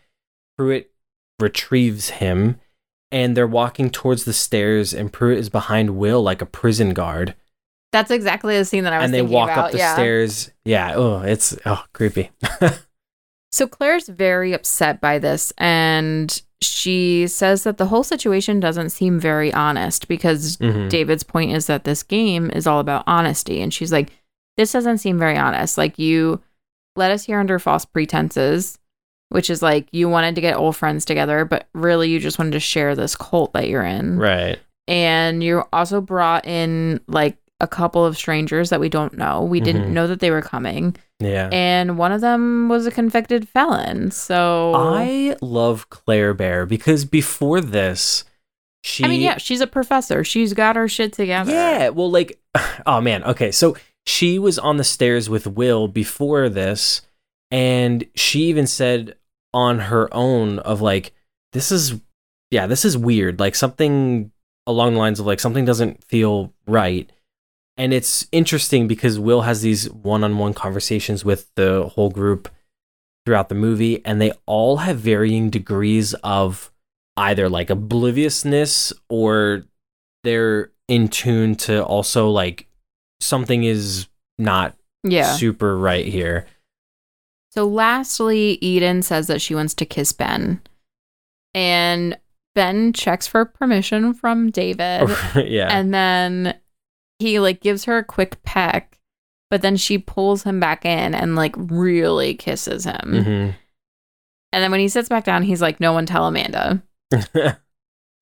Pruitt 0.56 0.90
retrieves 1.40 2.10
him 2.10 2.60
and 3.10 3.36
they're 3.36 3.46
walking 3.46 3.90
towards 3.90 4.24
the 4.24 4.32
stairs 4.32 4.92
and 4.92 5.12
Pruitt 5.12 5.38
is 5.38 5.48
behind 5.48 5.96
Will 5.96 6.22
like 6.22 6.42
a 6.42 6.46
prison 6.46 6.92
guard. 6.92 7.34
That's 7.90 8.10
exactly 8.10 8.58
the 8.58 8.64
scene 8.66 8.84
that 8.84 8.92
I 8.92 8.98
was 8.98 9.04
and 9.06 9.14
they 9.14 9.22
walk 9.22 9.48
about. 9.50 9.66
up 9.66 9.72
the 9.72 9.78
yeah. 9.78 9.94
stairs. 9.94 10.50
Yeah, 10.64 10.92
oh, 10.94 11.20
it's 11.22 11.56
oh 11.64 11.82
creepy. 11.94 12.30
So 13.50 13.66
Claire's 13.66 14.08
very 14.08 14.52
upset 14.52 15.00
by 15.00 15.18
this 15.18 15.52
and 15.58 16.40
she 16.60 17.26
says 17.28 17.62
that 17.62 17.78
the 17.78 17.86
whole 17.86 18.02
situation 18.02 18.58
doesn't 18.60 18.90
seem 18.90 19.18
very 19.20 19.52
honest 19.54 20.08
because 20.08 20.56
Mhm. 20.56 20.88
David's 20.88 21.22
point 21.22 21.52
is 21.52 21.66
that 21.66 21.84
this 21.84 22.02
game 22.02 22.50
is 22.52 22.66
all 22.66 22.80
about 22.80 23.04
honesty. 23.06 23.60
And 23.62 23.72
she's 23.72 23.92
like, 23.92 24.10
this 24.56 24.72
doesn't 24.72 24.98
seem 24.98 25.18
very 25.18 25.36
honest. 25.38 25.78
Like, 25.78 25.98
you 26.00 26.40
let 26.96 27.12
us 27.12 27.24
here 27.24 27.38
under 27.38 27.60
false 27.60 27.84
pretenses, 27.84 28.78
which 29.28 29.50
is 29.50 29.62
like 29.62 29.86
you 29.92 30.08
wanted 30.08 30.34
to 30.34 30.40
get 30.40 30.56
old 30.56 30.74
friends 30.74 31.04
together, 31.04 31.44
but 31.44 31.68
really 31.74 32.08
you 32.10 32.18
just 32.18 32.40
wanted 32.40 32.52
to 32.52 32.60
share 32.60 32.96
this 32.96 33.14
cult 33.14 33.52
that 33.52 33.68
you're 33.68 33.84
in. 33.84 34.18
Right. 34.18 34.58
And 34.88 35.44
you 35.44 35.62
also 35.72 36.00
brought 36.00 36.44
in 36.44 37.00
like 37.06 37.36
a 37.60 37.68
couple 37.68 38.04
of 38.04 38.16
strangers 38.16 38.70
that 38.70 38.80
we 38.80 38.88
don't 38.88 39.16
know. 39.16 39.44
We 39.44 39.60
Mhm. 39.60 39.64
didn't 39.64 39.94
know 39.94 40.06
that 40.08 40.18
they 40.20 40.30
were 40.32 40.42
coming. 40.42 40.96
Yeah. 41.20 41.48
and 41.52 41.98
one 41.98 42.12
of 42.12 42.20
them 42.20 42.68
was 42.68 42.86
a 42.86 42.90
convicted 42.90 43.48
felon. 43.48 44.10
So 44.10 44.72
I 44.74 45.36
love 45.42 45.90
Claire 45.90 46.32
Bear 46.34 46.64
because 46.64 47.04
before 47.04 47.60
this, 47.60 48.24
she. 48.82 49.04
I 49.04 49.08
mean, 49.08 49.20
yeah, 49.20 49.38
she's 49.38 49.60
a 49.60 49.66
professor. 49.66 50.22
She's 50.22 50.52
got 50.54 50.76
her 50.76 50.88
shit 50.88 51.12
together. 51.12 51.50
Yeah. 51.50 51.88
Well, 51.88 52.10
like, 52.10 52.40
oh 52.86 53.00
man. 53.00 53.24
Okay. 53.24 53.50
So 53.50 53.76
she 54.06 54.38
was 54.38 54.58
on 54.58 54.76
the 54.76 54.84
stairs 54.84 55.28
with 55.28 55.46
Will 55.46 55.88
before 55.88 56.48
this, 56.48 57.02
and 57.50 58.04
she 58.14 58.44
even 58.44 58.66
said 58.66 59.16
on 59.52 59.78
her 59.80 60.08
own 60.14 60.58
of 60.60 60.80
like, 60.80 61.12
this 61.52 61.72
is, 61.72 62.00
yeah, 62.50 62.66
this 62.66 62.84
is 62.84 62.96
weird. 62.96 63.40
Like 63.40 63.54
something 63.54 64.30
along 64.66 64.92
the 64.92 64.98
lines 64.98 65.18
of 65.18 65.26
like 65.26 65.40
something 65.40 65.64
doesn't 65.64 66.04
feel 66.04 66.52
right. 66.66 67.10
And 67.78 67.94
it's 67.94 68.26
interesting 68.32 68.88
because 68.88 69.18
Will 69.18 69.42
has 69.42 69.62
these 69.62 69.88
one-on-one 69.90 70.52
conversations 70.54 71.24
with 71.24 71.48
the 71.54 71.84
whole 71.94 72.10
group 72.10 72.48
throughout 73.24 73.48
the 73.48 73.54
movie, 73.54 74.04
and 74.04 74.20
they 74.20 74.32
all 74.46 74.78
have 74.78 74.98
varying 74.98 75.48
degrees 75.48 76.12
of 76.24 76.72
either 77.16 77.48
like 77.48 77.70
obliviousness 77.70 78.92
or 79.08 79.64
they're 80.24 80.70
in 80.88 81.08
tune 81.08 81.54
to 81.54 81.84
also 81.84 82.28
like 82.30 82.66
something 83.20 83.64
is 83.64 84.08
not 84.38 84.76
Yeah. 85.04 85.32
super 85.34 85.78
right 85.78 86.06
here. 86.06 86.46
So 87.50 87.66
lastly, 87.66 88.58
Eden 88.60 89.02
says 89.02 89.26
that 89.28 89.40
she 89.40 89.54
wants 89.54 89.74
to 89.74 89.86
kiss 89.86 90.12
Ben. 90.12 90.60
And 91.54 92.18
Ben 92.54 92.92
checks 92.92 93.26
for 93.26 93.44
permission 93.44 94.14
from 94.14 94.50
David. 94.50 95.08
yeah. 95.36 95.68
and 95.70 95.92
then 95.94 96.54
he 97.18 97.38
like 97.40 97.60
gives 97.60 97.84
her 97.84 97.98
a 97.98 98.04
quick 98.04 98.42
peck, 98.42 98.98
but 99.50 99.62
then 99.62 99.76
she 99.76 99.98
pulls 99.98 100.42
him 100.44 100.60
back 100.60 100.84
in 100.84 101.14
and 101.14 101.36
like 101.36 101.54
really 101.56 102.34
kisses 102.34 102.84
him. 102.84 103.00
Mhm. 103.04 103.54
And 104.52 104.62
then 104.62 104.70
when 104.70 104.80
he 104.80 104.88
sits 104.88 105.08
back 105.08 105.24
down, 105.24 105.42
he's 105.42 105.60
like, 105.62 105.80
No 105.80 105.92
one 105.92 106.06
tell 106.06 106.26
Amanda. 106.26 106.82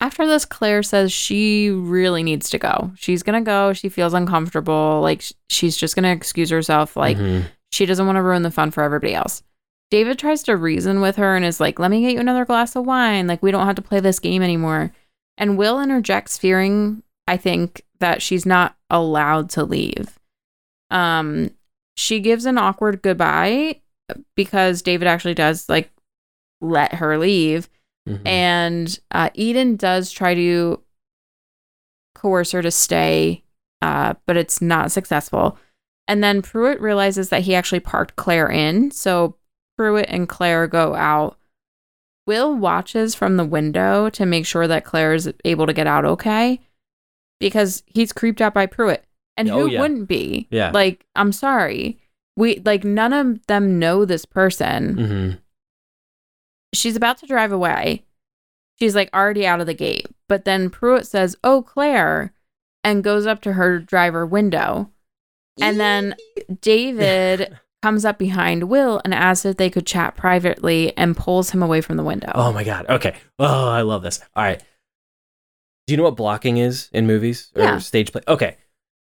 After 0.01 0.27
this, 0.27 0.45
Claire 0.45 0.83
says 0.83 1.11
she 1.11 1.71
really 1.71 2.23
needs 2.23 2.51
to 2.51 2.59
go. 2.59 2.93
She's 2.97 3.23
gonna 3.23 3.41
go. 3.41 3.73
She 3.73 3.89
feels 3.89 4.13
uncomfortable. 4.15 5.01
Like 5.03 5.25
she's 5.49 5.77
just 5.77 5.95
gonna 5.95 6.13
excuse 6.13 6.51
herself. 6.51 6.97
Like 6.97 7.17
Mhm. 7.17 7.45
she 7.73 7.87
doesn't 7.87 8.05
want 8.07 8.17
to 8.17 8.23
ruin 8.23 8.43
the 8.43 8.51
fun 8.51 8.71
for 8.71 8.83
everybody 8.83 9.15
else. 9.15 9.43
David 9.91 10.19
tries 10.19 10.43
to 10.45 10.57
reason 10.57 11.01
with 11.01 11.17
her 11.17 11.37
and 11.37 11.45
is 11.45 11.61
like, 11.61 11.79
let 11.79 11.91
me 11.91 12.01
get 12.03 12.13
you 12.13 12.19
another 12.21 12.45
glass 12.45 12.75
of 12.77 12.85
wine. 12.85 13.27
Like, 13.29 13.41
we 13.43 13.53
don't 13.53 13.67
have 13.67 13.77
to 13.77 13.83
play 13.83 14.01
this 14.01 14.19
game 14.19 14.43
anymore. 14.43 14.93
And 15.39 15.57
Will 15.57 15.79
interjects, 15.81 16.37
fearing, 16.37 17.05
I 17.29 17.37
think, 17.37 17.83
that 18.01 18.23
she's 18.23 18.47
not 18.47 18.77
allowed 18.91 19.51
to 19.51 19.65
leave. 19.65 20.19
Um, 20.91 21.51
she 21.97 22.21
gives 22.21 22.47
an 22.47 22.59
awkward 22.59 23.03
goodbye 23.03 23.81
because 24.35 24.83
David 24.83 25.09
actually 25.09 25.35
does 25.35 25.69
like 25.69 25.91
let 26.61 26.95
her 26.95 27.19
leave. 27.19 27.69
Mhm. 28.09 28.27
And 28.27 29.01
uh, 29.11 29.31
Eden 29.35 29.77
does 29.77 30.11
try 30.11 30.35
to 30.35 30.83
coerce 32.15 32.53
her 32.53 32.63
to 32.63 32.71
stay, 32.71 33.43
uh, 33.83 34.15
but 34.27 34.37
it's 34.37 34.63
not 34.63 34.93
successful. 34.93 35.59
And 36.09 36.23
then 36.23 36.43
Pruitt 36.43 36.81
realizes 36.81 37.31
that 37.31 37.43
he 37.43 37.55
actually 37.55 37.81
parked 37.81 38.17
Claire 38.17 38.49
in. 38.49 38.91
So 38.93 39.37
Pruitt 39.77 40.07
and 40.09 40.29
Claire 40.29 40.67
go 40.67 40.95
out. 40.95 41.39
Will 42.27 42.57
watches 42.57 43.15
from 43.15 43.37
the 43.37 43.45
window 43.45 44.11
to 44.11 44.27
make 44.27 44.47
sure 44.47 44.67
that 44.67 44.85
Claire 44.85 45.15
is 45.15 45.33
able 45.45 45.67
to 45.67 45.73
get 45.73 45.87
out 45.87 46.05
okay 46.05 46.61
because 47.41 47.83
he's 47.87 48.13
creeped 48.13 48.41
out 48.41 48.55
by 48.55 48.67
Pruitt. 48.67 49.05
And 49.37 49.51
Oh, 49.51 49.61
who 49.61 49.71
yeah. 49.71 49.81
wouldn't 49.81 50.09
be? 50.09 50.49
Yeah. 50.51 50.71
Like, 50.73 51.05
I'm 51.15 51.33
sorry. 51.33 51.99
We 52.37 52.61
like 52.65 52.85
none 52.85 53.13
of 53.13 53.47
them 53.47 53.79
know 53.79 54.05
this 54.05 54.25
person 54.25 54.97
Mhm. 54.97 55.39
she's 56.75 56.97
about 56.97 57.19
to 57.19 57.27
drive 57.27 57.53
away. 57.53 58.05
She's 58.79 58.95
like 58.95 59.11
already 59.15 59.47
out 59.47 59.61
of 59.61 59.67
the 59.67 59.75
gate. 59.75 60.07
But 60.29 60.45
then 60.45 60.69
Pruitt 60.71 61.07
says, 61.07 61.37
Oh, 61.45 61.63
Claire, 61.63 62.33
and 62.85 63.03
goes 63.05 63.27
up 63.27 63.41
to 63.43 63.55
her 63.55 63.79
driver 63.79 64.27
window. 64.27 64.91
And 65.61 65.81
then 65.81 66.15
David 66.61 67.59
comes 67.83 68.05
up 68.05 68.19
behind 68.19 68.65
Will 68.65 69.01
and 69.05 69.15
asks 69.15 69.45
if 69.47 69.57
they 69.57 69.71
could 69.71 69.87
chat 69.87 70.17
privately 70.17 70.97
and 70.97 71.17
pulls 71.17 71.51
him 71.51 71.63
away 71.63 71.81
from 71.81 71.97
the 71.97 72.03
window. 72.05 72.33
Oh 72.35 72.53
my 72.53 72.65
god. 72.65 72.87
Okay. 72.89 73.17
Oh, 73.39 73.69
I 73.69 73.83
love 73.83 74.03
this. 74.03 74.21
All 74.35 74.45
right. 74.45 74.63
Do 75.87 75.93
you 75.93 75.97
know 75.97 76.03
what 76.05 76.17
blocking 76.17 76.57
is 76.57 76.89
in 76.93 77.07
movies 77.07 77.51
or 77.55 77.63
Yeah. 77.63 77.79
stage 77.79 78.13
play? 78.13 78.23
Okay. 78.27 78.57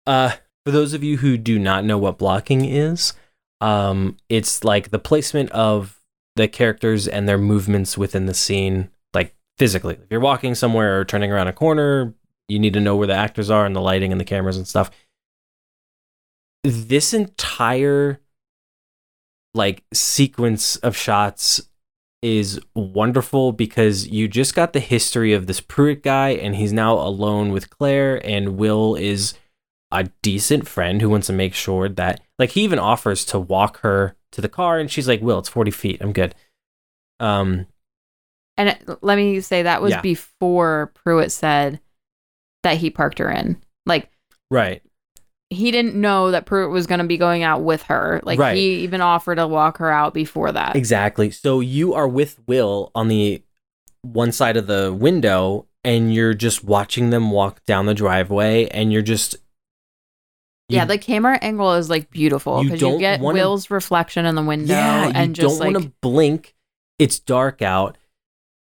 Uh 0.05 0.31
for 0.65 0.71
those 0.71 0.93
of 0.93 1.03
you 1.03 1.17
who 1.17 1.37
do 1.37 1.57
not 1.59 1.85
know 1.85 1.97
what 1.97 2.17
blocking 2.17 2.65
is, 2.65 3.13
um 3.61 4.17
it's 4.29 4.63
like 4.63 4.89
the 4.89 4.99
placement 4.99 5.49
of 5.51 6.01
the 6.35 6.47
characters 6.47 7.07
and 7.07 7.27
their 7.27 7.37
movements 7.37 7.97
within 7.97 8.25
the 8.25 8.33
scene 8.33 8.89
like 9.13 9.33
physically. 9.57 9.95
If 9.95 10.11
you're 10.11 10.19
walking 10.19 10.55
somewhere 10.55 10.99
or 10.99 11.05
turning 11.05 11.31
around 11.31 11.47
a 11.47 11.53
corner, 11.53 12.13
you 12.47 12.59
need 12.59 12.73
to 12.73 12.79
know 12.81 12.95
where 12.95 13.07
the 13.07 13.13
actors 13.15 13.49
are 13.49 13.65
and 13.65 13.75
the 13.75 13.81
lighting 13.81 14.11
and 14.11 14.19
the 14.21 14.25
cameras 14.25 14.57
and 14.57 14.67
stuff. 14.67 14.91
This 16.63 17.13
entire 17.13 18.19
like 19.53 19.83
sequence 19.93 20.75
of 20.77 20.95
shots 20.95 21.61
is 22.21 22.59
wonderful 22.75 23.51
because 23.51 24.07
you 24.07 24.27
just 24.27 24.55
got 24.55 24.73
the 24.73 24.79
history 24.79 25.33
of 25.33 25.47
this 25.47 25.61
Pruitt 25.61 26.03
guy, 26.03 26.29
and 26.29 26.55
he's 26.55 26.73
now 26.73 26.93
alone 26.93 27.51
with 27.51 27.69
Claire, 27.69 28.25
and 28.25 28.57
Will 28.57 28.95
is 28.95 29.33
a 29.91 30.09
decent 30.21 30.67
friend 30.67 31.01
who 31.01 31.09
wants 31.09 31.27
to 31.27 31.33
make 31.33 31.53
sure 31.53 31.87
that, 31.87 32.19
like, 32.39 32.51
he 32.51 32.61
even 32.61 32.79
offers 32.79 33.23
to 33.25 33.39
walk 33.39 33.79
her 33.81 34.15
to 34.31 34.41
the 34.41 34.49
car, 34.49 34.79
and 34.79 34.91
she's 34.91 35.07
like, 35.07 35.21
"Will, 35.21 35.39
it's 35.39 35.47
forty 35.49 35.71
feet. 35.71 35.97
I'm 36.01 36.11
good." 36.11 36.35
Um, 37.19 37.67
And 38.57 38.75
let 39.01 39.17
me 39.17 39.39
say 39.39 39.61
that 39.63 39.81
was 39.83 39.91
Yeah. 39.91 40.01
before 40.01 40.91
Pruitt 40.95 41.31
said 41.31 41.79
that 42.63 42.77
he 42.77 42.89
parked 42.89 43.19
her 43.19 43.29
in. 43.29 43.61
Like, 43.85 44.09
right, 44.49 44.81
he 45.49 45.71
didn't 45.71 45.95
know 45.95 46.31
that 46.31 46.45
Pruitt 46.45 46.71
was 46.71 46.87
going 46.87 46.99
to 46.99 47.05
be 47.05 47.17
going 47.17 47.43
out 47.43 47.61
with 47.63 47.83
her. 47.83 48.19
Like, 48.23 48.37
Right. 48.39 48.57
he 48.57 48.79
even 48.83 48.99
offered 49.01 49.35
to 49.35 49.47
walk 49.47 49.77
her 49.77 49.89
out 49.89 50.13
before 50.13 50.51
that. 50.51 50.75
exactly. 50.75 51.31
So 51.31 51.59
you 51.61 51.93
are 51.93 52.07
with 52.07 52.37
Will 52.47 52.91
on 52.93 53.07
the 53.07 53.41
one 54.01 54.31
side 54.31 54.57
of 54.57 54.67
the 54.67 54.93
window, 54.93 55.65
and 55.83 56.13
you're 56.13 56.33
just 56.33 56.63
watching 56.63 57.11
them 57.11 57.31
walk 57.31 57.63
down 57.65 57.85
the 57.85 57.93
driveway, 57.93 58.67
and 58.67 58.91
you're 58.91 59.01
just 59.01 59.37
yeah, 60.69 60.83
the 60.83 60.97
camera 60.97 61.37
angle 61.41 61.73
is 61.75 61.89
like 61.89 62.09
beautiful 62.09 62.61
because 62.61 62.81
you, 62.81 62.99
get 62.99 63.21
wanna- 63.21 63.35
Will's 63.39 63.71
reflection 63.71 64.25
in 64.25 64.35
the 64.35 64.43
window 64.43 64.73
Yeah, 64.73 65.05
you 65.07 65.11
and 65.15 65.33
just 65.33 65.59
don't 65.59 65.65
like 65.65 65.73
want 65.75 65.85
to 65.85 65.93
blink. 66.01 66.55
It's 66.99 67.19
dark 67.19 67.61
out. 67.61 67.97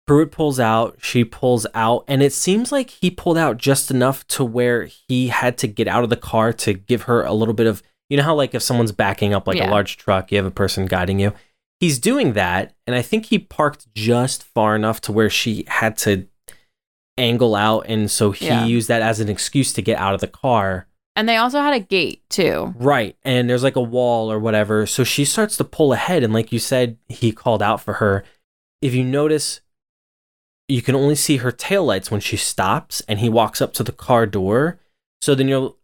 Pruitt 0.05 0.31
pulls 0.31 0.59
out, 0.59 0.97
she 1.01 1.23
pulls 1.23 1.65
out, 1.73 2.03
and 2.07 2.21
it 2.21 2.33
seems 2.33 2.71
like 2.71 2.89
he 2.89 3.09
pulled 3.09 3.37
out 3.37 3.57
just 3.57 3.89
enough 3.89 4.27
to 4.27 4.43
where 4.43 4.85
he 5.07 5.29
had 5.29 5.57
to 5.59 5.67
get 5.67 5.87
out 5.87 6.03
of 6.03 6.09
the 6.09 6.17
car 6.17 6.51
to 6.53 6.73
give 6.73 7.03
her 7.03 7.23
a 7.23 7.33
little 7.33 7.53
bit 7.53 7.67
of, 7.67 7.81
you 8.09 8.17
know 8.17 8.23
how 8.23 8.35
like 8.35 8.53
if 8.53 8.61
someone's 8.61 8.91
backing 8.91 9.33
up 9.33 9.47
like 9.47 9.57
Yeah. 9.57 9.69
a 9.69 9.71
large 9.71 9.95
truck, 9.97 10.31
you 10.31 10.37
have 10.37 10.45
a 10.45 10.51
person 10.51 10.85
guiding 10.87 11.19
you. 11.19 11.33
He's 11.79 11.99
doing 11.99 12.33
that, 12.33 12.73
and 12.85 12.95
I 12.95 13.01
think 13.01 13.27
he 13.27 13.39
parked 13.39 13.93
just 13.95 14.43
far 14.43 14.75
enough 14.75 14.99
to 15.01 15.11
where 15.13 15.29
she 15.29 15.63
had 15.67 15.97
to 15.99 16.27
angle 17.17 17.55
out, 17.55 17.85
and 17.87 18.09
so 18.09 18.31
he 18.31 18.47
Yeah. 18.47 18.65
used 18.65 18.87
that 18.89 19.01
as 19.01 19.19
an 19.19 19.29
excuse 19.29 19.71
to 19.73 19.81
get 19.81 19.97
out 19.99 20.13
of 20.13 20.21
the 20.21 20.27
car. 20.27 20.87
and 21.15 21.29
they 21.29 21.37
also 21.37 21.61
had 21.61 21.75
a 21.75 21.79
gate 21.79 22.23
too. 22.27 22.73
Right. 22.75 23.15
And 23.23 23.47
there's 23.47 23.61
like 23.61 23.75
a 23.75 23.81
wall 23.81 24.31
or 24.31 24.39
whatever. 24.39 24.87
So 24.87 25.03
she 25.03 25.25
starts 25.25 25.55
to 25.57 25.63
pull 25.63 25.93
ahead. 25.93 26.23
And 26.23 26.33
like 26.33 26.51
you 26.51 26.57
said, 26.57 26.97
he 27.07 27.31
called 27.31 27.61
out 27.61 27.81
for 27.81 27.93
her. 27.93 28.23
If 28.81 28.95
you 28.95 29.03
notice, 29.03 29.61
you 30.67 30.81
can 30.81 30.95
only 30.95 31.15
see 31.15 31.37
her 31.37 31.51
taillights 31.51 32.09
when 32.11 32.21
she 32.21 32.37
stops 32.37 33.01
and 33.07 33.19
he 33.19 33.29
walks 33.29 33.61
up 33.61 33.73
to 33.73 33.83
the 33.83 33.91
car 33.91 34.25
door. 34.25 34.79
So 35.21 35.35
then 35.35 35.47
you'll, 35.47 35.77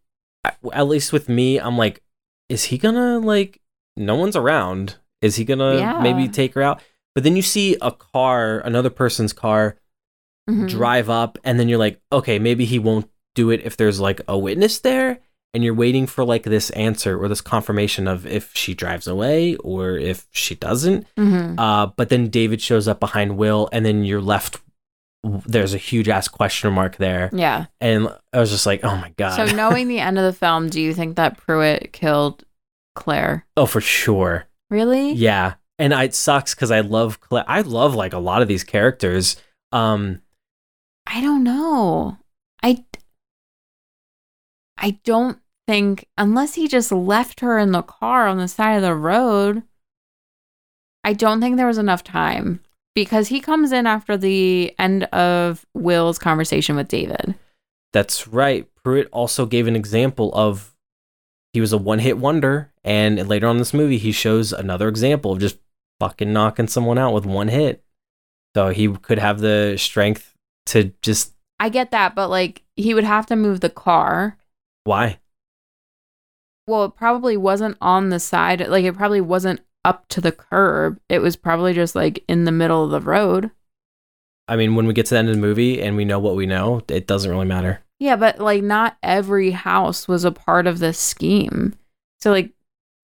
at 0.72 0.88
least 0.88 1.12
with 1.12 1.28
me, 1.28 1.58
I'm 1.58 1.76
like, 1.78 2.02
is 2.48 2.64
he 2.64 2.78
gonna 2.78 3.18
like, 3.18 3.60
no 3.96 4.14
one's 4.14 4.36
around. 4.36 4.96
Is 5.22 5.36
he 5.36 5.44
gonna 5.44 5.76
Yeah. 5.76 6.00
maybe 6.00 6.28
take 6.28 6.54
her 6.54 6.62
out? 6.62 6.80
But 7.14 7.24
then 7.24 7.36
you 7.36 7.42
see 7.42 7.76
a 7.82 7.90
car, 7.92 8.60
another 8.60 8.90
person's 8.90 9.32
car, 9.32 9.76
Mhm. 10.48 10.68
drive 10.70 11.08
up 11.10 11.38
and 11.44 11.60
then 11.60 11.68
you're 11.68 11.78
like 11.78 12.00
okay 12.10 12.38
maybe 12.40 12.64
he 12.64 12.78
won't 12.78 13.08
do 13.36 13.50
it 13.50 13.60
if 13.62 13.76
there's 13.76 14.00
like 14.00 14.20
a 14.26 14.36
witness 14.36 14.80
there 14.80 15.20
and 15.54 15.62
you're 15.62 15.74
waiting 15.74 16.06
for 16.08 16.24
like 16.24 16.42
this 16.42 16.70
answer 16.70 17.22
or 17.22 17.28
this 17.28 17.42
confirmation 17.42 18.08
of 18.08 18.26
if 18.26 18.50
she 18.54 18.74
drives 18.74 19.06
away 19.06 19.54
or 19.56 19.96
if 19.96 20.26
she 20.32 20.56
doesn't 20.56 21.06
Mhm. 21.16 21.54
uh 21.56 21.86
but 21.94 22.08
then 22.08 22.30
david 22.30 22.60
shows 22.60 22.88
up 22.88 22.98
behind 22.98 23.36
will 23.36 23.68
and 23.70 23.84
then 23.86 24.02
you're 24.02 24.20
left 24.22 24.58
there's 25.22 25.74
a 25.74 25.78
huge 25.78 26.08
ass 26.08 26.28
question 26.28 26.72
mark 26.72 26.96
there 26.96 27.28
Yeah. 27.32 27.66
and 27.80 28.08
i 28.32 28.40
was 28.40 28.50
just 28.50 28.64
like 28.66 28.82
oh 28.84 28.96
my 28.96 29.12
god 29.16 29.36
So 29.36 29.54
knowing 29.56 29.88
the 29.88 29.98
end 30.00 30.18
of 30.18 30.24
the 30.24 30.32
film, 30.32 30.68
do 30.70 30.80
you 30.80 30.94
think 30.94 31.16
that 31.16 31.36
Pruitt 31.36 31.92
killed 31.92 32.44
Claire? 32.94 33.46
oh 33.56 33.66
for 33.66 33.80
sure 33.80 34.46
Really? 34.70 35.12
yeah 35.12 35.54
and 35.78 35.92
I, 35.94 36.04
it 36.04 36.14
sucks 36.14 36.54
because 36.54 36.70
i 36.70 36.80
love 36.80 37.20
Cla- 37.20 37.44
i 37.48 37.60
love 37.60 37.94
like 37.94 38.12
a 38.14 38.18
lot 38.18 38.40
of 38.42 38.48
these 38.48 38.64
characters 38.64 39.36
um 39.72 40.20
I 41.12 41.20
don't 41.22 41.42
know. 41.42 42.18
I 42.62 42.84
I 44.78 44.98
don't 45.04 45.38
think, 45.66 46.06
unless 46.16 46.54
he 46.54 46.68
just 46.68 46.92
left 46.92 47.40
her 47.40 47.58
in 47.58 47.72
the 47.72 47.82
car 47.82 48.28
on 48.28 48.36
the 48.38 48.46
side 48.48 48.74
of 48.76 48.82
the 48.82 48.94
road, 48.94 49.62
I 51.02 51.12
don't 51.14 51.40
think 51.40 51.56
there 51.56 51.66
was 51.66 51.78
enough 51.78 52.04
time 52.04 52.60
because 53.00 53.28
he 53.28 53.40
comes 53.40 53.72
in 53.72 53.86
after 53.86 54.14
the 54.18 54.74
end 54.78 55.04
of 55.04 55.64
Will's 55.72 56.18
conversation 56.18 56.76
with 56.76 56.88
David. 56.88 57.34
That's 57.94 58.28
right. 58.28 58.68
Pruitt 58.84 59.08
also 59.10 59.46
gave 59.46 59.66
an 59.66 59.74
example 59.74 60.30
of 60.34 60.76
he 61.54 61.62
was 61.62 61.72
a 61.72 61.78
one 61.78 61.98
hit 61.98 62.18
wonder, 62.18 62.72
and 62.84 63.26
later 63.26 63.46
on 63.46 63.56
in 63.56 63.58
this 63.58 63.72
movie, 63.72 63.96
he 63.96 64.12
shows 64.12 64.52
another 64.52 64.86
example 64.86 65.32
of 65.32 65.38
just 65.38 65.56
fucking 65.98 66.30
knocking 66.30 66.68
someone 66.68 66.98
out 66.98 67.14
with 67.14 67.24
one 67.24 67.48
hit. 67.48 67.82
So 68.54 68.68
he 68.68 68.88
could 68.88 69.18
have 69.18 69.40
the 69.40 69.76
strength 69.78 70.34
to 70.66 70.92
just 71.00 71.32
I 71.58 71.70
get 71.70 71.90
that, 71.92 72.14
but 72.14 72.28
like 72.28 72.62
he 72.76 72.92
would 72.92 73.04
have 73.04 73.24
to 73.26 73.36
move 73.36 73.60
the 73.60 73.70
car. 73.70 74.36
why? 74.84 75.20
Well, 76.66 76.84
it 76.84 76.96
probably 76.96 77.38
wasn't 77.38 77.78
on 77.80 78.10
the 78.10 78.20
side. 78.20 78.68
Like 78.68 78.84
it 78.84 78.94
probably 78.94 79.22
wasn't 79.22 79.60
up 79.84 80.08
to 80.08 80.20
the 80.20 80.32
curb. 80.32 80.98
It 81.08 81.20
was 81.20 81.36
probably 81.36 81.72
just 81.72 81.94
like 81.94 82.24
in 82.28 82.44
the 82.44 82.52
middle 82.52 82.84
of 82.84 82.90
the 82.90 83.00
road. 83.00 83.50
I 84.48 84.56
mean, 84.56 84.74
when 84.74 84.86
we 84.86 84.92
get 84.92 85.06
to 85.06 85.14
the 85.14 85.18
end 85.18 85.28
of 85.28 85.34
the 85.34 85.40
movie 85.40 85.80
and 85.80 85.96
we 85.96 86.04
know 86.04 86.18
what 86.18 86.36
we 86.36 86.46
know, 86.46 86.82
it 86.88 87.06
doesn't 87.06 87.30
really 87.30 87.46
matter. 87.46 87.82
Yeah, 87.98 88.16
but 88.16 88.40
like 88.40 88.62
not 88.62 88.96
every 89.02 89.52
house 89.52 90.08
was 90.08 90.24
a 90.24 90.32
part 90.32 90.66
of 90.66 90.78
this 90.78 90.98
scheme. 90.98 91.74
So 92.20 92.30
like 92.30 92.50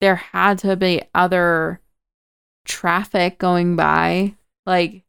there 0.01 0.16
had 0.16 0.59
to 0.61 0.77
be 0.77 1.03
other 1.14 1.81
traffic 2.64 3.39
going 3.39 3.77
by. 3.77 4.35
Like 4.64 5.05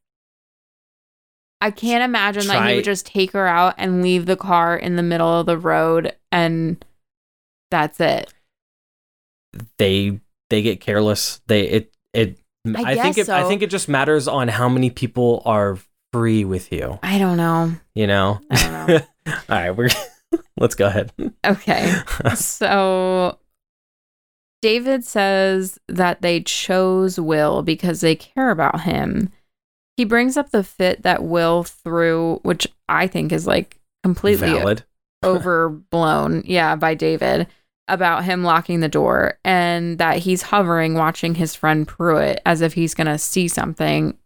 I 1.59 1.72
can't 1.72 2.03
imagine 2.03 2.47
that 2.47 2.70
he 2.70 2.76
would 2.76 2.86
just 2.86 3.07
take 3.07 3.32
her 3.32 3.47
out 3.47 3.74
and 3.78 4.03
leave 4.03 4.26
the 4.26 4.36
car 4.36 4.78
in 4.78 4.95
the 4.95 5.03
middle 5.03 5.39
of 5.39 5.47
the 5.47 5.57
road 5.57 6.15
and 6.32 6.84
that's 7.72 7.99
it. 7.99 8.34
They 9.78 10.20
they 10.50 10.62
get 10.62 10.82
careless. 10.82 11.41
They 11.48 11.68
it 11.68 11.93
it. 12.14 12.39
I 12.76 12.93
I, 12.93 12.95
think 12.95 13.18
it, 13.18 13.30
I 13.30 13.48
think 13.48 13.62
it 13.62 13.70
just 13.70 13.88
matters 13.88 14.28
on 14.28 14.50
how 14.50 14.68
many 14.68 14.89
people 14.89 15.41
are 15.45 15.78
free 16.12 16.43
with 16.43 16.72
you. 16.72 17.00
I 17.02 17.18
don't 17.18 17.38
know. 17.38 17.74
You 17.95 18.08
know. 18.08 18.39
I 18.50 18.56
don't 18.56 18.88
know. 18.88 19.00
All 19.28 19.34
right, 19.50 19.72
we're 19.72 19.89
let's 20.58 20.76
go 20.76 20.88
ahead. 20.88 21.12
Okay. 21.45 21.93
so 22.36 23.39
David 24.62 25.04
says 25.06 25.80
that 25.88 26.22
they 26.22 26.41
chose 26.41 27.20
Will 27.20 27.62
because 27.62 28.02
they 28.02 28.16
care 28.16 28.52
about 28.52 28.82
him. 28.82 29.32
He 29.95 30.06
brings 30.06 30.38
up 30.38 30.52
the 30.52 30.64
fit 30.64 31.04
that 31.04 31.24
Will 31.24 31.64
threw, 31.64 32.39
which 32.43 32.68
I 32.88 33.08
think 33.08 33.32
is 33.32 33.48
like 33.48 33.80
completely 34.04 34.50
Valid. 34.52 34.84
overblown, 35.24 36.43
yeah, 36.45 36.76
by 36.76 36.93
David 36.93 37.48
about 37.88 38.24
him 38.26 38.44
locking 38.44 38.80
the 38.82 38.90
door 38.90 39.38
and 39.46 39.98
that 39.98 40.18
he's 40.20 40.42
hovering 40.42 40.94
watching 40.96 41.36
his 41.36 41.56
friend 41.56 41.88
Pruitt 41.88 42.42
as 42.46 42.62
if 42.62 42.74
he's 42.74 42.94
going 42.94 43.08
to 43.08 43.18
see 43.18 43.48
something, 43.48 44.18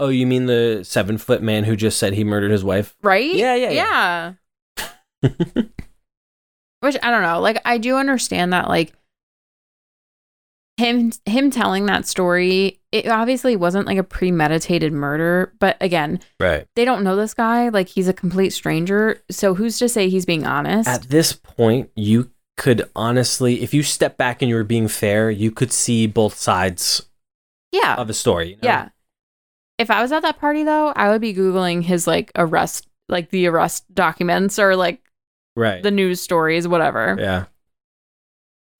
Oh, 0.00 0.08
you 0.10 0.26
mean 0.26 0.46
the 0.46 0.82
seven 0.84 1.18
foot 1.18 1.42
man 1.42 1.64
who 1.64 1.74
just 1.74 1.98
said 1.98 2.14
he 2.14 2.22
murdered 2.22 2.52
his 2.52 2.62
wife? 2.62 2.94
right? 3.02 3.34
Yeah, 3.34 3.54
yeah, 3.56 3.70
Yeah. 3.70 4.32
Which 6.80 6.96
I 7.02 7.10
don't 7.10 7.22
know. 7.22 7.40
Like 7.40 7.60
I 7.64 7.78
do 7.78 7.96
understand 7.96 8.52
that 8.52 8.68
like 8.68 8.92
him 10.76 11.10
him 11.24 11.50
telling 11.50 11.86
that 11.86 12.06
story, 12.06 12.80
it 12.92 13.08
obviously 13.08 13.56
wasn't 13.56 13.86
like 13.88 13.98
a 13.98 14.04
premeditated 14.04 14.92
murder, 14.92 15.52
but 15.58 15.76
again, 15.80 16.20
Right. 16.38 16.68
they 16.76 16.84
don't 16.84 17.02
know 17.02 17.16
this 17.16 17.34
guy, 17.34 17.68
like 17.70 17.88
he's 17.88 18.06
a 18.06 18.12
complete 18.12 18.50
stranger, 18.50 19.20
so 19.28 19.54
who's 19.54 19.78
to 19.80 19.88
say 19.88 20.08
he's 20.08 20.24
being 20.24 20.46
honest? 20.46 20.88
At 20.88 21.02
this 21.08 21.32
point, 21.32 21.90
you 21.96 22.30
could 22.58 22.90
honestly, 22.94 23.62
if 23.62 23.72
you 23.72 23.82
step 23.82 24.18
back 24.18 24.42
and 24.42 24.50
you 24.50 24.54
were 24.56 24.64
being 24.64 24.88
fair, 24.88 25.30
you 25.30 25.50
could 25.50 25.72
see 25.72 26.06
both 26.06 26.34
sides 26.36 27.06
yeah. 27.72 27.94
of 27.94 28.10
a 28.10 28.14
story. 28.14 28.48
you 28.50 28.54
know? 28.56 28.60
Yeah. 28.64 28.88
If 29.78 29.90
I 29.90 30.02
was 30.02 30.12
at 30.12 30.20
that 30.22 30.38
party 30.38 30.64
though, 30.64 30.88
I 30.94 31.08
would 31.08 31.20
be 31.22 31.32
googling 31.32 31.84
his 31.84 32.06
like 32.06 32.30
arrest 32.36 32.86
like 33.08 33.30
the 33.30 33.46
arrest 33.46 33.84
documents 33.94 34.58
or 34.58 34.76
like 34.76 35.00
Right. 35.56 35.82
the 35.82 35.90
news 35.90 36.20
stories, 36.20 36.68
whatever. 36.68 37.16
yeah. 37.18 37.46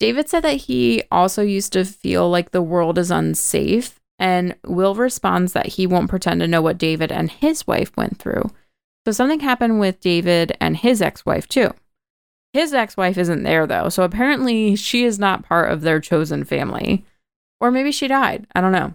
David 0.00 0.28
said 0.28 0.44
that 0.44 0.62
he 0.62 1.02
also 1.10 1.42
used 1.42 1.72
to 1.72 1.84
feel 1.84 2.30
like 2.30 2.50
the 2.52 2.62
world 2.62 2.98
is 2.98 3.10
unsafe, 3.10 3.98
and 4.18 4.54
Will 4.64 4.94
responds 4.94 5.54
that 5.54 5.66
he 5.66 5.88
won't 5.88 6.10
pretend 6.10 6.40
to 6.40 6.46
know 6.46 6.62
what 6.62 6.78
David 6.78 7.10
and 7.10 7.30
his 7.30 7.66
wife 7.66 7.96
went 7.96 8.18
through. 8.18 8.50
So 9.04 9.10
something 9.12 9.40
happened 9.40 9.80
with 9.80 9.98
David 9.98 10.56
and 10.60 10.76
his 10.76 11.02
ex 11.02 11.26
wife, 11.26 11.48
too. 11.48 11.72
His 12.52 12.72
ex 12.72 12.96
wife 12.96 13.18
isn't 13.18 13.42
there, 13.42 13.66
though, 13.66 13.88
so 13.88 14.02
apparently 14.02 14.74
she 14.74 15.04
is 15.04 15.18
not 15.18 15.44
part 15.44 15.70
of 15.70 15.82
their 15.82 16.00
chosen 16.00 16.44
family. 16.44 17.04
Or 17.60 17.70
maybe 17.70 17.92
she 17.92 18.08
died. 18.08 18.46
I 18.54 18.60
don't 18.60 18.72
know. 18.72 18.94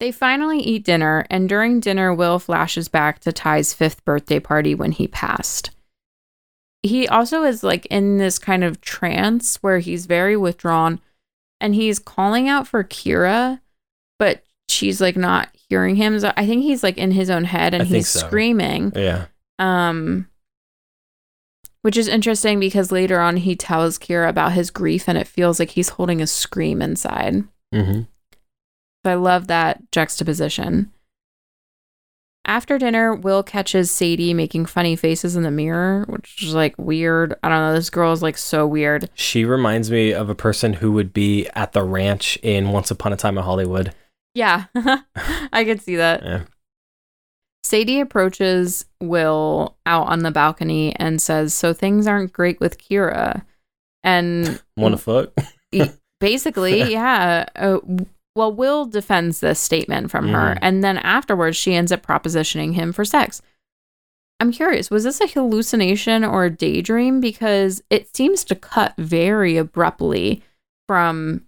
They 0.00 0.10
finally 0.10 0.58
eat 0.58 0.84
dinner, 0.84 1.24
and 1.30 1.48
during 1.48 1.78
dinner, 1.78 2.12
Will 2.12 2.38
flashes 2.38 2.88
back 2.88 3.20
to 3.20 3.32
Ty's 3.32 3.72
fifth 3.72 4.04
birthday 4.04 4.40
party 4.40 4.74
when 4.74 4.92
he 4.92 5.06
passed 5.06 5.70
he 6.82 7.06
also 7.06 7.44
is 7.44 7.62
like 7.62 7.86
in 7.86 8.18
this 8.18 8.38
kind 8.38 8.64
of 8.64 8.80
trance 8.80 9.56
where 9.62 9.78
he's 9.78 10.06
very 10.06 10.36
withdrawn 10.36 11.00
and 11.60 11.74
he's 11.74 11.98
calling 11.98 12.48
out 12.48 12.66
for 12.66 12.82
Kira, 12.82 13.60
but 14.18 14.44
she's 14.68 15.00
like 15.00 15.16
not 15.16 15.48
hearing 15.68 15.96
him. 15.96 16.18
So 16.18 16.32
I 16.36 16.46
think 16.46 16.62
he's 16.62 16.82
like 16.82 16.98
in 16.98 17.12
his 17.12 17.30
own 17.30 17.44
head 17.44 17.72
and 17.72 17.84
I 17.84 17.86
he's 17.86 18.08
so. 18.08 18.18
screaming. 18.20 18.92
Yeah. 18.96 19.26
Um 19.58 20.28
which 21.82 21.96
is 21.96 22.08
interesting 22.08 22.58
because 22.58 22.90
later 22.90 23.20
on 23.20 23.36
he 23.36 23.54
tells 23.54 23.98
Kira 23.98 24.28
about 24.28 24.52
his 24.52 24.70
grief 24.70 25.08
and 25.08 25.18
it 25.18 25.28
feels 25.28 25.58
like 25.58 25.70
he's 25.70 25.90
holding 25.90 26.20
a 26.20 26.26
scream 26.26 26.80
inside. 26.80 27.44
Mm-hmm. 27.74 28.02
So 29.04 29.10
I 29.10 29.14
love 29.14 29.48
that 29.48 29.90
juxtaposition. 29.90 30.92
After 32.44 32.76
dinner, 32.76 33.14
Will 33.14 33.44
catches 33.44 33.90
Sadie 33.90 34.34
making 34.34 34.66
funny 34.66 34.96
faces 34.96 35.36
in 35.36 35.44
the 35.44 35.50
mirror, 35.50 36.04
which 36.08 36.42
is 36.42 36.54
like 36.54 36.74
weird. 36.76 37.34
I 37.42 37.48
don't 37.48 37.58
know. 37.58 37.74
This 37.74 37.90
girl 37.90 38.12
is 38.12 38.22
like 38.22 38.36
so 38.36 38.66
weird. 38.66 39.08
She 39.14 39.44
reminds 39.44 39.90
me 39.92 40.12
of 40.12 40.28
a 40.28 40.34
person 40.34 40.74
who 40.74 40.90
would 40.92 41.12
be 41.12 41.46
at 41.54 41.72
the 41.72 41.84
ranch 41.84 42.36
in 42.42 42.70
Once 42.70 42.90
Upon 42.90 43.12
a 43.12 43.16
Time 43.16 43.38
in 43.38 43.44
Hollywood. 43.44 43.94
Yeah, 44.34 44.64
I 45.52 45.64
could 45.64 45.82
see 45.82 45.96
that. 45.96 46.22
Yeah. 46.24 46.42
Sadie 47.64 48.00
approaches 48.00 48.84
Will 49.00 49.76
out 49.86 50.08
on 50.08 50.20
the 50.20 50.30
balcony 50.30 50.94
and 50.96 51.20
says, 51.22 51.54
So 51.54 51.72
things 51.72 52.06
aren't 52.06 52.32
great 52.32 52.60
with 52.60 52.78
Kira. 52.78 53.44
And 54.02 54.60
Want 54.76 54.94
a 54.94 54.98
foot? 54.98 55.32
basically, 56.20 56.90
yeah. 56.92 57.46
Uh, 57.54 57.78
well, 58.34 58.52
Will 58.52 58.86
defends 58.86 59.40
this 59.40 59.60
statement 59.60 60.10
from 60.10 60.28
her, 60.28 60.54
Mhm. 60.54 60.58
and 60.62 60.82
then 60.82 60.98
afterwards, 60.98 61.56
she 61.56 61.74
ends 61.74 61.92
up 61.92 62.04
propositioning 62.04 62.74
him 62.74 62.92
for 62.92 63.04
sex. 63.04 63.42
I'm 64.40 64.50
curious, 64.50 64.90
was 64.90 65.04
this 65.04 65.20
a 65.20 65.28
hallucination 65.28 66.24
or 66.24 66.44
a 66.46 66.50
daydream? 66.50 67.20
Because 67.20 67.82
it 67.90 68.16
seems 68.16 68.42
to 68.44 68.56
cut 68.56 68.94
very 68.98 69.56
abruptly 69.56 70.42
from 70.88 71.42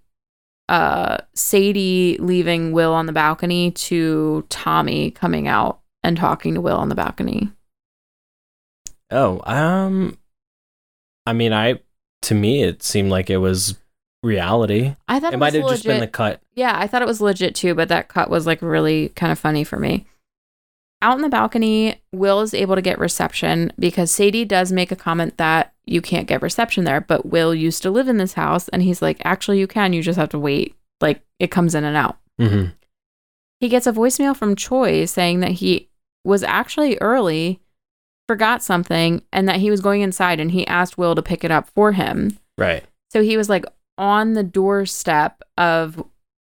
uh, 0.68 1.18
Sadie 1.34 2.16
leaving 2.20 2.72
Will 2.72 2.92
on 2.94 3.04
the 3.06 3.12
balcony 3.12 3.70
to 3.72 4.46
Tommy 4.48 5.10
coming 5.10 5.46
out 5.48 5.80
and 6.04 6.16
talking 6.16 6.54
to 6.54 6.60
Will 6.60 6.76
on 6.76 6.88
the 6.88 6.94
balcony. 6.94 7.50
Oh, 9.10 9.40
um, 9.44 10.16
I 11.26 11.32
mean, 11.32 11.52
I 11.52 11.80
to 12.22 12.34
me 12.34 12.62
it 12.62 12.82
seemed 12.82 13.10
like 13.10 13.30
it 13.30 13.38
was 13.38 13.78
reality. 14.22 14.94
I 15.08 15.20
thought 15.20 15.32
It 15.32 15.36
it, 15.36 15.38
might 15.38 15.54
have 15.54 15.68
just 15.68 15.84
been 15.84 16.00
the 16.00 16.06
cut. 16.06 16.40
Yeah, 16.54 16.74
I 16.76 16.86
thought 16.86 17.02
it 17.02 17.08
was 17.08 17.20
legit 17.20 17.54
too, 17.54 17.74
but 17.74 17.88
that 17.88 18.08
cut 18.08 18.30
was 18.30 18.46
like 18.46 18.62
really 18.62 19.10
kind 19.10 19.32
of 19.32 19.38
funny 19.38 19.64
for 19.64 19.78
me. 19.78 20.06
Out 21.02 21.16
in 21.16 21.22
the 21.22 21.28
balcony, 21.28 22.00
Will 22.12 22.40
is 22.40 22.54
able 22.54 22.76
to 22.76 22.82
get 22.82 22.98
reception 22.98 23.72
because 23.78 24.10
Sadie 24.10 24.46
does 24.46 24.72
make 24.72 24.90
a 24.90 24.96
comment 24.96 25.36
that 25.36 25.74
you 25.84 26.00
can't 26.00 26.26
get 26.26 26.40
reception 26.40 26.84
there, 26.84 27.00
but 27.02 27.26
Will 27.26 27.54
used 27.54 27.82
to 27.82 27.90
live 27.90 28.08
in 28.08 28.16
this 28.16 28.32
house 28.34 28.68
and 28.70 28.82
he's 28.82 29.02
like, 29.02 29.20
actually, 29.22 29.58
you 29.58 29.66
can, 29.66 29.92
you 29.92 30.02
just 30.02 30.18
have 30.18 30.30
to 30.30 30.38
wait. 30.38 30.74
Like 31.02 31.20
it 31.38 31.50
comes 31.50 31.74
in 31.74 31.84
and 31.84 31.96
out. 31.96 32.16
Mm-hmm. 32.40 32.70
He 33.60 33.68
gets 33.68 33.86
a 33.86 33.92
voicemail 33.92 34.34
from 34.34 34.56
Choi 34.56 35.04
saying 35.04 35.40
that 35.40 35.52
he 35.52 35.88
was 36.24 36.42
actually 36.42 36.96
early, 37.00 37.60
forgot 38.28 38.62
something, 38.62 39.22
and 39.32 39.48
that 39.48 39.56
he 39.60 39.70
was 39.70 39.80
going 39.80 40.00
inside 40.00 40.40
and 40.40 40.50
he 40.50 40.66
asked 40.66 40.96
Will 40.98 41.14
to 41.14 41.22
pick 41.22 41.44
it 41.44 41.50
up 41.50 41.68
for 41.70 41.92
him. 41.92 42.38
Right. 42.58 42.84
So 43.12 43.22
he 43.22 43.36
was 43.36 43.48
like 43.48 43.64
on 43.98 44.32
the 44.32 44.42
doorstep 44.42 45.42
of 45.58 46.02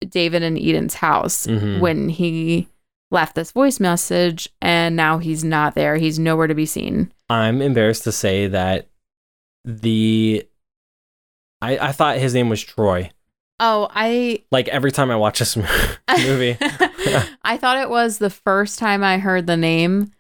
David 0.09 0.43
and 0.43 0.57
Eden's 0.59 0.95
house 0.95 1.47
Mhm. 1.47 1.81
when 1.81 2.09
he 2.09 2.69
left 3.11 3.35
this 3.35 3.51
voice 3.53 3.81
message, 3.81 4.49
and 4.63 4.95
now 4.95 5.19
he's 5.19 5.43
not 5.43 5.75
there. 5.75 5.97
He's 5.97 6.19
nowhere 6.19 6.47
to 6.47 6.55
be 6.55 6.65
seen. 6.67 7.13
I'm 7.29 7.61
embarrassed 7.61 8.05
to 8.05 8.13
say 8.13 8.47
that 8.49 8.87
the 9.65 10.47
I 11.61 11.79
I 11.89 11.93
thought 11.93 12.19
his 12.19 12.35
name 12.35 12.49
was 12.49 12.63
Troy. 12.63 13.11
Oh, 13.59 13.89
I 13.91 14.43
Like 14.51 14.69
every 14.69 14.91
time 14.93 15.11
I 15.11 15.17
watch 15.17 15.39
this 15.41 15.57
movie. 16.09 16.57
I 17.43 17.57
thought 17.57 17.79
it 17.79 17.91
was 17.91 18.19
the 18.19 18.31
first 18.31 18.79
time 18.79 19.03
I 19.03 19.19
heard 19.19 19.47
the 19.47 19.57
name, 19.57 20.13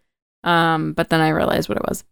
um, 0.44 0.92
but 0.92 1.10
then 1.10 1.20
I 1.20 1.30
realized 1.30 1.68
what 1.68 1.78
it 1.78 1.88
was. 1.88 2.04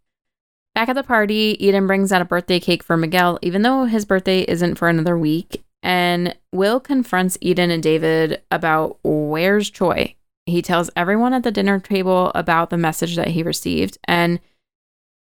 Back 0.74 0.88
at 0.88 0.94
the 0.94 1.02
party, 1.02 1.56
Eden 1.58 1.86
brings 1.86 2.12
out 2.12 2.22
a 2.22 2.26
birthday 2.26 2.60
cake 2.60 2.82
for 2.82 2.96
Miguel, 2.96 3.38
even 3.42 3.62
though 3.62 3.84
his 3.84 4.04
birthday 4.04 4.42
isn't 4.42 4.76
for 4.76 4.88
another 4.88 5.18
week. 5.18 5.62
And 5.82 6.36
Will 6.52 6.80
confronts 6.80 7.38
Eden 7.40 7.70
and 7.70 7.82
David 7.82 8.42
about 8.50 8.98
where's 9.02 9.70
Choi. 9.70 10.14
He 10.46 10.62
tells 10.62 10.90
everyone 10.96 11.34
at 11.34 11.42
the 11.42 11.50
dinner 11.50 11.78
table 11.78 12.32
about 12.34 12.70
the 12.70 12.76
message 12.76 13.16
that 13.16 13.28
he 13.28 13.42
received. 13.42 13.98
And 14.04 14.40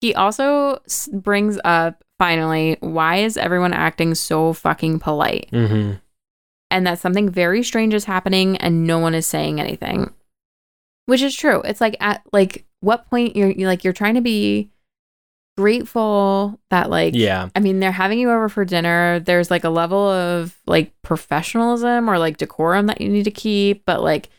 he 0.00 0.14
also 0.14 0.80
brings 1.12 1.58
up, 1.64 2.04
finally, 2.18 2.76
why 2.80 3.16
is 3.18 3.36
everyone 3.36 3.72
acting 3.72 4.14
so 4.14 4.52
fucking 4.52 4.98
polite? 4.98 5.48
Mm-hmm. 5.52 5.92
And 6.74 6.86
that 6.86 6.98
something 6.98 7.30
very 7.30 7.62
strange 7.62 7.94
is 7.94 8.04
happening 8.04 8.56
and 8.58 8.84
no 8.86 8.98
one 8.98 9.14
is 9.14 9.26
saying 9.26 9.60
anything 9.60 10.12
which 11.06 11.22
is 11.22 11.34
true 11.34 11.60
it's 11.62 11.80
like 11.80 11.96
at 12.00 12.22
like 12.32 12.64
what 12.80 13.08
point 13.08 13.36
you're, 13.36 13.50
you're 13.50 13.68
like 13.68 13.84
you're 13.84 13.92
trying 13.92 14.14
to 14.16 14.20
be 14.20 14.68
grateful 15.56 16.58
that 16.70 16.90
like 16.90 17.14
Yeah. 17.14 17.48
i 17.54 17.60
mean 17.60 17.78
they're 17.78 17.92
having 17.92 18.18
you 18.18 18.28
over 18.30 18.48
for 18.48 18.64
dinner 18.64 19.20
there's 19.20 19.50
like 19.52 19.62
a 19.62 19.68
level 19.70 20.08
of 20.10 20.56
like 20.66 20.92
professionalism 21.02 22.10
or 22.10 22.18
like 22.18 22.38
decorum 22.38 22.86
that 22.88 23.00
you 23.00 23.08
need 23.08 23.22
to 23.24 23.30
keep 23.30 23.84
but 23.86 24.02
like 24.02 24.30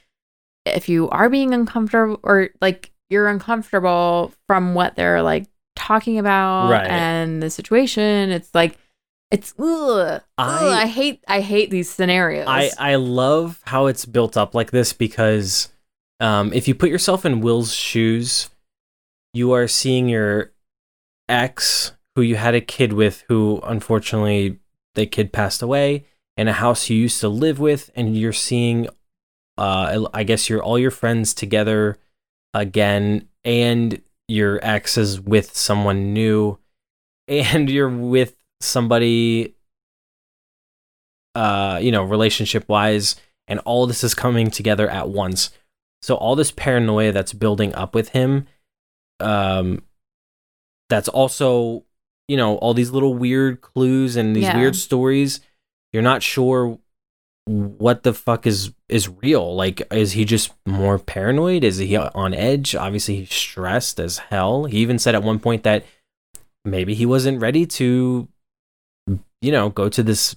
if 0.65 0.89
you 0.89 1.09
are 1.11 1.29
being 1.29 1.53
uncomfortable 1.53 2.19
or 2.23 2.49
like 2.61 2.91
you're 3.09 3.29
uncomfortable 3.29 4.33
from 4.47 4.73
what 4.73 4.95
they're 4.97 5.21
like 5.21 5.45
talking 5.77 6.19
about 6.19 6.69
Right. 6.71 6.87
and 6.89 7.41
the 7.41 7.49
situation 7.49 8.31
it's 8.31 8.53
like 8.53 8.77
it's 9.31 9.53
ugh, 9.57 10.21
I- 10.37 10.43
ugh, 10.43 10.73
I 10.73 10.87
hate 10.87 11.23
I 11.27 11.41
hate 11.41 11.69
these 11.69 11.89
scenarios. 11.89 12.45
I 12.47 12.71
I 12.77 12.95
love 12.95 13.61
how 13.65 13.87
it's 13.87 14.05
built 14.05 14.37
up 14.37 14.53
like 14.55 14.71
this 14.71 14.93
because 14.93 15.69
um, 16.19 16.53
if 16.53 16.67
you 16.67 16.75
put 16.75 16.89
yourself 16.89 17.25
in 17.25 17.41
Will's 17.41 17.73
shoes, 17.73 18.49
you 19.33 19.51
are 19.51 19.67
seeing 19.67 20.07
your 20.07 20.53
ex 21.27 21.91
who 22.15 22.21
you 22.21 22.35
had 22.37 22.55
a 22.55 22.61
kid 22.61 22.93
with, 22.93 23.25
who 23.27 23.59
unfortunately 23.63 24.59
the 24.95 25.05
kid 25.05 25.33
passed 25.33 25.61
away, 25.61 26.05
in 26.37 26.47
a 26.47 26.53
house 26.53 26.89
you 26.89 26.97
used 26.97 27.19
to 27.19 27.27
live 27.27 27.59
with, 27.59 27.91
and 27.95 28.17
you're 28.17 28.31
seeing, 28.31 28.87
uh, 29.57 30.07
I 30.13 30.23
guess 30.23 30.49
you're 30.49 30.63
all 30.63 30.79
your 30.79 30.91
friends 30.91 31.33
together 31.33 31.97
again, 32.53 33.27
and 33.43 34.01
your 34.29 34.59
ex 34.63 34.97
is 34.97 35.19
with 35.19 35.55
someone 35.55 36.13
new, 36.13 36.57
and 37.27 37.69
you're 37.69 37.89
with 37.89 38.37
somebody 38.65 39.55
uh, 41.35 41.79
you 41.81 41.91
know, 41.91 42.03
relationship 42.03 42.67
wise, 42.69 43.17
and 43.47 43.59
all 43.65 43.85
this 43.87 44.03
is 44.03 44.13
coming 44.13 44.49
together 44.49 44.89
at 44.89 45.09
once. 45.09 45.49
So 46.01 46.15
all 46.15 46.35
this 46.35 46.51
paranoia 46.51 47.11
that's 47.11 47.33
building 47.33 47.75
up 47.75 47.93
with 47.93 48.09
him, 48.09 48.47
um, 49.19 49.83
that's 50.89 51.09
also, 51.09 51.83
you 52.27 52.37
know, 52.37 52.55
all 52.57 52.73
these 52.73 52.91
little 52.91 53.13
weird 53.13 53.61
clues 53.61 54.15
and 54.15 54.35
these 54.35 54.43
Yeah. 54.45 54.57
weird 54.57 54.75
stories. 54.75 55.41
You're 55.91 56.03
not 56.03 56.23
sure 56.23 56.79
what 57.47 58.03
the 58.03 58.13
fuck 58.13 58.47
is 58.47 58.71
is 58.87 59.09
real. 59.09 59.55
Like, 59.55 59.81
is 59.91 60.13
he 60.13 60.25
just 60.25 60.51
more 60.65 60.97
paranoid? 60.99 61.63
Is 61.63 61.77
he 61.77 61.95
on 61.97 62.33
edge? 62.33 62.75
Obviously, 62.75 63.17
he's 63.17 63.33
stressed 63.33 63.99
as 63.99 64.19
hell. 64.19 64.65
He 64.65 64.77
even 64.77 64.99
said 64.99 65.15
at 65.15 65.23
one 65.23 65.39
point 65.39 65.63
that 65.63 65.85
maybe 66.63 66.93
he 66.93 67.05
wasn't 67.05 67.41
ready 67.41 67.65
to, 67.65 68.27
you 69.45 69.51
know, 69.51 69.69
go 69.69 69.89
to 69.89 70.03
this 70.03 70.35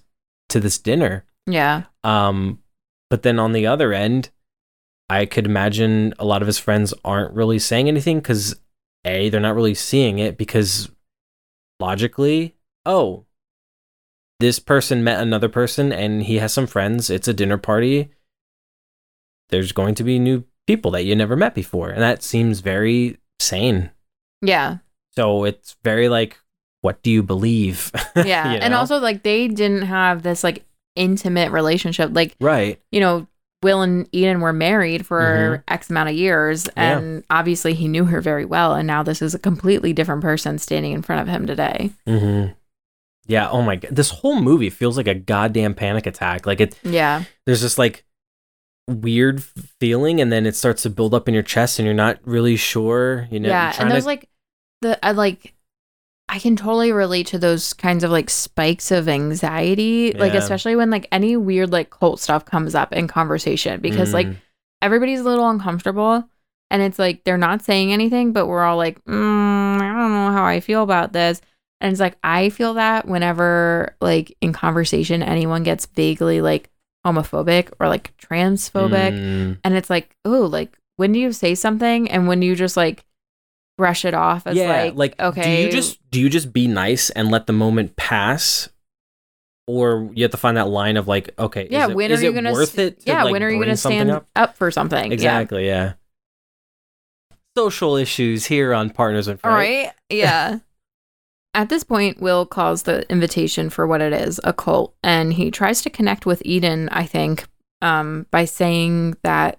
to 0.50 0.60
this 0.60 0.78
dinner. 0.78 1.24
yeah. 1.46 1.84
Um, 2.04 2.60
but 3.10 3.22
then 3.22 3.38
on 3.38 3.52
the 3.52 3.66
other 3.66 3.92
end, 3.92 4.30
I 5.08 5.24
could 5.26 5.46
imagine 5.46 6.14
a 6.18 6.24
lot 6.24 6.42
of 6.42 6.46
his 6.46 6.58
friends 6.58 6.92
aren't 7.04 7.34
really 7.34 7.58
saying 7.58 7.88
anything 7.88 8.18
because 8.18 8.56
a 9.04 9.28
they're 9.28 9.40
not 9.40 9.54
really 9.54 9.74
seeing 9.74 10.18
it 10.18 10.36
because 10.36 10.90
logically, 11.80 12.56
oh, 12.84 13.24
this 14.40 14.58
person 14.58 15.02
met 15.02 15.20
another 15.20 15.48
person 15.48 15.92
and 15.92 16.24
he 16.24 16.38
has 16.38 16.52
some 16.52 16.66
friends. 16.66 17.10
It's 17.10 17.28
a 17.28 17.34
dinner 17.34 17.58
party. 17.58 18.10
There's 19.48 19.72
going 19.72 19.94
to 19.96 20.04
be 20.04 20.18
new 20.18 20.44
people 20.66 20.90
that 20.90 21.04
you 21.04 21.16
never 21.16 21.36
met 21.36 21.54
before, 21.54 21.88
and 21.88 22.02
that 22.02 22.22
seems 22.22 22.60
very 22.60 23.18
sane. 23.40 23.90
Yeah. 24.42 24.78
So 25.16 25.44
it's 25.44 25.76
very 25.82 26.08
like, 26.10 26.38
what 26.82 27.02
do 27.02 27.10
you 27.10 27.22
believe? 27.22 27.92
Yeah. 28.16 28.52
You 28.52 28.58
And 28.58 28.74
also 28.74 28.98
like 28.98 29.22
they 29.22 29.48
didn't 29.48 29.82
have 29.82 30.22
this 30.22 30.42
like 30.44 30.64
intimate 30.96 31.52
relationship. 31.52 32.10
Like, 32.12 32.34
right. 32.40 32.80
you 32.90 33.00
know, 33.00 33.26
Will 33.62 33.82
and 33.82 34.08
Eden 34.12 34.40
were 34.40 34.52
married 34.52 35.04
for 35.06 35.64
X 35.68 35.90
amount 35.90 36.08
of 36.10 36.14
years 36.16 36.64
Mm-hmm. 36.64 36.80
Yeah. 36.80 36.98
and 36.98 37.24
obviously 37.30 37.74
he 37.74 37.88
knew 37.88 38.04
her 38.04 38.20
very 38.20 38.44
well 38.44 38.74
and 38.74 38.86
now 38.86 39.02
this 39.02 39.20
is 39.22 39.34
a 39.34 39.38
completely 39.38 39.92
different 39.92 40.22
person 40.22 40.58
standing 40.58 40.92
in 40.92 41.02
front 41.02 41.22
of 41.22 41.28
him 41.28 41.46
today. 41.46 41.90
Mm-hmm. 42.06 42.52
Yeah. 43.26 43.50
Oh 43.50 43.62
my 43.62 43.76
god. 43.76 43.94
This 43.94 44.10
whole 44.10 44.40
movie 44.40 44.70
feels 44.70 44.96
like 44.96 45.06
a 45.08 45.14
goddamn 45.14 45.74
panic 45.74 46.06
attack. 46.06 46.46
Like 46.46 46.60
it. 46.60 46.78
Yeah. 46.82 47.24
There's 47.46 47.60
this 47.60 47.76
like 47.78 48.04
weird 48.86 49.42
feeling, 49.80 50.20
and 50.20 50.32
then 50.32 50.46
it 50.46 50.56
starts 50.56 50.82
to 50.84 50.90
build 50.90 51.12
up 51.12 51.28
in 51.28 51.34
your 51.34 51.42
chest, 51.42 51.78
and 51.78 51.84
you're 51.84 51.94
not 51.94 52.18
really 52.24 52.56
sure. 52.56 53.28
You 53.30 53.40
know. 53.40 53.48
yeah. 53.50 53.74
And 53.78 53.90
there's 53.90 54.04
to- 54.04 54.08
like 54.08 54.28
the 54.80 55.04
I 55.04 55.12
like 55.12 55.52
I 56.28 56.38
can 56.38 56.56
totally 56.56 56.92
relate 56.92 57.28
to 57.28 57.38
those 57.38 57.72
kinds 57.72 58.04
of 58.04 58.10
like 58.10 58.28
spikes 58.28 58.90
of 58.90 59.08
anxiety, 59.08 60.12
like 60.12 60.32
especially 60.38 60.76
when 60.76 60.90
like 60.90 61.08
any 61.10 61.36
weird 61.36 61.70
like 61.72 61.90
cult 61.90 62.20
stuff 62.20 62.44
comes 62.44 62.74
up 62.74 62.92
in 62.92 63.08
conversation 63.08 63.80
because 63.80 64.12
like 64.12 64.26
Mm. 64.26 64.36
everybody's 64.82 65.20
a 65.20 65.24
little 65.24 65.48
uncomfortable 65.48 66.28
and 66.70 66.82
it's 66.82 66.98
like 66.98 67.24
they're 67.24 67.38
not 67.38 67.62
saying 67.62 67.92
anything 67.92 68.32
but 68.32 68.46
we're 68.46 68.62
all 68.62 68.76
like 68.76 69.02
mm, 69.06 69.80
i 69.80 69.86
don't 69.88 70.12
know 70.12 70.30
how 70.32 70.44
i 70.44 70.60
feel 70.60 70.82
about 70.82 71.12
this 71.14 71.40
and 71.80 71.90
it's 71.90 72.00
like 72.00 72.16
i 72.22 72.50
feel 72.50 72.74
that 72.74 73.08
whenever 73.08 73.96
like 74.02 74.36
in 74.42 74.52
conversation 74.52 75.22
anyone 75.22 75.62
gets 75.62 75.86
vaguely 75.86 76.40
like 76.42 76.68
homophobic 77.06 77.72
or 77.80 77.88
like 77.88 78.14
transphobic 78.18 79.12
Mm. 79.14 79.58
and 79.64 79.74
it's 79.74 79.88
like 79.88 80.14
oh 80.26 80.42
like 80.42 80.76
when 80.96 81.12
do 81.12 81.18
you 81.18 81.32
say 81.32 81.54
something 81.54 82.10
and 82.10 82.28
when 82.28 82.40
do 82.40 82.46
you 82.46 82.54
just 82.54 82.76
like 82.76 83.04
brush 83.78 84.04
it 84.04 84.12
off 84.12 84.46
as 84.46 84.56
yeah. 84.56 84.68
like, 84.68 84.94
Like, 84.94 85.20
okay 85.20 85.42
Do 85.62 85.62
you 85.62 85.72
just 85.72 86.10
do 86.10 86.20
you 86.20 86.28
just 86.28 86.52
be 86.52 86.66
nice 86.66 87.08
and 87.10 87.30
let 87.30 87.46
the 87.46 87.54
moment 87.54 87.96
pass? 87.96 88.68
Or 89.66 90.10
you 90.14 90.24
have 90.24 90.30
to 90.32 90.36
find 90.36 90.56
that 90.58 90.68
line 90.68 90.96
of 90.98 91.08
like, 91.08 91.30
okay, 91.38 91.68
yeah 91.70 91.84
is 91.84 91.90
it, 91.90 91.96
when 91.96 92.10
is 92.10 92.20
are 92.20 92.24
you 92.26 92.32
gonna 92.32 92.52
worth 92.52 92.72
s- 92.74 92.78
it? 92.78 93.00
To, 93.00 93.06
yeah 93.10 93.22
like, 93.24 93.32
when 93.32 93.42
are 93.42 93.48
you 93.50 93.58
gonna 93.58 93.76
stand 93.76 94.10
up? 94.10 94.26
up? 94.36 94.56
for 94.56 94.70
something 94.70 95.10
Exactly. 95.12 95.66
Yeah. 95.66 95.94
Social 97.56 97.96
issues 97.96 98.46
here 98.46 98.72
on 98.72 98.90
Partners 98.90 99.26
in 99.28 99.34
All 99.44 99.50
Fright. 99.50 99.86
right. 99.86 99.92
Yeah. 100.10 100.58
At 101.54 101.70
this 101.70 101.82
point, 101.82 102.20
Will 102.20 102.46
calls 102.46 102.84
the 102.84 103.10
invitation 103.10 103.68
for 103.68 103.86
what 103.86 104.00
it 104.00 104.12
is 104.12 104.38
a 104.44 104.52
cult, 104.52 104.94
and 105.02 105.32
he 105.32 105.50
tries 105.50 105.82
to 105.82 105.90
connect 105.90 106.24
with 106.24 106.40
Eden, 106.44 106.88
I 106.92 107.04
think, 107.04 107.48
um, 107.82 108.26
by 108.30 108.44
saying 108.44 109.16
that 109.24 109.58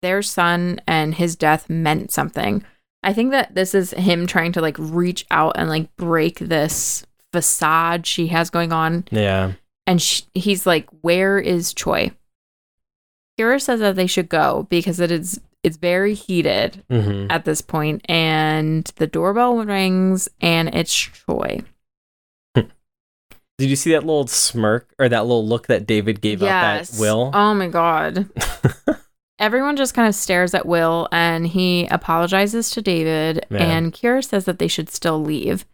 their 0.00 0.22
son 0.22 0.80
and 0.86 1.14
his 1.14 1.36
death 1.36 1.68
meant 1.68 2.12
something. 2.12 2.64
I 3.04 3.12
think 3.12 3.30
that 3.32 3.54
this 3.54 3.74
is 3.74 3.92
him 3.92 4.26
trying 4.26 4.52
to 4.52 4.60
like 4.60 4.76
reach 4.78 5.26
out 5.30 5.52
and 5.56 5.68
like 5.68 5.94
break 5.96 6.38
this 6.38 7.06
facade 7.32 8.06
she 8.06 8.28
has 8.28 8.50
going 8.50 8.72
on. 8.72 9.04
Yeah. 9.10 9.52
And 9.86 10.00
sh- 10.00 10.22
he's 10.34 10.66
like, 10.66 10.88
Where 11.02 11.38
is 11.38 11.74
Choi? 11.74 12.12
Kira 13.38 13.60
says 13.60 13.80
that 13.80 13.96
they 13.96 14.06
should 14.06 14.28
go 14.28 14.66
because 14.70 15.00
it 15.00 15.10
is 15.10 15.40
it's 15.62 15.76
very 15.76 16.14
heated 16.14 16.82
hmm 16.90 17.26
at 17.30 17.44
this 17.44 17.60
point, 17.60 18.04
and 18.08 18.84
the 18.96 19.06
doorbell 19.06 19.64
rings, 19.64 20.28
and 20.40 20.74
it's 20.74 20.94
Choi. 20.94 21.60
Did 22.54 23.70
you 23.70 23.76
see 23.76 23.92
that 23.92 24.00
little 24.00 24.26
smirk 24.26 24.92
or 24.98 25.08
that 25.08 25.22
little 25.22 25.46
look 25.46 25.68
that 25.68 25.86
David 25.86 26.20
gave 26.20 26.42
up 26.42 26.48
at 26.50 26.90
Will? 26.98 27.30
Oh 27.32 27.54
my 27.54 27.68
god. 27.68 28.28
Everyone 29.38 29.76
just 29.76 29.94
kind 29.94 30.08
of 30.08 30.14
stares 30.14 30.54
at 30.54 30.66
Will, 30.66 31.08
and 31.10 31.46
he 31.46 31.86
apologizes 31.90 32.70
to 32.70 32.82
David, 32.82 33.44
Yeah. 33.50 33.58
and 33.64 33.92
Kira 33.92 34.24
says 34.24 34.44
that 34.44 34.58
they 34.58 34.68
should 34.68 34.88
still 34.88 35.20
leave. 35.20 35.66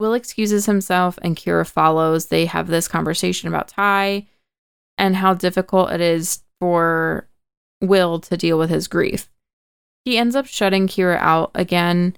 Will 0.00 0.14
excuses 0.14 0.66
himself, 0.66 1.18
and 1.22 1.36
Kira 1.36 1.68
follows. 1.68 2.26
They 2.26 2.46
have 2.46 2.68
this 2.68 2.88
conversation 2.88 3.46
about 3.48 3.68
Ty 3.68 4.26
and 4.98 5.16
how 5.16 5.34
difficult 5.34 5.90
it 5.92 6.00
is 6.00 6.42
for 6.60 7.28
Will 7.82 8.18
to 8.20 8.36
deal 8.36 8.58
with 8.58 8.70
his 8.70 8.88
grief. 8.88 9.28
He 10.04 10.16
ends 10.18 10.34
up 10.34 10.46
shutting 10.46 10.88
Kira 10.88 11.18
out 11.18 11.50
again, 11.54 12.16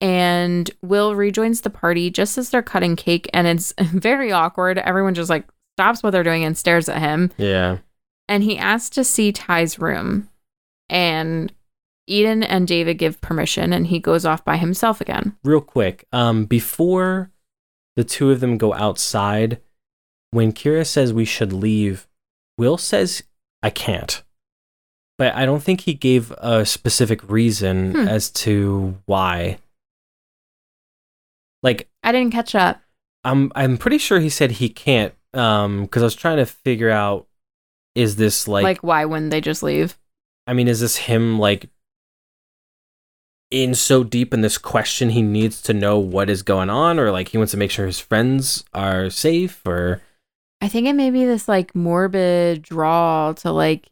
and 0.00 0.70
Will 0.82 1.14
rejoins 1.14 1.62
the 1.62 1.70
party 1.70 2.10
just 2.10 2.36
as 2.38 2.50
they're 2.50 2.62
cutting 2.62 2.94
cake, 2.94 3.28
and 3.32 3.46
it's 3.46 3.72
very 3.80 4.30
awkward. 4.30 4.78
Everyone 4.78 5.14
just 5.14 5.30
like 5.30 5.48
stops 5.76 6.02
what 6.02 6.10
they're 6.10 6.22
doing 6.22 6.44
and 6.44 6.56
stares 6.58 6.88
at 6.88 7.00
him. 7.00 7.30
yeah. 7.38 7.78
And 8.28 8.42
he 8.42 8.58
asks 8.58 8.90
to 8.90 9.04
see 9.04 9.32
Ty's 9.32 9.78
room, 9.78 10.28
and 10.90 11.52
Eden 12.06 12.42
and 12.42 12.68
David 12.68 12.94
give 12.98 13.20
permission, 13.20 13.72
and 13.72 13.86
he 13.86 13.98
goes 14.00 14.24
off 14.26 14.44
by 14.44 14.56
himself 14.58 15.00
again. 15.00 15.36
Real 15.44 15.60
quick, 15.60 16.06
um, 16.12 16.44
before 16.44 17.30
the 17.96 18.04
two 18.04 18.30
of 18.30 18.40
them 18.40 18.58
go 18.58 18.74
outside, 18.74 19.60
when 20.30 20.52
Kira 20.52 20.86
says 20.86 21.12
we 21.12 21.24
should 21.24 21.52
leave, 21.52 22.06
Will 22.58 22.76
says 22.76 23.22
I 23.62 23.70
can't. 23.70 24.22
But 25.16 25.34
I 25.34 25.46
don't 25.46 25.62
think 25.62 25.80
he 25.82 25.94
gave 25.94 26.30
a 26.38 26.64
specific 26.66 27.28
reason 27.30 27.92
Hmm. 27.92 28.08
as 28.08 28.30
to 28.30 28.98
why. 29.06 29.58
Like 31.62 31.88
I 32.02 32.12
didn't 32.12 32.32
catch 32.32 32.54
up. 32.54 32.80
I'm 33.24 33.50
I'm 33.54 33.78
pretty 33.78 33.98
sure 33.98 34.20
he 34.20 34.28
said 34.30 34.52
he 34.52 34.68
can't 34.68 35.14
um 35.34 35.88
cuz 35.88 36.02
I 36.02 36.06
was 36.06 36.14
trying 36.14 36.36
to 36.38 36.46
figure 36.46 36.90
out 36.90 37.26
is 37.98 38.14
this 38.16 38.46
like, 38.46 38.62
Like, 38.64 38.82
why 38.82 39.04
wouldn't 39.04 39.30
they 39.32 39.40
just 39.40 39.62
leave? 39.62 39.98
I 40.46 40.54
mean 40.54 40.68
is 40.68 40.80
this 40.80 40.96
him 40.96 41.38
like 41.38 41.68
in 43.50 43.74
so 43.74 44.04
deep 44.04 44.32
in 44.32 44.40
this 44.42 44.56
question 44.58 45.10
he 45.10 45.22
needs 45.22 45.60
to 45.62 45.72
know 45.74 45.98
what 45.98 46.30
is 46.30 46.42
going 46.42 46.70
on 46.70 46.98
or 46.98 47.10
like 47.10 47.28
he 47.28 47.38
wants 47.38 47.50
to 47.50 47.56
make 47.56 47.70
sure 47.70 47.86
his 47.86 47.98
friends 47.98 48.62
are 48.72 49.10
safe 49.10 49.60
or 49.66 50.00
I 50.60 50.68
think 50.68 50.86
it 50.86 50.92
may 50.94 51.10
be 51.10 51.24
this 51.24 51.48
like 51.48 51.74
morbid 51.74 52.62
draw 52.62 53.32
to 53.38 53.52
like. 53.52 53.90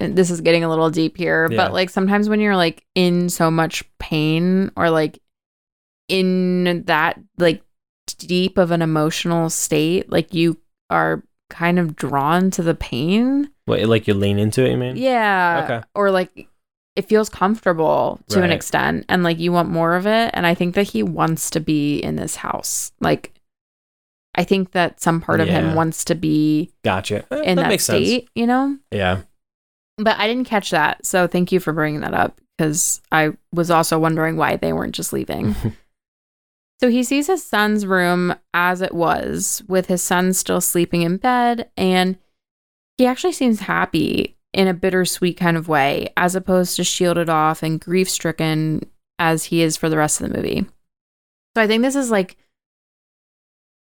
This 0.00 0.30
is 0.30 0.40
getting 0.40 0.62
a 0.62 0.68
little 0.68 0.90
deep 0.90 1.16
here, 1.16 1.48
Yeah. 1.50 1.56
but 1.56 1.72
like 1.72 1.90
sometimes 1.90 2.28
when 2.28 2.38
you're 2.40 2.54
like 2.56 2.84
in 2.94 3.28
so 3.30 3.50
much 3.50 3.82
pain 3.98 4.70
or 4.76 4.90
like 4.90 5.18
in 6.06 6.84
that 6.86 7.18
like 7.36 7.62
deep 8.16 8.56
of 8.58 8.70
an 8.70 8.80
emotional 8.82 9.50
state, 9.50 10.10
like 10.10 10.32
you 10.32 10.56
are 10.90 11.22
kind 11.50 11.78
of 11.78 11.96
drawn 11.96 12.50
to 12.52 12.62
the 12.62 12.74
pain. 12.74 13.50
what 13.66 13.80
like 13.84 14.06
you 14.06 14.14
lean 14.14 14.38
into 14.38 14.64
it, 14.64 14.70
you 14.70 14.76
mean? 14.76 14.96
Yeah. 14.96 15.62
Okay. 15.64 15.86
Or 15.94 16.10
like 16.10 16.48
it 16.96 17.08
feels 17.08 17.28
comfortable 17.28 18.20
to 18.28 18.42
an 18.42 18.50
extent 18.50 19.04
and 19.08 19.22
like 19.22 19.38
you 19.38 19.52
want 19.52 19.68
more 19.68 19.94
of 19.94 20.06
it. 20.06 20.30
And 20.34 20.46
I 20.46 20.54
think 20.54 20.74
that 20.74 20.88
he 20.88 21.02
wants 21.02 21.48
to 21.50 21.60
be 21.60 21.98
in 22.00 22.16
this 22.16 22.36
house. 22.36 22.90
Like 23.00 23.32
I 24.34 24.44
think 24.44 24.72
that 24.72 25.00
some 25.00 25.20
part 25.20 25.40
of 25.40 25.46
Yeah. 25.48 25.60
him 25.60 25.74
wants 25.74 26.04
to 26.06 26.14
be 26.14 26.70
Gotcha. 26.84 27.24
Eh, 27.32 27.42
in 27.42 27.56
that, 27.56 27.68
makes 27.68 27.84
sense. 27.84 28.04
state, 28.06 28.28
you 28.34 28.46
know? 28.46 28.76
Yeah. 28.90 29.22
But 29.96 30.16
I 30.18 30.26
didn't 30.26 30.44
catch 30.46 30.70
that. 30.70 31.04
So 31.06 31.26
thank 31.26 31.50
you 31.52 31.60
for 31.60 31.72
bringing 31.72 32.00
that 32.00 32.14
up 32.14 32.40
because 32.56 33.00
I 33.12 33.30
was 33.52 33.70
also 33.70 33.98
wondering 33.98 34.36
why 34.36 34.56
they 34.56 34.72
weren't 34.72 34.94
just 34.94 35.12
leaving. 35.12 35.54
So 36.80 36.90
he 36.90 37.02
sees 37.02 37.26
his 37.26 37.44
son's 37.44 37.86
room 37.86 38.34
as 38.54 38.80
it 38.80 38.94
was, 38.94 39.62
with 39.66 39.86
his 39.86 40.02
son 40.02 40.32
still 40.32 40.60
sleeping 40.60 41.02
in 41.02 41.16
bed, 41.16 41.70
and 41.76 42.18
he 42.96 43.06
actually 43.06 43.32
seems 43.32 43.60
happy 43.60 44.36
in 44.52 44.68
a 44.68 44.74
bittersweet 44.74 45.36
kind 45.36 45.56
of 45.56 45.68
way, 45.68 46.12
as 46.16 46.34
opposed 46.34 46.76
to 46.76 46.84
shielded 46.84 47.28
off 47.28 47.62
and 47.62 47.80
grief 47.80 48.08
stricken 48.08 48.82
as 49.18 49.44
he 49.44 49.62
is 49.62 49.76
for 49.76 49.88
the 49.88 49.96
rest 49.96 50.20
of 50.20 50.28
the 50.28 50.36
movie. 50.36 50.66
So 51.56 51.62
I 51.62 51.66
think 51.66 51.82
this 51.82 51.96
is 51.96 52.10
like 52.10 52.36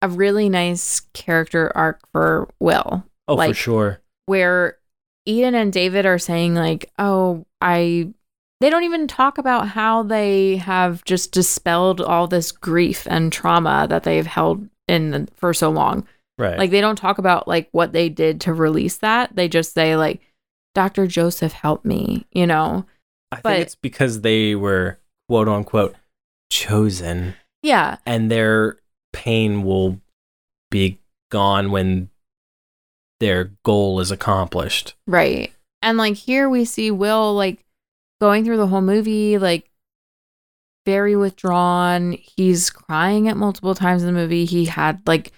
a 0.01 0.07
really 0.07 0.49
nice 0.49 1.01
character 1.13 1.71
arc 1.75 1.99
for 2.11 2.47
Will, 2.59 3.03
oh, 3.27 3.35
for 3.37 3.53
sure. 3.53 4.01
where 4.25 4.77
Eden 5.25 5.55
and 5.55 5.73
David 5.73 6.05
are 6.05 6.19
saying, 6.19 6.55
like, 6.55 6.91
oh, 6.97 7.45
I. 7.59 8.13
They 8.61 8.69
don't 8.69 8.83
even 8.83 9.07
talk 9.07 9.37
about 9.37 9.67
how 9.69 10.03
they 10.03 10.57
have 10.57 11.03
just 11.03 11.31
dispelled 11.31 11.99
all 12.01 12.27
this 12.27 12.51
grief 12.51 13.05
and 13.09 13.31
trauma 13.31 13.85
that 13.89 14.03
they've 14.03 14.25
held 14.25 14.67
in 14.87 15.27
for 15.35 15.53
so 15.53 15.69
long. 15.69 16.07
Right. 16.37 16.57
Like 16.57 16.71
they 16.71 16.81
don't 16.81 16.95
talk 16.97 17.17
about 17.17 17.47
like 17.47 17.67
what 17.71 17.91
they 17.91 18.09
did 18.09 18.41
to 18.41 18.53
release 18.53 18.97
that. 18.97 19.35
They 19.35 19.47
just 19.47 19.73
say 19.73 19.95
like 19.97 20.21
Dr. 20.73 21.07
Joseph 21.07 21.53
helped 21.53 21.85
me, 21.85 22.25
you 22.31 22.47
know. 22.47 22.85
I 23.31 23.41
but- 23.41 23.49
think 23.51 23.61
it's 23.63 23.75
because 23.75 24.21
they 24.21 24.55
were 24.55 24.99
quote 25.27 25.47
unquote 25.49 25.95
chosen 26.51 27.35
Yeah. 27.63 27.97
and 28.05 28.29
their 28.31 28.77
pain 29.11 29.63
will 29.63 29.99
be 30.71 30.99
gone 31.31 31.71
when 31.71 32.09
their 33.19 33.51
goal 33.63 33.99
is 33.99 34.11
accomplished. 34.11 34.93
Right. 35.07 35.51
And 35.81 35.97
like 35.97 36.15
here 36.15 36.49
we 36.49 36.63
see 36.65 36.91
Will 36.91 37.33
like 37.33 37.64
going 38.19 38.45
through 38.45 38.57
the 38.57 38.67
whole 38.67 38.81
movie 38.81 39.37
like 39.37 39.69
very 40.85 41.15
withdrawn. 41.15 42.13
He's 42.13 42.69
crying 42.69 43.27
at 43.27 43.37
multiple 43.37 43.75
times 43.75 44.03
in 44.03 44.07
the 44.07 44.19
movie. 44.19 44.45
He 44.45 44.65
had 44.65 45.01
like 45.07 45.31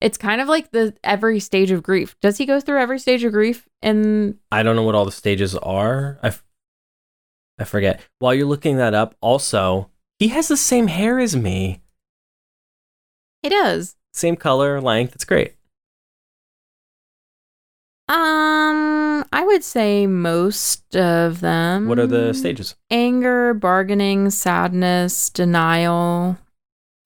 it's 0.00 0.18
kind 0.18 0.40
of 0.40 0.48
like 0.48 0.70
the 0.70 0.94
every 1.02 1.40
stage 1.40 1.70
of 1.70 1.82
grief. 1.82 2.16
Does 2.20 2.36
he 2.36 2.46
go 2.46 2.60
through 2.60 2.80
every 2.80 2.98
stage 2.98 3.24
of 3.24 3.32
grief 3.32 3.68
in 3.82 4.38
I 4.52 4.62
don't 4.62 4.76
know 4.76 4.82
what 4.82 4.94
all 4.94 5.04
the 5.04 5.12
stages 5.12 5.54
are. 5.56 6.18
I, 6.22 6.28
f- 6.28 6.44
I 7.58 7.64
forget. 7.64 8.00
While 8.18 8.34
you're 8.34 8.46
looking 8.46 8.76
that 8.76 8.94
up, 8.94 9.14
also, 9.20 9.90
he 10.18 10.28
has 10.28 10.48
the 10.48 10.56
same 10.56 10.88
hair 10.88 11.18
as 11.18 11.34
me. 11.34 11.80
He 13.42 13.48
does. 13.48 13.96
Same 14.12 14.36
color, 14.36 14.80
length. 14.80 15.14
It's 15.14 15.24
great. 15.24 15.54
Um 18.08 19.24
I 19.32 19.42
would 19.44 19.64
say 19.64 20.06
most 20.06 20.94
of 20.94 21.40
them. 21.40 21.88
What 21.88 21.98
are 21.98 22.06
the 22.06 22.32
stages? 22.34 22.76
anger, 22.90 23.54
bargaining, 23.54 24.30
sadness, 24.30 25.30
denial, 25.30 26.36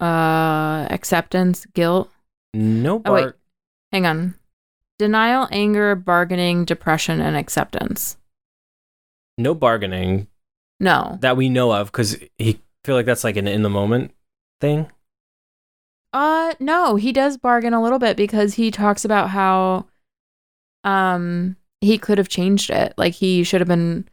uh, 0.00 0.86
acceptance, 0.90 1.66
guilt. 1.66 2.10
No 2.54 3.00
Oh, 3.04 3.12
wait. 3.12 3.32
Hang 3.92 4.06
on. 4.06 4.34
Denial, 4.98 5.46
anger, 5.52 5.94
bargaining, 5.94 6.64
depression, 6.64 7.20
and 7.20 7.36
acceptance. 7.36 8.16
no 9.38 9.54
bargaining 9.54 10.26
No. 10.80 11.18
that 11.20 11.36
we 11.36 11.48
know 11.48 11.72
of 11.72 11.92
because 11.92 12.16
he 12.38 12.60
feel 12.84 12.96
like 12.96 13.06
that's 13.06 13.22
like 13.24 13.36
an 13.36 13.46
in 13.46 13.62
the 13.62 13.70
moment 13.70 14.12
thing. 14.60 14.90
Uh 16.12 16.54
no, 16.58 16.96
he 16.96 17.12
does 17.12 17.36
bargain 17.36 17.72
a 17.74 17.82
little 17.82 17.98
bit 18.00 18.16
because 18.16 18.54
he 18.54 18.70
talks 18.72 19.04
about 19.04 19.30
how 19.30 19.86
um 20.84 21.56
he 21.80 21.96
could 21.98 22.18
have 22.18 22.28
changed 22.28 22.70
it. 22.70 22.92
Like 22.96 23.14
he 23.14 23.44
should 23.44 23.60
have 23.60 23.68
been 23.68 24.08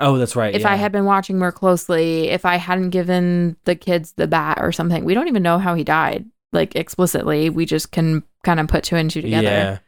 Oh, 0.00 0.18
that's 0.18 0.34
right. 0.36 0.54
if 0.54 0.66
I 0.66 0.74
had 0.76 0.90
been 0.90 1.04
watching 1.04 1.38
more 1.38 1.52
closely, 1.52 2.28
if 2.30 2.44
I 2.44 2.56
hadn't 2.56 2.90
given 2.90 3.56
the 3.64 3.76
kids 3.76 4.12
the 4.12 4.26
bat 4.26 4.58
or 4.60 4.72
something. 4.72 5.04
We 5.04 5.14
don't 5.14 5.28
even 5.28 5.42
know 5.42 5.58
how 5.58 5.74
he 5.74 5.84
died, 5.84 6.26
like 6.52 6.74
explicitly. 6.76 7.48
We 7.48 7.64
just 7.64 7.92
can 7.92 8.22
kind 8.42 8.58
of 8.58 8.66
put 8.68 8.84
two 8.84 8.96
and 8.96 9.10
two 9.10 9.22
together. 9.22 9.80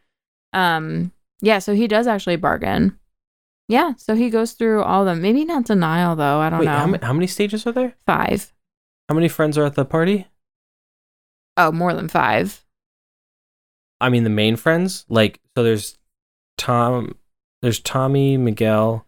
Yeah. 0.54 0.76
Um, 0.76 1.12
yeah, 1.42 1.58
so 1.58 1.74
he 1.74 1.88
does 1.88 2.06
actually 2.06 2.36
bargain. 2.36 2.98
Yeah, 3.68 3.94
so 3.98 4.14
he 4.14 4.30
goes 4.30 4.52
through 4.52 4.84
all 4.84 5.00
of 5.02 5.06
them. 5.06 5.20
Maybe 5.20 5.44
not 5.44 5.64
denial 5.64 6.14
though. 6.16 6.38
I 6.38 6.50
don't 6.50 6.60
Wait, 6.60 6.66
know. 6.66 6.72
how, 6.98 6.98
how 7.08 7.12
many 7.12 7.26
stages 7.26 7.66
are 7.66 7.72
there? 7.72 7.94
five. 8.06 8.52
How 9.08 9.14
many 9.14 9.28
friends 9.28 9.58
are 9.58 9.64
at 9.64 9.74
the 9.74 9.84
party? 9.84 10.26
Oh, 11.56 11.72
more 11.72 11.94
than 11.94 12.08
five. 12.08 12.64
I 14.00 14.08
mean, 14.08 14.24
the 14.24 14.30
main 14.30 14.56
friends. 14.56 15.04
Like, 15.08 15.40
so 15.56 15.62
there's 15.64 15.96
Tom, 16.58 17.16
there's 17.62 17.80
Tommy, 17.80 18.36
Miguel, 18.36 19.06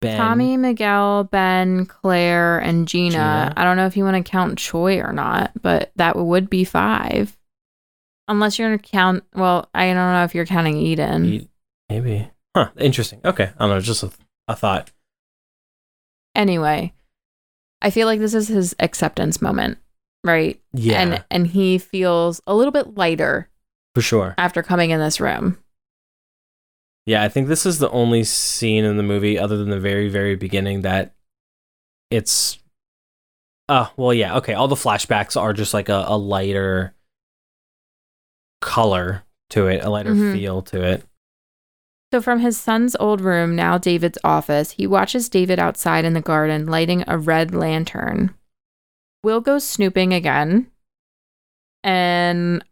Ben. 0.00 0.16
Tommy, 0.16 0.56
Miguel, 0.56 1.24
Ben, 1.24 1.86
Claire, 1.86 2.58
and 2.58 2.86
Gina. 2.86 3.10
Gina. 3.12 3.52
I 3.56 3.64
don't 3.64 3.76
know 3.76 3.86
if 3.86 3.96
you 3.96 4.04
want 4.04 4.16
to 4.24 4.30
count 4.30 4.58
Choi 4.58 4.98
or 5.00 5.12
not, 5.12 5.52
but 5.60 5.92
that 5.96 6.16
would 6.16 6.50
be 6.50 6.64
five. 6.64 7.36
Unless 8.28 8.58
you're 8.58 8.68
gonna 8.68 8.78
count. 8.78 9.24
Well, 9.34 9.70
I 9.74 9.86
don't 9.86 9.96
know 9.96 10.24
if 10.24 10.34
you're 10.34 10.46
counting 10.46 10.76
Eden. 10.76 11.24
E- 11.26 11.48
maybe. 11.88 12.28
Huh. 12.56 12.70
Interesting. 12.76 13.20
Okay. 13.24 13.50
I 13.56 13.60
don't 13.60 13.68
know. 13.70 13.80
Just 13.80 14.02
a, 14.02 14.10
a 14.48 14.56
thought. 14.56 14.90
Anyway, 16.34 16.92
I 17.80 17.90
feel 17.90 18.06
like 18.06 18.20
this 18.20 18.34
is 18.34 18.48
his 18.48 18.74
acceptance 18.80 19.40
moment, 19.40 19.78
right? 20.24 20.60
Yeah. 20.72 21.00
And 21.00 21.24
and 21.30 21.46
he 21.46 21.78
feels 21.78 22.40
a 22.46 22.54
little 22.54 22.72
bit 22.72 22.96
lighter 22.96 23.48
for 23.94 24.02
sure. 24.02 24.34
after 24.38 24.62
coming 24.62 24.90
in 24.90 25.00
this 25.00 25.20
room. 25.20 25.58
Yeah. 27.06 27.22
I 27.22 27.28
think 27.28 27.48
this 27.48 27.64
is 27.64 27.78
the 27.78 27.90
only 27.90 28.24
scene 28.24 28.84
in 28.84 28.96
the 28.96 29.02
movie, 29.02 29.38
other 29.38 29.56
than 29.56 29.70
the 29.70 29.80
very, 29.80 30.08
very 30.08 30.34
beginning, 30.36 30.82
that 30.82 31.14
it's. 32.10 32.58
Uh, 33.68 33.86
well, 33.96 34.12
yeah. 34.12 34.36
Okay. 34.36 34.54
All 34.54 34.68
the 34.68 34.74
flashbacks 34.76 35.40
are 35.40 35.52
just 35.52 35.72
like 35.74 35.88
a, 35.88 36.04
a 36.08 36.16
lighter 36.18 36.94
color 38.60 39.22
to 39.50 39.66
it, 39.66 39.84
a 39.84 39.90
lighter 39.90 40.12
Mhm. 40.14 40.32
feel 40.32 40.62
to 40.62 40.82
it. 40.82 41.04
So, 42.12 42.20
from 42.22 42.38
his 42.40 42.58
son's 42.58 42.94
old 43.00 43.20
room, 43.20 43.56
now 43.56 43.78
David's 43.78 44.18
office, 44.22 44.72
he 44.72 44.86
watches 44.86 45.28
David 45.28 45.58
outside 45.58 46.04
in 46.04 46.14
the 46.14 46.20
garden 46.20 46.66
lighting 46.66 47.04
a 47.08 47.18
red 47.18 47.54
lantern. 47.54 48.34
Will 49.24 49.40
goes 49.40 49.64
snooping 49.64 50.14
again. 50.14 50.70
And 51.82 52.64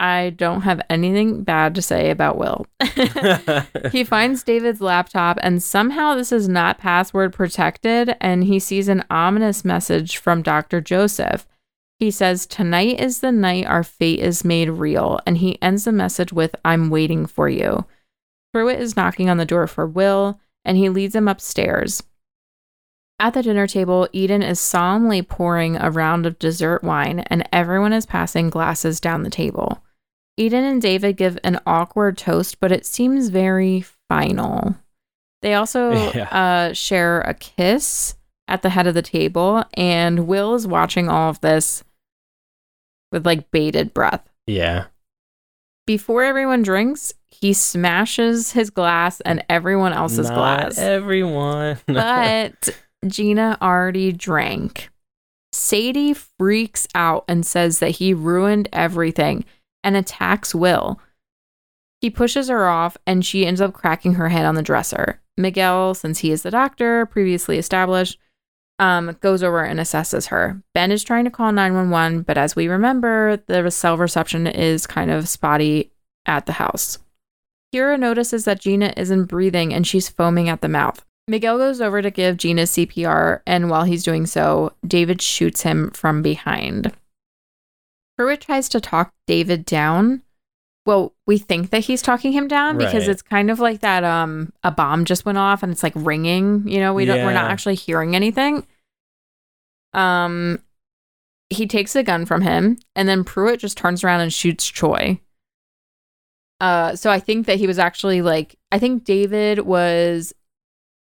I 0.00 0.30
don't 0.30 0.62
have 0.62 0.80
anything 0.88 1.44
bad 1.44 1.74
to 1.74 1.82
say 1.82 2.10
about 2.10 2.38
Will. 2.38 2.66
he 3.92 4.02
finds 4.02 4.42
David's 4.42 4.80
laptop, 4.80 5.38
and 5.42 5.62
somehow 5.62 6.14
this 6.14 6.32
is 6.32 6.48
not 6.48 6.78
password 6.78 7.34
protected. 7.34 8.16
And 8.18 8.44
he 8.44 8.58
sees 8.58 8.88
an 8.88 9.04
ominous 9.10 9.62
message 9.62 10.16
from 10.16 10.40
Dr. 10.40 10.80
Joseph. 10.80 11.46
He 11.98 12.10
says, 12.10 12.46
Tonight 12.46 12.98
is 12.98 13.20
the 13.20 13.30
night 13.30 13.66
our 13.66 13.84
fate 13.84 14.20
is 14.20 14.42
made 14.42 14.70
real. 14.70 15.20
And 15.26 15.36
he 15.36 15.60
ends 15.60 15.84
the 15.84 15.92
message 15.92 16.32
with, 16.32 16.56
I'm 16.64 16.88
waiting 16.88 17.26
for 17.26 17.50
you. 17.50 17.84
Pruitt 18.54 18.80
is 18.80 18.96
knocking 18.96 19.28
on 19.28 19.36
the 19.36 19.44
door 19.44 19.66
for 19.66 19.86
Will, 19.86 20.40
and 20.64 20.78
he 20.78 20.88
leads 20.88 21.14
him 21.14 21.28
upstairs. 21.28 22.02
At 23.18 23.34
the 23.34 23.42
dinner 23.42 23.66
table, 23.66 24.08
Eden 24.14 24.42
is 24.42 24.58
solemnly 24.58 25.20
pouring 25.20 25.76
a 25.76 25.90
round 25.90 26.24
of 26.24 26.38
dessert 26.38 26.82
wine, 26.82 27.20
and 27.26 27.46
everyone 27.52 27.92
is 27.92 28.06
passing 28.06 28.48
glasses 28.48 28.98
down 28.98 29.24
the 29.24 29.30
table. 29.30 29.82
Eden 30.36 30.64
and 30.64 30.80
David 30.80 31.16
give 31.16 31.38
an 31.44 31.60
awkward 31.66 32.16
toast, 32.16 32.60
but 32.60 32.72
it 32.72 32.86
seems 32.86 33.28
very 33.28 33.84
final. 34.08 34.76
They 35.42 35.54
also 35.54 35.92
Yeah. 36.14 36.28
uh, 36.30 36.72
share 36.72 37.20
a 37.22 37.34
kiss 37.34 38.14
at 38.48 38.62
the 38.62 38.70
head 38.70 38.86
of 38.86 38.94
the 38.94 39.02
table, 39.02 39.64
and 39.74 40.26
Will 40.26 40.54
is 40.54 40.66
watching 40.66 41.08
all 41.08 41.30
of 41.30 41.40
this 41.40 41.84
with 43.12 43.26
like 43.26 43.50
bated 43.50 43.92
breath. 43.94 44.28
Yeah. 44.46 44.86
Before 45.86 46.22
everyone 46.22 46.62
drinks, 46.62 47.12
he 47.30 47.52
smashes 47.52 48.52
his 48.52 48.70
glass 48.70 49.20
and 49.22 49.44
everyone 49.48 49.92
else's 49.92 50.28
Not 50.28 50.34
glass. 50.36 50.78
Everyone. 50.78 51.78
but 51.86 52.68
Gina 53.06 53.58
already 53.60 54.12
drank. 54.12 54.90
Sadie 55.52 56.14
freaks 56.14 56.86
out 56.94 57.24
and 57.26 57.44
says 57.44 57.80
that 57.80 57.90
he 57.90 58.14
ruined 58.14 58.68
everything 58.72 59.44
and 59.82 59.96
attacks 59.96 60.54
Will. 60.54 61.00
He 62.00 62.10
pushes 62.10 62.48
her 62.48 62.68
off 62.68 62.96
and 63.06 63.24
she 63.24 63.46
ends 63.46 63.60
up 63.60 63.74
cracking 63.74 64.14
her 64.14 64.28
head 64.28 64.46
on 64.46 64.54
the 64.54 64.62
dresser. 64.62 65.20
Miguel, 65.36 65.94
since 65.94 66.20
he 66.20 66.30
is 66.30 66.42
the 66.42 66.50
doctor, 66.50 67.06
previously 67.06 67.58
established, 67.58 68.18
um, 68.78 69.16
goes 69.20 69.42
over 69.42 69.62
and 69.62 69.78
assesses 69.78 70.28
her. 70.28 70.62
Ben 70.74 70.90
is 70.90 71.04
trying 71.04 71.24
to 71.24 71.30
call 71.30 71.52
911, 71.52 72.22
but 72.22 72.38
as 72.38 72.56
we 72.56 72.68
remember, 72.68 73.42
the 73.46 73.70
cell 73.70 73.98
reception 73.98 74.46
is 74.46 74.86
kind 74.86 75.10
of 75.10 75.28
spotty 75.28 75.92
at 76.26 76.46
the 76.46 76.52
house. 76.52 76.98
Kira 77.74 77.98
notices 77.98 78.46
that 78.46 78.60
Gina 78.60 78.92
isn't 78.96 79.26
breathing 79.26 79.72
and 79.72 79.86
she's 79.86 80.08
foaming 80.08 80.48
at 80.48 80.62
the 80.62 80.68
mouth. 80.68 81.04
Miguel 81.28 81.58
goes 81.58 81.80
over 81.80 82.02
to 82.02 82.10
give 82.10 82.38
Gina 82.38 82.62
CPR, 82.62 83.42
and 83.46 83.70
while 83.70 83.84
he's 83.84 84.02
doing 84.02 84.26
so, 84.26 84.72
David 84.84 85.22
shoots 85.22 85.62
him 85.62 85.90
from 85.90 86.22
behind. 86.22 86.92
Pruitt 88.20 88.42
tries 88.42 88.68
to 88.68 88.82
talk 88.82 89.14
David 89.26 89.64
down. 89.64 90.20
Well, 90.84 91.14
we 91.26 91.38
think 91.38 91.70
that 91.70 91.84
he's 91.84 92.02
talking 92.02 92.32
him 92.32 92.48
down 92.48 92.76
because 92.76 93.04
Right. 93.06 93.08
it's 93.08 93.22
kind 93.22 93.50
of 93.50 93.60
like 93.60 93.80
that 93.80 94.04
um 94.04 94.52
a 94.62 94.70
bomb 94.70 95.06
just 95.06 95.24
went 95.24 95.38
off 95.38 95.62
and 95.62 95.72
it's 95.72 95.82
like 95.82 95.94
ringing, 95.96 96.68
you 96.68 96.80
know, 96.80 96.92
we 96.92 97.06
don't 97.06 97.24
we're 97.24 97.32
not 97.32 97.46
Yeah. 97.46 97.50
actually 97.52 97.76
hearing 97.76 98.14
anything. 98.14 98.66
Um 99.94 100.58
he 101.48 101.66
takes 101.66 101.96
a 101.96 102.02
gun 102.02 102.26
from 102.26 102.42
him 102.42 102.78
and 102.94 103.08
then 103.08 103.24
Pruitt 103.24 103.60
just 103.60 103.78
turns 103.78 104.04
around 104.04 104.20
and 104.20 104.32
shoots 104.34 104.66
Choi. 104.66 105.18
Uh 106.60 106.94
so 106.94 107.10
I 107.10 107.20
think 107.20 107.46
that 107.46 107.58
he 107.58 107.66
was 107.66 107.78
actually 107.78 108.20
like 108.20 108.56
I 108.70 108.78
think 108.78 109.04
David 109.04 109.60
was 109.60 110.34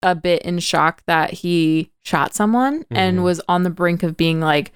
a 0.04 0.16
bit 0.16 0.42
in 0.42 0.60
shock 0.60 1.02
that 1.08 1.32
he 1.32 1.92
shot 2.04 2.34
someone 2.34 2.86
and 2.92 3.20
Mhm. 3.20 3.24
was 3.24 3.40
on 3.48 3.64
the 3.64 3.70
brink 3.70 4.04
of 4.04 4.18
being 4.18 4.42
like 4.42 4.74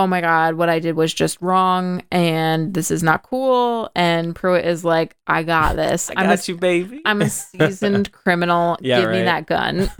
oh 0.00 0.06
my 0.06 0.22
god 0.22 0.54
what 0.54 0.70
i 0.70 0.78
did 0.78 0.96
was 0.96 1.12
just 1.12 1.40
wrong 1.42 2.02
and 2.10 2.72
this 2.72 2.90
is 2.90 3.02
not 3.02 3.22
cool. 3.22 3.90
And 3.94 4.34
pruitt 4.34 4.64
is 4.64 4.82
like 4.82 5.14
i 5.26 5.42
got 5.42 5.76
this. 5.76 6.10
I 6.16 6.22
am 6.22 6.30
got 6.30 6.48
a, 6.48 6.52
you, 6.52 6.56
baby. 6.56 7.02
I'm 7.04 7.20
a 7.20 7.28
seasoned 7.30 8.10
criminal. 8.12 8.78
Yeah, 8.80 9.02
give 9.02 9.10
me 9.10 9.22
that 9.22 9.46
gun. 9.46 9.90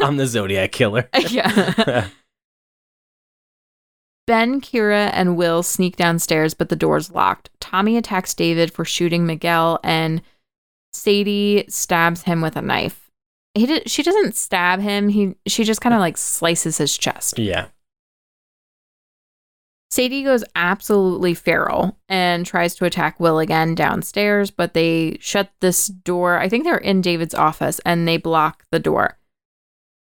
I'm 0.00 0.16
the 0.16 0.26
Zodiac 0.26 0.70
killer. 0.70 1.08
yeah. 1.28 2.06
Ben 4.28 4.60
kira 4.60 5.10
and 5.12 5.36
will 5.36 5.62
sneak 5.64 5.96
downstairs 5.96 6.54
but 6.54 6.68
the 6.68 6.76
door's 6.76 7.10
locked. 7.10 7.50
Tommy 7.58 7.96
attacks 7.96 8.32
david 8.34 8.72
for 8.72 8.84
shooting 8.84 9.26
miguel 9.26 9.80
and 9.82 10.22
sadie 10.92 11.64
stabs 11.68 12.22
him 12.22 12.40
with 12.40 12.56
a 12.56 12.62
knife. 12.62 13.10
He 13.54 13.66
did, 13.66 13.90
she 13.90 14.04
doesn't 14.04 14.36
stab 14.36 14.80
him. 14.80 15.08
He 15.08 15.34
she 15.48 15.64
just 15.64 15.80
kind 15.80 15.94
of 15.94 16.00
like 16.00 16.16
slices 16.16 16.78
his 16.78 16.96
chest. 16.96 17.40
Yeah. 17.40 17.66
Sadie 19.90 20.22
goes 20.22 20.44
absolutely 20.54 21.32
feral 21.32 21.96
and 22.08 22.44
tries 22.44 22.74
to 22.74 22.84
attack 22.84 23.18
Will 23.18 23.38
again 23.38 23.74
downstairs, 23.74 24.50
but 24.50 24.74
they 24.74 25.16
shut 25.20 25.50
this 25.60 25.86
door. 25.86 26.38
I 26.38 26.48
think 26.48 26.64
they're 26.64 26.76
in 26.76 27.00
David's 27.00 27.34
office 27.34 27.80
and 27.86 28.06
they 28.06 28.18
block 28.18 28.64
the 28.70 28.78
door. 28.78 29.18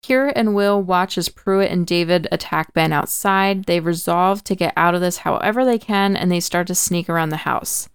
Kira 0.06 0.34
and 0.36 0.54
Will 0.54 0.82
watch 0.82 1.18
as 1.18 1.30
Pruitt 1.30 1.72
and 1.72 1.88
David 1.88 2.28
attack 2.32 2.74
Ben 2.74 2.94
outside. 2.94 3.64
They 3.64 3.80
resolve 3.80 4.44
to 4.44 4.56
get 4.56 4.74
out 4.76 4.94
of 4.94 5.02
this 5.02 5.20
however 5.20 5.66
they 5.66 5.80
can 5.80 6.16
and 6.16 6.32
they 6.32 6.42
start 6.42 6.68
to 6.68 6.76
sneak 6.76 7.10
around 7.10 7.30
the 7.30 7.38
house. 7.38 7.90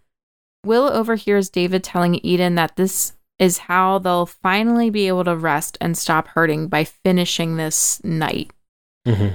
Will 0.64 0.90
overhears 0.90 1.48
David 1.48 1.84
telling 1.84 2.16
Eden 2.24 2.56
that 2.56 2.76
this 2.76 3.12
is 3.38 3.58
how 3.58 3.98
they'll 3.98 4.26
finally 4.26 4.90
be 4.90 5.06
able 5.06 5.22
to 5.24 5.36
rest 5.36 5.78
and 5.80 5.96
stop 5.96 6.28
hurting 6.28 6.66
by 6.66 6.82
finishing 6.82 7.56
this 7.56 8.02
night. 8.02 8.50
hmm 9.06 9.28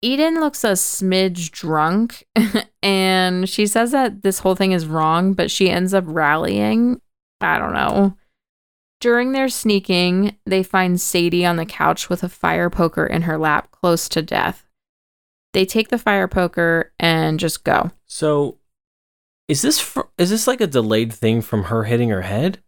Eden 0.00 0.40
looks 0.40 0.62
a 0.62 0.72
smidge 0.72 1.50
drunk 1.50 2.24
and 2.82 3.48
she 3.48 3.66
says 3.66 3.90
that 3.90 4.22
this 4.22 4.40
whole 4.40 4.54
thing 4.54 4.72
is 4.72 4.86
wrong, 4.86 5.32
but 5.32 5.50
she 5.50 5.70
ends 5.70 5.92
up 5.92 6.04
rallying. 6.06 7.00
I 7.40 7.58
don't 7.58 7.72
know. 7.72 8.16
During 9.00 9.32
their 9.32 9.48
sneaking, 9.48 10.36
they 10.44 10.62
find 10.62 11.00
Sadie 11.00 11.46
on 11.46 11.56
the 11.56 11.66
couch 11.66 12.08
with 12.08 12.22
a 12.22 12.28
fire 12.28 12.68
poker 12.68 13.06
in 13.06 13.22
her 13.22 13.38
lap, 13.38 13.70
close 13.70 14.08
to 14.08 14.22
death. 14.22 14.64
They 15.52 15.64
take 15.64 15.88
the 15.88 15.98
fire 15.98 16.28
poker 16.28 16.92
and 16.98 17.38
just 17.38 17.64
go. 17.64 17.92
So, 18.06 18.58
is 19.46 19.62
this 19.62 19.78
fr- 19.78 20.02
is 20.18 20.30
this 20.30 20.46
like 20.46 20.60
a 20.60 20.66
delayed 20.66 21.12
thing 21.12 21.42
from 21.42 21.64
her 21.64 21.84
hitting 21.84 22.10
her 22.10 22.22
head? 22.22 22.58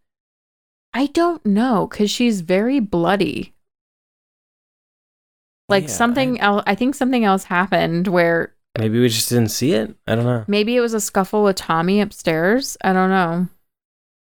I 0.95 1.07
don't 1.07 1.45
know 1.45 1.87
because 1.89 2.11
she's 2.11 2.41
very 2.41 2.81
bloody. 2.81 3.55
Like 5.71 5.85
Yeah, 5.85 5.89
something 5.91 6.41
I- 6.41 6.45
else, 6.45 6.63
I 6.67 6.75
think 6.75 6.95
something 6.95 7.25
else 7.25 7.45
happened 7.45 8.09
where 8.09 8.53
Maybe 8.79 9.01
we 9.01 9.09
just 9.09 9.29
didn't 9.29 9.49
see 9.51 9.73
it. 9.73 9.95
I 10.07 10.15
don't 10.15 10.25
know. 10.25 10.45
Maybe 10.47 10.77
it 10.77 10.81
was 10.81 10.95
a 10.95 11.01
scuffle 11.01 11.43
with 11.43 11.57
Tommy 11.57 12.01
upstairs. 12.01 12.77
I 12.83 12.93
don't 12.93 13.11
know. 13.11 13.49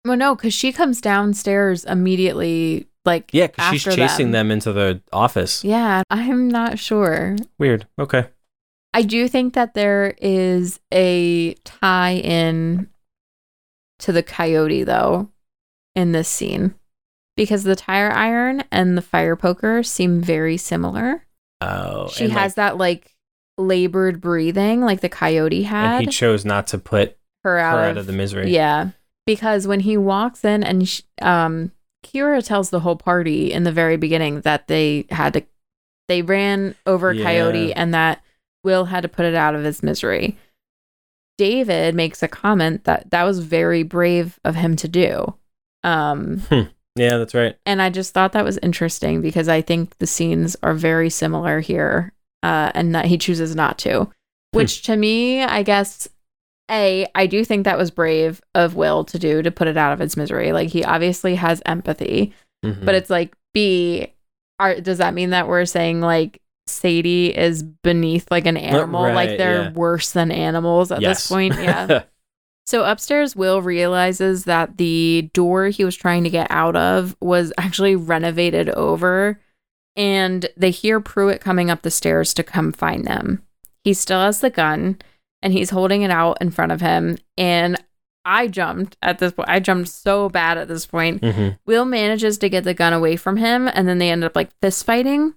Well, 0.06 0.16
no, 0.18 0.36
because 0.36 0.54
she 0.54 0.72
comes 0.72 1.02
downstairs 1.02 1.84
immediately, 1.84 2.88
like 3.04 3.30
Yeah, 3.34 3.48
because 3.48 3.82
she's 3.82 3.96
chasing 3.96 4.32
them 4.32 4.50
into 4.52 4.72
the 4.72 5.02
office. 5.12 5.64
Yeah, 5.66 6.02
I'm 6.10 6.48
not 6.48 6.80
sure. 6.80 7.36
Weird. 7.60 7.88
Okay. 8.00 8.28
I 8.94 9.02
do 9.02 9.28
think 9.28 9.54
that 9.54 9.74
there 9.74 10.16
is 10.22 10.80
a 10.94 11.54
tie 11.66 12.14
in 12.16 12.88
to 14.00 14.12
the 14.14 14.24
coyote 14.24 14.84
though 14.86 15.30
in 15.94 16.14
this 16.14 16.30
scene 16.30 16.74
because 17.36 17.64
the 17.64 17.76
tire 17.76 18.12
iron 18.12 18.64
and 18.72 18.98
the 18.98 19.02
fire 19.02 19.36
poker 19.36 19.84
seem 19.84 20.22
very 20.22 20.56
similar. 20.58 21.26
Oh, 21.62 22.10
she 22.10 22.26
and, 22.26 22.34
like, 22.34 22.42
has 22.42 22.56
that 22.56 22.78
like 22.78 23.16
labored 23.58 24.22
breathing 24.22 24.82
like 24.82 25.02
the 25.02 25.10
coyote 25.10 25.64
had 25.64 25.98
and 25.98 26.06
he 26.06 26.12
chose 26.12 26.46
not 26.46 26.68
to 26.68 26.78
put 26.78 27.18
her 27.44 27.58
out, 27.58 27.78
her 27.78 27.84
of, 27.86 27.90
out 27.92 27.98
of 27.98 28.06
the 28.06 28.14
misery. 28.14 28.52
Yeah, 28.52 28.90
because 29.26 29.66
when 29.68 29.80
he 29.80 29.98
walks 29.98 30.46
in 30.46 30.64
and 30.64 30.88
sh- 30.88 31.02
um, 31.22 31.72
Kira 32.06 32.46
tells 32.46 32.70
the 32.70 32.82
whole 32.82 32.96
party 32.96 33.52
in 33.52 33.64
the 33.64 33.72
very 33.72 33.98
beginning 33.98 34.42
that 34.42 34.68
they 34.68 35.06
had 35.10 35.34
to, 35.34 35.44
they 36.08 36.22
ran 36.22 36.76
over 36.86 37.12
Yeah. 37.12 37.24
coyote 37.24 37.74
and 37.74 37.94
that 37.94 38.22
Will 38.64 38.86
had 38.86 39.02
to 39.02 39.10
put 39.10 39.26
it 39.26 39.34
out 39.36 39.56
of 39.56 39.64
his 39.64 39.82
misery. 39.82 40.38
David 41.38 41.96
makes 41.96 42.22
a 42.24 42.28
comment 42.28 42.84
that 42.86 43.10
that 43.12 43.24
was 43.24 43.40
very 43.40 43.84
brave 43.84 44.40
of 44.44 44.56
him 44.56 44.76
to 44.76 44.88
do. 44.88 45.36
Um, 45.84 46.42
Yeah, 46.98 47.18
that's 47.18 47.34
right. 47.34 47.56
and 47.66 47.82
I 47.82 47.90
just 47.90 48.14
thought 48.14 48.34
that 48.34 48.44
was 48.46 48.58
interesting 48.64 49.22
because 49.22 49.48
I 49.48 49.62
think 49.62 49.98
the 50.00 50.08
scenes 50.08 50.56
are 50.64 50.74
very 50.74 51.10
similar 51.10 51.60
here, 51.60 52.14
uh, 52.44 52.72
and 52.76 52.94
that 52.96 53.06
he 53.06 53.18
chooses 53.18 53.56
not 53.56 53.78
to. 53.80 54.10
Which 54.52 54.82
to 54.84 54.96
me, 54.96 55.44
I 55.44 55.62
guess, 55.64 56.08
a 56.72 57.06
I 57.16 57.28
do 57.28 57.46
think 57.46 57.64
that 57.66 57.78
was 57.78 57.92
brave 57.92 58.42
of 58.56 58.76
Will 58.76 59.04
to 59.06 59.20
do 59.20 59.42
to 59.42 59.52
put 59.52 59.68
it 59.68 59.78
out 59.78 59.94
of 59.94 60.02
its 60.02 60.18
misery. 60.18 60.52
Like 60.52 60.70
he 60.70 60.84
obviously 60.84 61.36
has 61.36 61.62
empathy, 61.66 62.34
Mhm. 62.66 62.84
but 62.86 62.96
it's 62.96 63.10
like 63.10 63.34
B. 63.54 64.14
Are, 64.60 64.80
does 64.82 64.98
that 64.98 65.14
mean 65.14 65.30
that 65.30 65.48
we're 65.48 65.66
saying 65.66 66.02
like 66.02 66.42
Sadie 66.66 67.38
is 67.38 67.62
beneath 67.64 68.26
like 68.32 68.46
an 68.48 68.58
animal? 68.58 69.04
like 69.14 69.38
they're 69.38 69.64
yeah. 69.66 69.72
worse 69.74 70.12
than 70.12 70.32
animals 70.32 70.92
at 70.92 71.02
yes. 71.02 71.20
this 71.20 71.28
point? 71.28 71.54
Yeah. 71.56 72.04
So 72.68 72.84
upstairs, 72.84 73.34
Will 73.34 73.62
realizes 73.62 74.44
that 74.44 74.78
the 74.78 75.30
door 75.34 75.68
he 75.68 75.86
was 75.86 75.96
trying 75.96 76.26
to 76.26 76.30
get 76.30 76.48
out 76.50 76.76
of 76.76 77.16
was 77.22 77.54
actually 77.58 77.96
renovated 77.96 78.68
over, 78.72 79.40
and 79.96 80.50
they 80.58 80.72
hear 80.72 81.00
Pruitt 81.00 81.40
coming 81.40 81.72
up 81.72 81.82
the 81.82 81.90
stairs 81.90 82.34
to 82.34 82.44
come 82.44 82.74
find 82.74 83.06
them. 83.06 83.42
He 83.86 83.94
still 83.94 84.20
has 84.20 84.42
the 84.42 84.50
gun, 84.50 85.00
and 85.42 85.54
he's 85.54 85.70
holding 85.70 86.02
it 86.02 86.12
out 86.12 86.40
in 86.42 86.52
front 86.52 86.74
of 86.74 86.82
him. 86.82 87.18
And 87.38 87.82
I 88.26 88.50
jumped 88.50 88.98
at 89.02 89.20
this 89.20 89.32
point. 89.32 89.48
I 89.48 89.62
jumped 89.62 89.88
so 89.88 90.28
bad 90.28 90.58
at 90.58 90.68
this 90.68 90.86
point. 90.86 91.22
Mhm. 91.22 91.58
Will 91.66 91.86
manages 91.86 92.38
to 92.40 92.50
get 92.50 92.66
the 92.66 92.74
gun 92.74 92.92
away 92.92 93.16
from 93.16 93.38
him, 93.38 93.70
and 93.74 93.88
then 93.88 93.98
they 93.98 94.12
end 94.12 94.26
up 94.26 94.36
like 94.36 94.50
fist 94.62 94.86
fighting. 94.86 95.36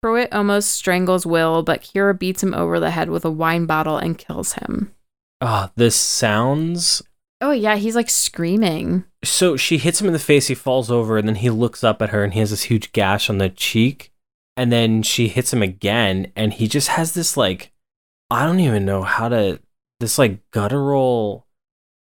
Pruitt 0.00 0.32
almost 0.32 0.70
strangles 0.70 1.26
Will, 1.26 1.62
but 1.62 1.82
Kira 1.82 2.18
beats 2.18 2.42
him 2.42 2.54
over 2.54 2.80
the 2.80 2.90
head 2.90 3.10
with 3.10 3.26
a 3.26 3.30
wine 3.30 3.66
bottle 3.66 3.98
and 3.98 4.16
kills 4.16 4.54
him. 4.54 4.94
Ah, 5.40 5.70
this 5.76 5.96
sounds. 5.96 7.02
Oh 7.40 7.52
yeah, 7.52 7.76
he's 7.76 7.96
like 7.96 8.10
screaming. 8.10 9.04
So 9.24 9.56
she 9.56 9.78
hits 9.78 10.00
him 10.00 10.06
in 10.06 10.12
the 10.12 10.18
face. 10.18 10.48
He 10.48 10.54
falls 10.54 10.90
over, 10.90 11.16
and 11.18 11.26
then 11.26 11.36
he 11.36 11.50
looks 11.50 11.82
up 11.82 12.02
at 12.02 12.10
her, 12.10 12.22
and 12.22 12.34
he 12.34 12.40
has 12.40 12.50
this 12.50 12.64
huge 12.64 12.92
gash 12.92 13.30
on 13.30 13.38
the 13.38 13.48
cheek. 13.48 14.12
And 14.56 14.70
then 14.70 15.02
she 15.02 15.28
hits 15.28 15.52
him 15.52 15.62
again, 15.62 16.32
and 16.36 16.52
he 16.52 16.68
just 16.68 16.88
has 16.88 17.12
this 17.12 17.36
like, 17.36 17.72
I 18.30 18.44
don't 18.44 18.60
even 18.60 18.84
know 18.84 19.02
how 19.02 19.28
to. 19.28 19.60
This 20.00 20.18
like 20.18 20.40
guttural 20.50 21.46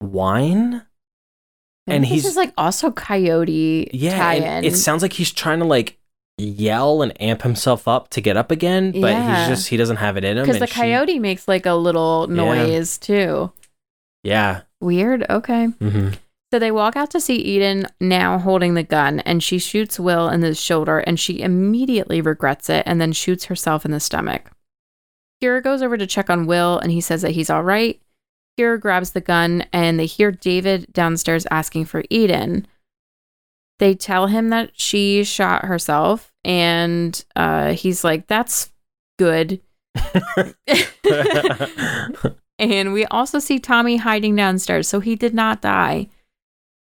whine. 0.00 0.82
And 1.86 2.04
this 2.04 2.10
he's- 2.10 2.24
is 2.24 2.36
like 2.36 2.52
also 2.56 2.90
coyote 2.90 3.90
Yeah, 3.92 4.32
and 4.32 4.64
it 4.66 4.76
sounds 4.76 5.02
like 5.02 5.12
he's 5.14 5.32
trying 5.32 5.58
to 5.58 5.64
like 5.64 5.98
yell 6.44 7.02
and 7.02 7.20
amp 7.20 7.42
himself 7.42 7.86
up 7.88 8.08
to 8.10 8.20
get 8.20 8.36
up 8.36 8.50
again, 8.50 8.92
but 8.92 9.10
Yeah. 9.12 9.46
he's 9.48 9.48
just 9.58 9.68
he 9.68 9.76
doesn't 9.76 9.96
have 9.96 10.16
it 10.16 10.24
in 10.24 10.36
him. 10.38 10.44
Because 10.44 10.56
the 10.58 10.62
and 10.64 10.70
she- 10.70 10.80
coyote 10.80 11.18
makes 11.18 11.46
like 11.48 11.66
a 11.66 11.74
little 11.74 12.26
Yeah. 12.28 12.34
noise 12.36 12.98
too. 12.98 13.52
yeah. 14.22 14.62
Weird. 14.80 15.24
Okay. 15.30 15.66
hmm 15.66 16.08
So 16.52 16.58
they 16.58 16.70
walk 16.72 16.96
out 16.96 17.10
to 17.12 17.20
see 17.20 17.36
Eden 17.36 17.86
now 18.00 18.38
holding 18.38 18.74
the 18.74 18.82
gun, 18.82 19.20
and 19.20 19.42
she 19.42 19.58
shoots 19.58 19.98
Will 20.00 20.28
in 20.28 20.40
the 20.40 20.54
shoulder, 20.54 20.98
and 20.98 21.18
she 21.18 21.40
immediately 21.40 22.20
regrets 22.20 22.68
it 22.68 22.82
and 22.86 23.00
then 23.00 23.12
shoots 23.12 23.46
herself 23.46 23.84
in 23.86 23.90
the 23.90 24.00
stomach. 24.00 24.50
Kira 25.42 25.62
goes 25.62 25.82
over 25.82 25.96
to 25.96 26.06
check 26.06 26.28
on 26.28 26.46
Will, 26.46 26.78
and 26.78 26.92
he 26.92 27.00
says 27.00 27.22
that 27.22 27.30
he's 27.32 27.48
all 27.48 27.62
right. 27.62 28.00
Kira 28.58 28.78
grabs 28.78 29.12
the 29.12 29.20
gun, 29.22 29.64
and 29.72 29.98
they 29.98 30.04
hear 30.06 30.30
David 30.30 30.92
downstairs 30.92 31.46
asking 31.50 31.86
for 31.86 32.02
Eden. 32.10 32.66
They 33.78 33.94
tell 33.94 34.26
him 34.26 34.50
that 34.50 34.72
she 34.74 35.24
shot 35.24 35.64
herself, 35.64 36.31
and 36.44 37.24
uh, 37.36 37.72
he's 37.72 38.04
like, 38.04 38.26
That's 38.26 38.70
good. 39.18 39.60
And 42.62 42.92
we 42.92 43.04
also 43.06 43.40
see 43.40 43.58
Tommy 43.58 43.96
hiding 43.96 44.36
downstairs, 44.36 44.86
so 44.86 45.00
he 45.00 45.16
did 45.16 45.34
not 45.34 45.60
die. 45.60 46.06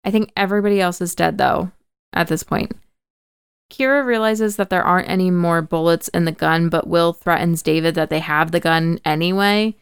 I 0.05 0.11
think 0.11 0.31
everybody 0.37 0.79
else 0.79 1.01
is 1.01 1.13
dead, 1.13 1.37
though, 1.37 1.71
at 2.13 2.29
this 2.29 2.41
point. 2.41 2.71
Kira 3.69 4.05
realizes 4.05 4.55
that 4.55 4.69
there 4.69 4.83
aren't 4.83 5.09
any 5.09 5.29
more 5.29 5.61
bullets 5.61 6.07
in 6.09 6.23
the 6.23 6.31
gun, 6.31 6.69
but 6.69 6.87
Will 6.87 7.11
threatens 7.11 7.61
David 7.61 7.95
that 7.95 8.09
they 8.09 8.19
have 8.19 8.51
the 8.51 8.61
gun 8.61 9.01
anyway. 9.03 9.75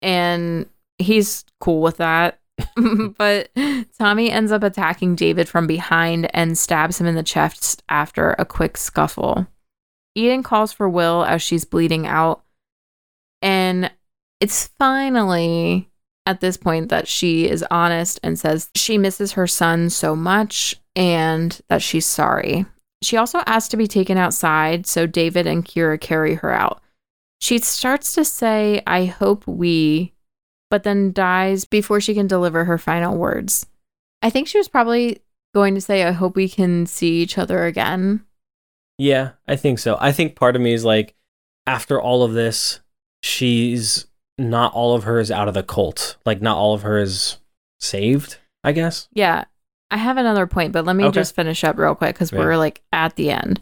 And 0.00 0.64
he's 0.96 1.44
cool 1.60 1.82
with 1.82 1.98
that. 1.98 2.40
but 3.18 3.50
Tommy 3.98 4.30
ends 4.30 4.52
up 4.52 4.62
attacking 4.62 5.14
David 5.14 5.48
from 5.48 5.66
behind 5.66 6.30
and 6.34 6.56
stabs 6.56 7.00
him 7.00 7.06
in 7.06 7.14
the 7.14 7.22
chest 7.22 7.82
after 7.88 8.34
a 8.38 8.44
quick 8.44 8.76
scuffle. 8.76 9.46
Eden 10.14 10.42
calls 10.42 10.72
for 10.72 10.88
Will 10.88 11.24
as 11.24 11.42
she's 11.42 11.64
bleeding 11.64 12.06
out. 12.06 12.42
And 13.42 13.90
it's 14.40 14.68
finally 14.78 15.90
at 16.24 16.40
this 16.40 16.56
point 16.56 16.88
that 16.88 17.06
she 17.06 17.48
is 17.48 17.64
honest 17.70 18.18
and 18.22 18.38
says 18.38 18.70
she 18.74 18.98
misses 18.98 19.32
her 19.32 19.46
son 19.46 19.90
so 19.90 20.16
much 20.16 20.74
and 20.96 21.60
that 21.68 21.82
she's 21.82 22.06
sorry. 22.06 22.66
She 23.02 23.16
also 23.16 23.40
asks 23.46 23.68
to 23.68 23.76
be 23.76 23.86
taken 23.86 24.16
outside, 24.16 24.86
so 24.86 25.06
David 25.06 25.46
and 25.46 25.64
Kira 25.64 26.00
carry 26.00 26.34
her 26.34 26.50
out. 26.50 26.80
She 27.40 27.58
starts 27.58 28.14
to 28.14 28.24
say, 28.24 28.82
I 28.86 29.04
hope 29.04 29.46
we, 29.46 30.14
but 30.70 30.82
then 30.82 31.12
dies 31.12 31.64
before 31.64 32.00
she 32.00 32.14
can 32.14 32.26
deliver 32.26 32.64
her 32.64 32.78
final 32.78 33.16
words. 33.16 33.66
I 34.22 34.30
think 34.30 34.48
she 34.48 34.58
was 34.58 34.68
probably 34.68 35.20
going 35.54 35.74
to 35.74 35.80
say, 35.80 36.04
I 36.04 36.12
hope 36.12 36.36
we 36.36 36.48
can 36.48 36.86
see 36.86 37.20
each 37.22 37.38
other 37.38 37.64
again. 37.64 38.24
Yeah, 38.98 39.32
I 39.46 39.56
think 39.56 39.78
so. 39.78 39.96
I 40.00 40.12
think 40.12 40.36
part 40.36 40.56
of 40.56 40.62
me 40.62 40.72
is 40.72 40.84
like, 40.84 41.14
after 41.66 42.00
all 42.00 42.22
of 42.22 42.32
this, 42.32 42.80
she's 43.22 44.06
not 44.38 44.72
all 44.74 44.94
of 44.94 45.04
her 45.04 45.18
is 45.20 45.30
out 45.30 45.48
of 45.48 45.54
the 45.54 45.62
cult. 45.62 46.16
Like, 46.24 46.40
not 46.42 46.56
all 46.56 46.74
of 46.74 46.82
her 46.82 46.98
is 46.98 47.38
saved, 47.80 48.38
I 48.64 48.72
guess. 48.72 49.08
Yeah. 49.12 49.44
I 49.90 49.98
have 49.98 50.16
another 50.16 50.46
point, 50.46 50.72
but 50.72 50.84
let 50.84 50.96
me 50.96 51.04
Okay. 51.04 51.14
just 51.14 51.34
finish 51.36 51.62
up 51.62 51.78
real 51.78 51.94
quick 51.94 52.14
because 52.14 52.32
Yeah. 52.32 52.40
we're 52.40 52.56
like 52.56 52.82
at 52.92 53.16
the 53.16 53.30
end. 53.30 53.60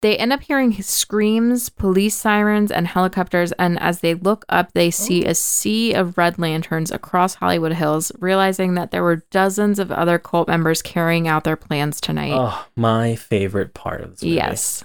They 0.00 0.16
end 0.16 0.32
up 0.32 0.42
hearing 0.42 0.80
screams, 0.80 1.70
police 1.70 2.14
sirens, 2.14 2.70
and 2.70 2.86
helicopters. 2.86 3.50
And 3.52 3.80
as 3.80 4.00
they 4.00 4.14
look 4.14 4.44
up, 4.48 4.72
they 4.72 4.88
oh. 4.88 4.90
see 4.90 5.24
a 5.24 5.34
sea 5.34 5.92
of 5.92 6.16
red 6.16 6.38
lanterns 6.38 6.92
across 6.92 7.34
Hollywood 7.34 7.72
Hills, 7.72 8.12
realizing 8.20 8.74
that 8.74 8.92
there 8.92 9.02
were 9.02 9.24
dozens 9.30 9.80
of 9.80 9.90
other 9.90 10.18
cult 10.18 10.46
members 10.46 10.82
carrying 10.82 11.26
out 11.26 11.42
their 11.42 11.56
plans 11.56 12.00
tonight. 12.00 12.32
Oh, 12.32 12.66
my 12.76 13.16
favorite 13.16 13.74
part 13.74 14.02
of 14.02 14.12
this 14.12 14.22
movie. 14.22 14.36
yes. 14.36 14.84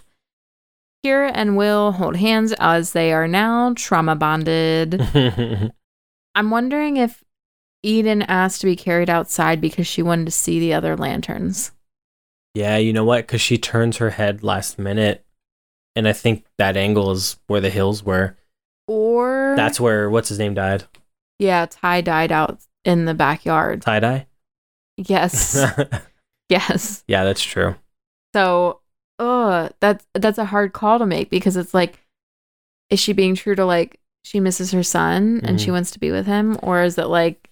Kira 1.06 1.32
and 1.34 1.58
Will 1.58 1.92
hold 1.92 2.16
hands 2.16 2.54
as 2.60 2.94
they 2.94 3.12
are 3.14 3.28
now 3.28 3.74
trauma 3.76 4.16
bonded. 4.16 5.00
I'm 6.36 6.50
wondering 6.50 6.98
if 6.98 7.24
Eden 7.84 8.24
asked 8.24 8.62
to 8.62 8.68
be 8.68 8.76
carried 8.76 9.10
outside 9.10 9.62
because 9.62 9.86
she 9.86 10.02
wanted 10.02 10.26
to 10.26 10.32
see 10.32 10.60
the 10.60 10.74
other 10.74 10.96
lanterns. 10.96 11.72
Yeah, 12.54 12.78
you 12.78 12.94
know 12.94 13.04
what? 13.06 13.26
Because 13.28 13.42
she 13.42 13.58
turns 13.58 13.98
her 13.98 14.12
head 14.12 14.44
last 14.44 14.78
minute. 14.80 15.26
And 15.96 16.08
I 16.08 16.14
think 16.14 16.46
that 16.58 16.76
angle 16.76 17.12
is 17.12 17.38
where 17.48 17.62
the 17.62 17.70
hills 17.70 18.04
were. 18.04 18.36
Or 18.88 19.54
That's 19.56 19.80
where, 19.80 20.10
what's 20.10 20.30
his 20.30 20.40
name 20.40 20.54
died? 20.56 20.84
yeah, 21.40 21.66
Ty 21.70 22.02
died 22.02 22.32
out 22.32 22.60
in 22.86 23.06
the 23.06 23.14
backyard. 23.14 23.82
Tie 23.82 24.00
dye? 24.00 24.28
Yes, 24.98 25.58
yes. 26.50 27.04
yeah, 27.08 27.24
that's 27.24 27.42
true. 27.44 27.76
So, 28.36 28.82
uh, 29.20 29.70
that's 29.80 30.06
that's 30.14 30.38
a 30.38 30.46
hard 30.46 30.74
call 30.74 31.00
to 31.00 31.06
make 31.06 31.30
because 31.30 31.58
it's 31.58 31.74
like, 31.74 32.00
is 32.90 33.00
she 33.00 33.14
being 33.14 33.36
true 33.36 33.56
to 33.56 33.66
like 33.66 34.00
she 34.24 34.40
misses 34.40 34.72
her 34.72 34.84
son 34.84 35.42
and 35.44 35.60
she 35.60 35.68
Mhm. 35.70 35.74
wants 35.74 35.92
to 35.92 36.00
be 36.00 36.12
with 36.12 36.26
him, 36.26 36.58
or 36.64 36.84
is 36.84 36.98
it 36.98 37.08
like 37.08 37.50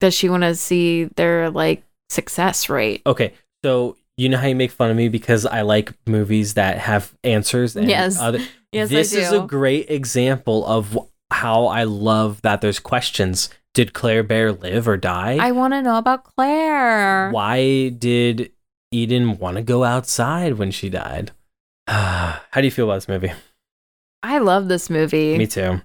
does 0.00 0.14
she 0.14 0.28
want 0.28 0.42
to 0.44 0.54
see 0.54 1.04
their 1.16 1.50
like 1.50 1.82
success 2.08 2.68
rate? 2.68 3.02
Okay, 3.06 3.34
so 3.64 3.96
you 4.16 4.28
know 4.28 4.38
how 4.38 4.46
you 4.46 4.54
make 4.54 4.70
fun 4.70 4.90
of 4.90 4.96
me 4.96 5.08
because 5.08 5.44
I 5.46 5.62
like 5.62 5.92
movies 6.06 6.54
that 6.54 6.78
have 6.78 7.12
answers. 7.24 7.76
And 7.76 7.88
Yes. 7.88 8.18
Other, 8.20 8.38
Yes, 8.72 8.88
this 8.90 9.12
I 9.12 9.16
do. 9.16 9.22
is 9.22 9.32
a 9.32 9.40
great 9.46 9.90
example 9.90 10.66
of 10.66 10.98
how 11.30 11.66
I 11.66 11.84
love 11.84 12.42
that 12.42 12.60
there's 12.60 12.78
questions. 12.80 13.48
Did 13.72 13.92
Claire 13.92 14.22
Bear 14.22 14.52
live 14.52 14.86
or 14.88 14.96
die? 14.96 15.36
I 15.40 15.52
want 15.52 15.74
to 15.74 15.82
know 15.82 15.98
about 15.98 16.24
Claire. 16.24 17.30
Why 17.30 17.88
did 17.88 18.52
Eden 18.92 19.38
want 19.38 19.56
to 19.56 19.62
go 19.62 19.82
outside 19.84 20.54
when 20.54 20.70
she 20.70 20.88
died? 20.90 21.32
how 21.88 22.40
do 22.54 22.62
you 22.62 22.70
feel 22.70 22.84
about 22.86 22.96
this 22.96 23.08
movie? 23.08 23.32
I 24.22 24.38
love 24.38 24.68
this 24.68 24.88
movie. 24.90 25.36
Me 25.36 25.46
too. 25.46 25.80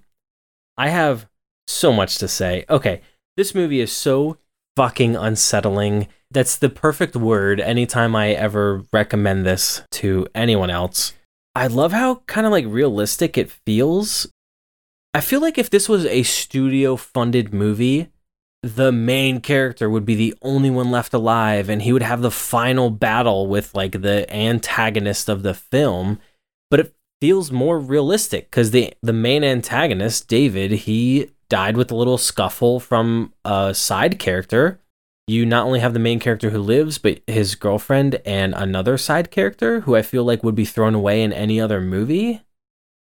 I 0.78 0.90
have 0.90 1.28
so 1.68 1.92
much 1.92 2.18
to 2.20 2.28
say. 2.28 2.66
Okay, 2.70 3.02
this 3.38 3.54
movie 3.54 3.82
is 3.82 3.92
so 3.92 4.38
fucking 4.80 5.14
unsettling. 5.14 6.08
That's 6.32 6.56
the 6.56 6.70
perfect 6.70 7.14
word 7.14 7.60
anytime 7.60 8.16
I 8.16 8.30
ever 8.30 8.86
recommend 8.94 9.46
this 9.46 9.82
to 9.96 10.26
anyone 10.34 10.70
else. 10.70 11.12
I 11.54 11.68
love 11.68 11.92
how 11.92 12.22
kind 12.28 12.48
of 12.48 12.54
like 12.54 12.64
realistic 12.66 13.38
it 13.38 13.52
feels. 13.52 14.32
I 15.14 15.20
feel 15.20 15.42
like 15.42 15.58
if 15.58 15.70
this 15.70 15.90
was 15.90 16.06
a 16.06 16.24
studio 16.24 16.96
funded 16.96 17.54
movie, 17.54 18.08
the 18.64 18.94
main 18.94 19.42
character 19.42 19.90
would 19.90 20.06
be 20.06 20.16
the 20.16 20.34
only 20.42 20.70
one 20.70 20.92
left 20.92 21.14
alive 21.14 21.68
and 21.68 21.82
he 21.82 21.92
would 21.92 22.02
have 22.02 22.22
the 22.22 22.32
final 22.32 22.90
battle 22.90 23.48
with 23.48 23.76
like 23.76 24.02
the 24.02 24.34
antagonist 24.34 25.28
of 25.28 25.44
the 25.44 25.54
film. 25.54 26.20
But 26.72 26.80
it 26.80 26.96
feels 27.20 27.52
more 27.52 27.82
realistic 27.82 28.50
because 28.50 28.72
the 28.72 28.94
the 29.02 29.12
main 29.12 29.44
antagonist, 29.44 30.30
David, 30.30 30.72
he 30.72 31.32
died 31.50 31.76
with 31.78 31.92
a 31.92 31.96
little 31.96 32.18
scuffle 32.18 32.80
from 32.80 33.34
a 33.44 33.74
side 33.74 34.20
character. 34.20 34.80
You 35.28 35.46
not 35.46 35.66
only 35.66 35.80
have 35.80 35.94
the 35.94 36.00
main 36.00 36.20
character 36.20 36.50
who 36.50 36.60
lives, 36.60 36.98
but 36.98 37.22
his 37.28 37.56
girlfriend 37.56 38.20
and 38.26 38.54
another 38.56 38.98
side 38.98 39.30
character 39.30 39.82
who 39.82 39.96
I 39.96 40.02
feel 40.02 40.24
like 40.24 40.44
would 40.44 40.56
be 40.56 40.66
thrown 40.66 40.96
away 40.96 41.22
in 41.22 41.34
any 41.34 41.62
other 41.62 41.82
movie. 41.82 42.42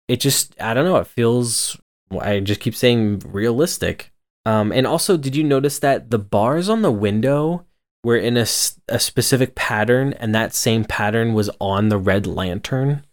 It 0.09 0.21
just 0.21 0.55
I 0.61 0.73
don't 0.73 0.85
know, 0.85 0.97
it 0.97 1.07
feels 1.07 1.77
I 2.21 2.41
just 2.41 2.61
keep 2.61 2.75
saying 2.75 3.23
realistic. 3.27 4.13
Um, 4.45 4.71
and 4.71 4.87
also, 4.87 5.17
did 5.17 5.35
you 5.35 5.43
notice 5.43 5.81
that 5.81 6.11
the 6.11 6.21
bars 6.21 6.69
on 6.69 6.83
the 6.83 6.93
window 6.93 7.67
were 8.05 8.17
in 8.17 8.37
a 8.37 8.47
specific 8.47 9.57
pattern, 9.57 10.13
and 10.13 10.33
that 10.33 10.55
same 10.55 10.85
pattern 10.85 11.35
was 11.35 11.51
on 11.61 11.89
the 11.89 11.99
red 11.99 12.27
lantern? 12.27 13.05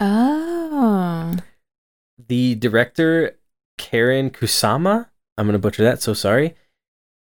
Oh. 0.00 1.36
the 2.28 2.54
director 2.56 3.36
Karyn 3.80 4.30
Kusama, 4.30 5.08
I'm 5.38 5.46
going 5.46 5.54
to 5.54 5.58
butcher 5.58 5.82
that, 5.82 6.02
so 6.02 6.12
sorry. 6.12 6.54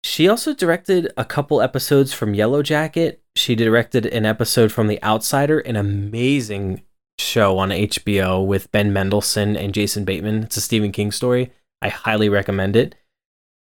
She 0.03 0.27
also 0.27 0.55
directed 0.55 1.13
a 1.15 1.23
couple 1.23 1.61
episodes 1.61 2.11
from 2.11 2.33
Yellow 2.33 2.63
Jacket. 2.63 3.21
She 3.35 3.53
directed 3.53 4.07
an 4.07 4.25
episode 4.25 4.71
from 4.71 4.87
The 4.87 5.01
Outsider, 5.03 5.59
an 5.59 5.75
amazing 5.75 6.81
show 7.19 7.59
on 7.59 7.69
HBO 7.69 8.45
with 8.45 8.71
Ben 8.71 8.91
Mendelsohn 8.91 9.55
and 9.55 9.73
Jason 9.73 10.03
Bateman. 10.03 10.43
It's 10.43 10.57
a 10.57 10.61
Stephen 10.61 10.91
King 10.91 11.11
story. 11.11 11.51
I 11.81 11.89
highly 11.89 12.29
recommend 12.29 12.75
it. 12.75 12.95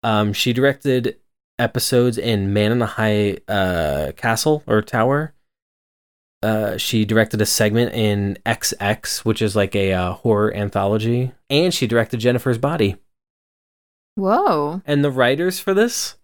Um, 0.03 0.33
she 0.33 0.51
directed 0.51 1.17
episodes 1.57 2.17
in 2.17 2.51
Man 2.51 2.73
in 2.73 2.79
the 2.79 2.85
High 2.85 3.37
uh, 3.47 4.11
Castle 4.17 4.63
or 4.67 4.81
Tower. 4.81 5.33
Uh, 6.45 6.77
she 6.77 7.05
directed 7.05 7.41
a 7.41 7.45
segment 7.45 7.91
in 7.93 8.37
XX, 8.45 9.25
which 9.25 9.41
is 9.41 9.55
like 9.55 9.75
a 9.75 9.93
uh, 9.93 10.11
horror 10.13 10.53
anthology, 10.53 11.31
and 11.49 11.73
she 11.73 11.87
directed 11.87 12.19
Jennifer's 12.19 12.59
Body. 12.59 12.97
Whoa. 14.13 14.81
And 14.85 15.03
the 15.03 15.09
writers 15.09 15.59
for 15.59 15.73
this, 15.73 16.17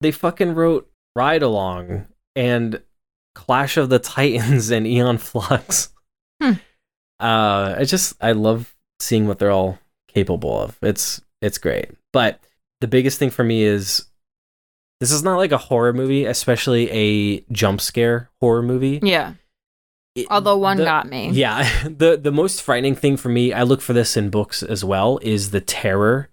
they 0.00 0.10
fucking 0.10 0.56
wrote 0.56 0.90
Ride 1.14 1.42
Along 1.42 2.08
and 2.34 2.82
Clash 3.34 3.76
of 3.76 3.90
the 3.90 3.98
Titans 4.00 4.70
and 4.70 4.86
Aeon 4.86 5.18
Flux. 5.18 5.90
Hmm. 6.42 6.54
Uh, 7.20 7.76
I 7.78 7.84
just 7.84 8.16
I 8.20 8.32
love 8.32 8.74
seeing 8.98 9.28
what 9.28 9.38
they're 9.38 9.50
all 9.50 9.78
capable 10.08 10.60
of. 10.60 10.78
It's 10.82 11.20
it's 11.40 11.58
great. 11.58 11.90
But 12.12 12.40
the 12.80 12.88
biggest 12.88 13.18
thing 13.18 13.30
for 13.30 13.44
me 13.44 13.62
is 13.62 14.06
this 15.00 15.12
is 15.12 15.22
not 15.22 15.36
like 15.36 15.52
a 15.52 15.58
horror 15.58 15.92
movie, 15.92 16.24
especially 16.24 16.90
a 16.90 17.40
jump 17.52 17.80
scare 17.80 18.30
horror 18.40 18.62
movie 18.62 19.00
Yeah. 19.02 19.34
It- 20.14 20.26
Although 20.30 20.56
one 20.58 20.76
the- 20.78 20.84
got 20.84 21.08
me. 21.08 21.30
Yeah, 21.30 21.68
the 21.88 22.16
the 22.20 22.32
most 22.32 22.62
frightening 22.62 22.94
thing 22.94 23.16
for 23.16 23.28
me, 23.28 23.52
I 23.52 23.62
look 23.62 23.80
for 23.80 23.92
this 23.92 24.16
in 24.16 24.30
books 24.30 24.62
as 24.62 24.84
well, 24.84 25.18
is 25.22 25.50
the 25.50 25.60
terror. 25.60 26.28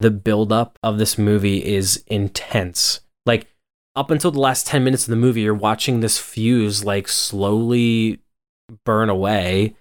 The 0.00 0.10
buildup 0.10 0.78
of 0.82 0.98
this 0.98 1.16
movie 1.16 1.64
is 1.64 2.02
intense. 2.08 3.00
Like 3.24 3.46
up 3.94 4.10
until 4.10 4.30
the 4.32 4.40
last 4.40 4.66
ten 4.66 4.82
minutes 4.84 5.04
of 5.04 5.10
the 5.10 5.16
movie, 5.16 5.42
you're 5.42 5.54
watching 5.54 6.00
this 6.00 6.18
fuse 6.18 6.84
like 6.84 7.06
slowly 7.08 8.20
burn 8.84 9.08
away, 9.10 9.76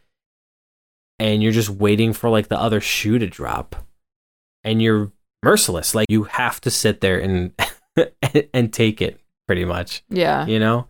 and 1.19 1.41
you're 1.41 1.51
just 1.51 1.69
waiting 1.69 2.13
for 2.13 2.29
like 2.29 2.47
the 2.49 2.59
other 2.59 2.81
shoe 2.81 3.17
to 3.19 3.27
drop, 3.27 3.75
and 4.63 4.81
you're 4.81 5.11
merciless. 5.43 5.95
Like 5.95 6.07
you 6.09 6.23
have 6.25 6.61
to 6.61 6.69
sit 6.71 7.01
there 7.01 7.19
and 7.19 7.53
and 8.53 8.71
take 8.71 9.01
it 9.01 9.19
pretty 9.47 9.65
much. 9.65 10.03
Yeah. 10.09 10.45
You 10.45 10.59
know. 10.59 10.87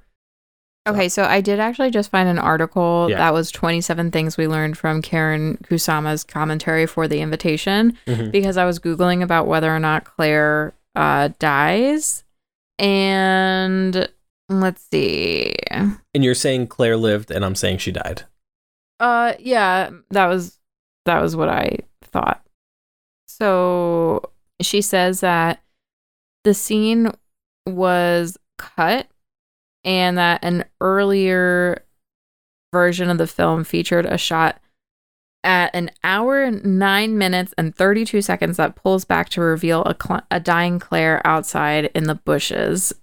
Okay, 0.88 1.10
so 1.10 1.24
I 1.24 1.42
did 1.42 1.60
actually 1.60 1.92
just 1.92 2.10
find 2.10 2.28
an 2.28 2.40
article 2.40 3.08
Yeah. 3.10 3.18
that 3.18 3.34
was 3.34 3.52
27 3.52 4.10
things 4.10 4.36
we 4.36 4.48
learned 4.48 4.78
from 4.78 5.02
Karyn 5.04 5.62
Kusama's 5.62 6.24
commentary 6.24 6.88
for 6.88 7.08
the 7.08 7.20
invitation 7.22 7.98
Mhm. 8.08 8.32
because 8.32 8.58
I 8.58 8.66
was 8.66 8.80
Googling 8.80 9.22
about 9.22 9.46
whether 9.48 9.74
or 9.74 9.80
not 9.80 10.06
Claire 10.06 10.74
uh, 10.96 11.30
dies. 11.40 12.24
And 12.80 14.10
let's 14.50 14.82
see. 14.92 15.54
And 15.70 16.24
you're 16.24 16.34
saying 16.34 16.68
Claire 16.68 16.98
lived, 16.98 17.30
and 17.32 17.46
I'm 17.46 17.56
saying 17.56 17.78
she 17.78 17.92
died. 17.92 18.24
Uh 19.00 19.34
yeah, 19.40 19.90
that 20.10 20.28
was 20.28 20.60
that 21.06 21.22
was 21.22 21.36
what 21.36 21.48
I 21.50 21.78
thought. 22.04 22.46
So 23.28 24.32
she 24.62 24.82
says 24.82 25.22
that 25.22 25.62
the 26.44 26.54
scene 26.54 27.12
was 27.66 28.38
cut 28.58 29.08
and 29.84 30.18
that 30.18 30.44
an 30.44 30.66
earlier 30.80 31.84
version 32.72 33.10
of 33.10 33.18
the 33.18 33.28
film 33.28 33.64
featured 33.64 34.06
a 34.06 34.18
shot 34.18 34.62
at 35.44 35.74
an 35.74 35.92
hour, 36.04 36.52
9 36.52 37.18
minutes 37.18 37.54
and 37.58 37.76
32 37.76 38.22
seconds 38.22 38.58
that 38.58 38.76
pulls 38.76 39.06
back 39.06 39.30
to 39.30 39.42
reveal 39.42 39.82
a, 39.84 39.96
cl- 40.02 40.26
a 40.30 40.40
dying 40.40 40.80
Claire 40.80 41.26
outside 41.26 41.86
in 41.96 42.04
the 42.06 42.16
bushes 42.16 42.94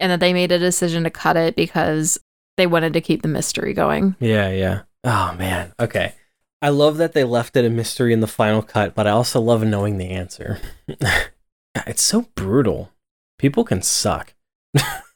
and 0.00 0.10
that 0.10 0.20
they 0.20 0.32
made 0.32 0.52
a 0.52 0.58
decision 0.58 1.04
to 1.04 1.10
cut 1.10 1.36
it 1.36 1.56
because 1.56 2.18
they 2.56 2.66
wanted 2.66 2.92
to 2.92 3.00
keep 3.00 3.22
the 3.22 3.28
mystery 3.28 3.72
going. 3.72 4.16
Yeah, 4.18 4.50
yeah. 4.50 4.82
Oh 5.04 5.34
man. 5.38 5.72
Okay. 5.78 6.14
I 6.60 6.70
love 6.70 6.96
that 6.96 7.12
they 7.12 7.22
left 7.22 7.56
it 7.56 7.64
a 7.64 7.70
mystery 7.70 8.12
in 8.12 8.20
the 8.20 8.26
final 8.26 8.62
cut, 8.62 8.94
but 8.94 9.06
I 9.06 9.10
also 9.10 9.40
love 9.40 9.62
knowing 9.62 9.98
the 9.98 10.10
answer. 10.10 10.60
it's 11.86 12.02
so 12.02 12.26
brutal. 12.34 12.92
People 13.38 13.62
can 13.62 13.80
suck. 13.80 14.34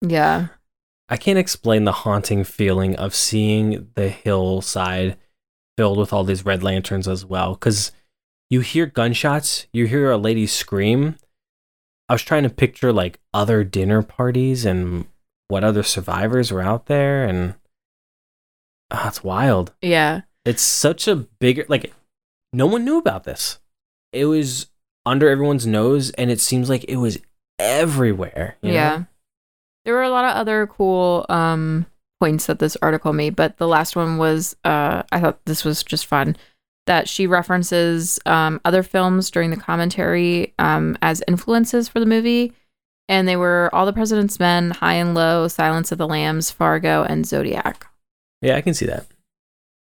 Yeah. 0.00 0.48
I 1.08 1.16
can't 1.16 1.38
explain 1.38 1.84
the 1.84 1.92
haunting 1.92 2.44
feeling 2.44 2.94
of 2.96 3.14
seeing 3.14 3.88
the 3.94 4.08
hillside 4.08 5.16
filled 5.76 5.98
with 5.98 6.12
all 6.12 6.24
these 6.24 6.44
red 6.44 6.62
lanterns 6.62 7.08
as 7.08 7.24
well. 7.24 7.54
Because 7.54 7.92
you 8.48 8.60
hear 8.60 8.86
gunshots, 8.86 9.66
you 9.72 9.86
hear 9.86 10.10
a 10.10 10.16
lady 10.16 10.46
scream. 10.46 11.16
I 12.08 12.14
was 12.14 12.22
trying 12.22 12.42
to 12.42 12.50
picture 12.50 12.92
like 12.92 13.18
other 13.32 13.64
dinner 13.64 14.02
parties 14.02 14.64
and 14.64 15.06
what 15.48 15.64
other 15.64 15.82
survivors 15.82 16.52
were 16.52 16.62
out 16.62 16.86
there, 16.86 17.24
and 17.24 17.54
ah, 18.90 19.08
it's 19.08 19.24
wild. 19.24 19.72
Yeah. 19.82 20.22
It's 20.44 20.62
such 20.62 21.06
a 21.08 21.16
bigger 21.16 21.64
like 21.68 21.92
no 22.52 22.66
one 22.66 22.84
knew 22.84 22.98
about 22.98 23.24
this. 23.24 23.58
It 24.12 24.26
was 24.26 24.66
under 25.06 25.28
everyone's 25.28 25.66
nose, 25.66 26.10
and 26.10 26.30
it 26.30 26.40
seems 26.40 26.68
like 26.68 26.84
it 26.84 26.96
was 26.96 27.18
everywhere. 27.58 28.56
you 28.62 28.72
know? 28.72 29.06
There 29.84 29.94
were 29.94 30.02
a 30.02 30.10
lot 30.10 30.24
of 30.24 30.36
other 30.36 30.66
cool 30.66 31.26
um 31.28 31.86
points 32.20 32.46
that 32.46 32.58
this 32.58 32.76
article 32.82 33.12
made, 33.12 33.34
but 33.34 33.56
the 33.56 33.68
last 33.68 33.96
one 33.96 34.18
was 34.18 34.56
uh 34.64 35.02
I 35.10 35.20
thought 35.20 35.44
this 35.46 35.64
was 35.64 35.82
just 35.82 36.06
fun 36.06 36.36
that 36.86 37.08
she 37.08 37.26
references 37.26 38.18
um 38.26 38.60
other 38.64 38.82
films 38.82 39.30
during 39.30 39.50
the 39.50 39.56
commentary 39.56 40.54
um 40.58 40.98
as 41.02 41.22
influences 41.28 41.88
for 41.88 42.00
the 42.00 42.06
movie 42.06 42.52
and 43.08 43.26
they 43.26 43.36
were 43.36 43.68
All 43.72 43.86
the 43.86 43.92
President's 43.92 44.38
Men, 44.38 44.70
High 44.70 44.94
and 44.94 45.14
Low, 45.14 45.48
Silence 45.48 45.90
of 45.90 45.98
the 45.98 46.06
Lambs, 46.06 46.52
Fargo 46.52 47.02
and 47.02 47.26
Zodiac. 47.26 47.88
yeah, 48.40 48.54
I 48.56 48.60
can 48.60 48.72
see 48.72 48.86
that. 48.86 49.06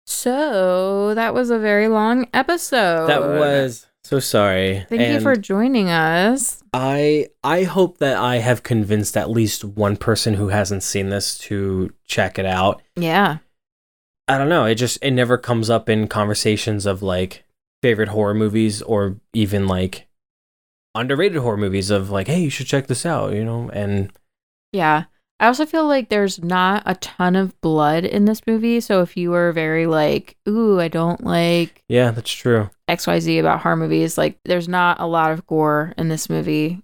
So, 0.05 1.15
that 1.15 1.33
was 1.33 1.49
a 1.49 1.57
very 1.57 1.87
long 1.87 2.27
episode. 2.35 3.07
That 3.07 3.21
was 3.21 3.87
so 4.05 4.19
sorry. 4.19 4.85
Thank 4.87 5.01
you 5.01 5.19
for 5.19 5.35
joining 5.35 5.89
us. 5.89 6.63
I 6.73 7.27
I 7.43 7.63
hope 7.63 7.97
that 7.97 8.17
I 8.17 8.37
have 8.37 8.61
convinced 8.61 9.17
at 9.17 9.29
least 9.29 9.63
one 9.63 9.97
person 9.97 10.35
who 10.35 10.49
hasn't 10.49 10.83
seen 10.83 11.09
this 11.09 11.37
to 11.39 11.91
check 12.05 12.37
it 12.37 12.45
out. 12.45 12.81
Yeah. 12.95 13.37
I 14.27 14.37
don't 14.37 14.49
know. 14.49 14.65
It 14.65 14.75
just 14.75 14.99
it 15.01 15.11
never 15.11 15.37
comes 15.37 15.69
up 15.69 15.89
in 15.89 16.07
conversations 16.07 16.85
of 16.85 17.01
like 17.01 17.43
favorite 17.81 18.09
horror 18.09 18.33
movies 18.33 18.81
or 18.83 19.17
even 19.33 19.67
like 19.67 20.07
underrated 20.93 21.41
horror 21.41 21.57
movies 21.57 21.89
of 21.89 22.09
like, 22.09 22.27
hey, 22.27 22.41
you 22.41 22.49
should 22.49 22.67
check 22.67 22.87
this 22.87 23.05
out, 23.05 23.33
you 23.33 23.43
know? 23.43 23.69
And 23.73 24.11
Yeah. 24.71 25.05
I 25.39 25.47
also 25.47 25.65
feel 25.65 25.85
like 25.85 26.07
there's 26.09 26.41
not 26.41 26.83
a 26.85 26.95
ton 26.95 27.35
of 27.35 27.59
blood 27.59 28.05
in 28.05 28.23
this 28.25 28.41
movie. 28.47 28.79
So 28.79 29.01
if 29.01 29.17
you 29.17 29.31
were 29.31 29.51
very 29.51 29.85
like, 29.85 30.37
ooh, 30.47 30.79
I 30.79 30.87
don't 30.87 31.23
like 31.23 31.83
yeah, 31.89 32.11
that's 32.11 32.31
true. 32.31 32.69
XYZ 32.87 33.39
about 33.39 33.61
horror 33.61 33.75
movies, 33.75 34.17
like 34.17 34.39
there's 34.45 34.69
not 34.69 34.99
a 34.99 35.07
lot 35.07 35.31
of 35.31 35.45
gore 35.45 35.93
in 35.97 36.07
this 36.07 36.29
movie. 36.29 36.81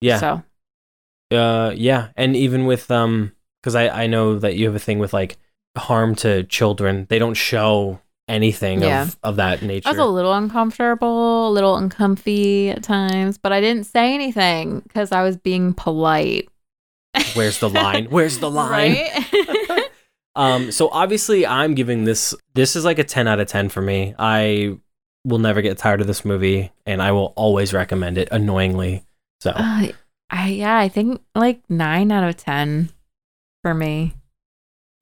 Yeah. 0.00 0.18
So 0.18 1.36
Uh 1.36 1.72
yeah, 1.76 2.08
and 2.16 2.36
even 2.36 2.66
with 2.66 2.90
um 2.90 3.32
cuz 3.62 3.74
I 3.74 3.88
I 4.04 4.06
know 4.06 4.38
that 4.38 4.56
you 4.56 4.66
have 4.66 4.74
a 4.74 4.78
thing 4.78 4.98
with 4.98 5.12
like 5.12 5.36
harm 5.76 6.14
to 6.16 6.44
children. 6.44 7.06
They 7.10 7.18
don't 7.18 7.34
show 7.34 8.00
anything 8.26 8.80
Yeah. 8.82 9.02
of 9.02 9.16
of 9.22 9.36
that 9.36 9.60
nature. 9.62 9.88
I 9.88 9.92
was 9.92 9.98
a 9.98 10.06
little 10.06 10.32
uncomfortable, 10.32 11.48
a 11.48 11.52
little 11.52 11.76
uncomfy 11.76 12.70
at 12.70 12.82
times, 12.82 13.36
but 13.36 13.52
I 13.52 13.60
didn't 13.60 13.84
say 13.84 14.14
anything 14.14 14.80
because 14.80 15.12
I 15.12 15.22
was 15.22 15.36
being 15.36 15.74
polite. 15.74 16.48
Where's 17.34 17.58
the 17.60 17.68
line? 17.70 18.06
Where's 18.06 18.38
the 18.38 18.50
line? 18.50 18.92
Right? 18.92 19.90
Um, 20.36 20.72
so 20.72 20.88
obviously 20.88 21.46
I'm 21.46 21.76
giving 21.76 22.02
this 22.02 22.34
this 22.54 22.74
is 22.74 22.84
like 22.84 22.98
a 22.98 23.04
10 23.04 23.28
out 23.28 23.38
of 23.38 23.46
10 23.46 23.68
for 23.68 23.80
me. 23.80 24.16
I 24.18 24.76
will 25.24 25.38
never 25.38 25.62
get 25.62 25.78
tired 25.78 26.00
of 26.00 26.08
this 26.08 26.24
movie 26.24 26.72
and 26.86 27.00
I 27.00 27.12
will 27.12 27.32
always 27.36 27.72
recommend 27.72 28.18
it 28.18 28.26
annoyingly. 28.32 29.04
So 29.40 29.52
Uh, 29.54 29.92
I 30.30 30.48
yeah, 30.48 30.76
I 30.76 30.88
think 30.88 31.22
like 31.36 31.62
nine 31.68 32.10
out 32.10 32.24
of 32.28 32.36
ten 32.36 32.90
for 33.62 33.74
me. 33.74 34.14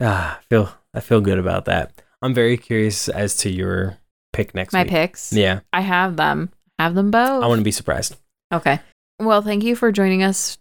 ah, 0.02 0.38
I 0.38 0.42
feel 0.50 0.70
I 0.92 1.00
feel 1.00 1.22
good 1.22 1.38
about 1.38 1.64
that. 1.64 2.02
I'm 2.20 2.34
very 2.34 2.58
curious 2.58 3.08
as 3.08 3.34
to 3.38 3.50
your 3.50 3.96
pick 4.34 4.54
next 4.54 4.74
My 4.74 4.82
week. 4.82 4.90
picks. 4.90 5.32
Yeah, 5.32 5.60
I 5.72 5.80
have 5.80 6.16
them. 6.16 6.50
Have 6.78 6.94
them 6.94 7.10
both. 7.10 7.42
I 7.42 7.46
want 7.46 7.60
to 7.60 7.64
be 7.64 7.72
surprised. 7.72 8.16
Okay. 8.52 8.80
Well, 9.18 9.40
thank 9.40 9.64
you 9.64 9.76
for 9.76 9.90
joining 9.92 10.22
us 10.22 10.58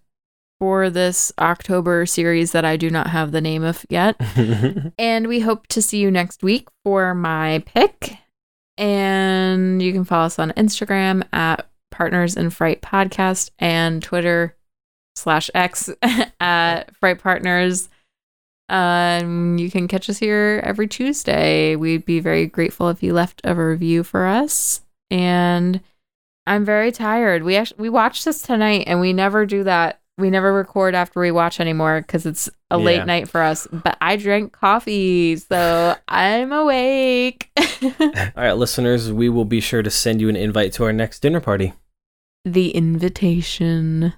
for 0.62 0.92
this 0.92 1.34
October 1.40 2.06
series 2.06 2.52
that 2.52 2.64
I 2.64 2.78
do 2.78 2.92
not 2.92 3.08
have 3.08 3.32
the 3.32 3.42
name 3.42 3.64
of 3.64 3.84
yet. 3.90 4.16
And 5.00 5.26
we 5.26 5.40
hope 5.40 5.66
to 5.68 5.82
see 5.82 5.98
you 5.98 6.12
next 6.12 6.44
week 6.44 6.68
for 6.84 7.16
my 7.16 7.64
pick. 7.66 8.18
And 8.78 9.82
you 9.82 9.92
can 9.92 10.04
follow 10.04 10.28
us 10.28 10.38
on 10.38 10.52
Instagram 10.52 11.28
at 11.34 11.68
Partners 11.90 12.38
in 12.38 12.52
Fright 12.52 12.84
Podcast 12.84 13.50
and 13.58 14.04
Twitter 14.04 14.56
slash 15.16 15.50
X 15.56 15.90
at 16.40 16.96
Fright 16.96 17.18
Partners. 17.18 17.90
Um, 18.70 19.58
you 19.58 19.72
can 19.72 19.88
catch 19.88 20.12
us 20.12 20.20
here 20.20 20.62
every 20.64 20.88
Tuesday. 20.88 21.76
We'd 21.76 22.06
be 22.06 22.20
very 22.20 22.46
grateful 22.46 22.90
if 22.90 23.02
you 23.02 23.14
left 23.14 23.42
a 23.44 23.56
review 23.56 24.04
for 24.04 24.28
us. 24.28 24.82
And 25.10 25.82
I'm 26.46 26.66
very 26.66 26.92
tired. 26.92 27.42
We 27.42 27.56
actually 27.56 27.82
we 27.82 27.90
watched 27.90 28.26
this 28.26 28.44
tonight, 28.44 28.84
and 28.86 29.02
we 29.02 29.12
never 29.12 29.48
do 29.48 29.64
that. 29.64 30.01
We 30.22 30.30
never 30.30 30.54
record 30.54 30.96
after 30.96 31.20
we 31.20 31.32
watch 31.32 31.60
anymore 31.60 32.00
because 32.02 32.26
it's 32.26 32.48
a 32.70 32.78
Yeah. 32.78 32.84
late 32.86 33.06
night 33.06 33.28
for 33.28 33.42
us. 33.42 33.68
But 33.72 33.98
I 34.00 34.16
drank 34.16 34.54
coffee, 34.54 35.36
so 35.36 35.96
I'm 36.08 36.52
awake. 36.54 37.50
All 37.84 38.22
right, 38.38 38.54
listeners, 38.54 39.12
we 39.12 39.28
will 39.28 39.46
be 39.46 39.60
sure 39.60 39.82
to 39.84 39.90
send 39.90 40.22
you 40.22 40.30
an 40.30 40.36
invite 40.38 40.72
to 40.74 40.84
our 40.86 40.94
next 40.94 41.20
dinner 41.22 41.42
party. 41.42 41.74
the 42.46 42.70
invitation. 42.72 44.14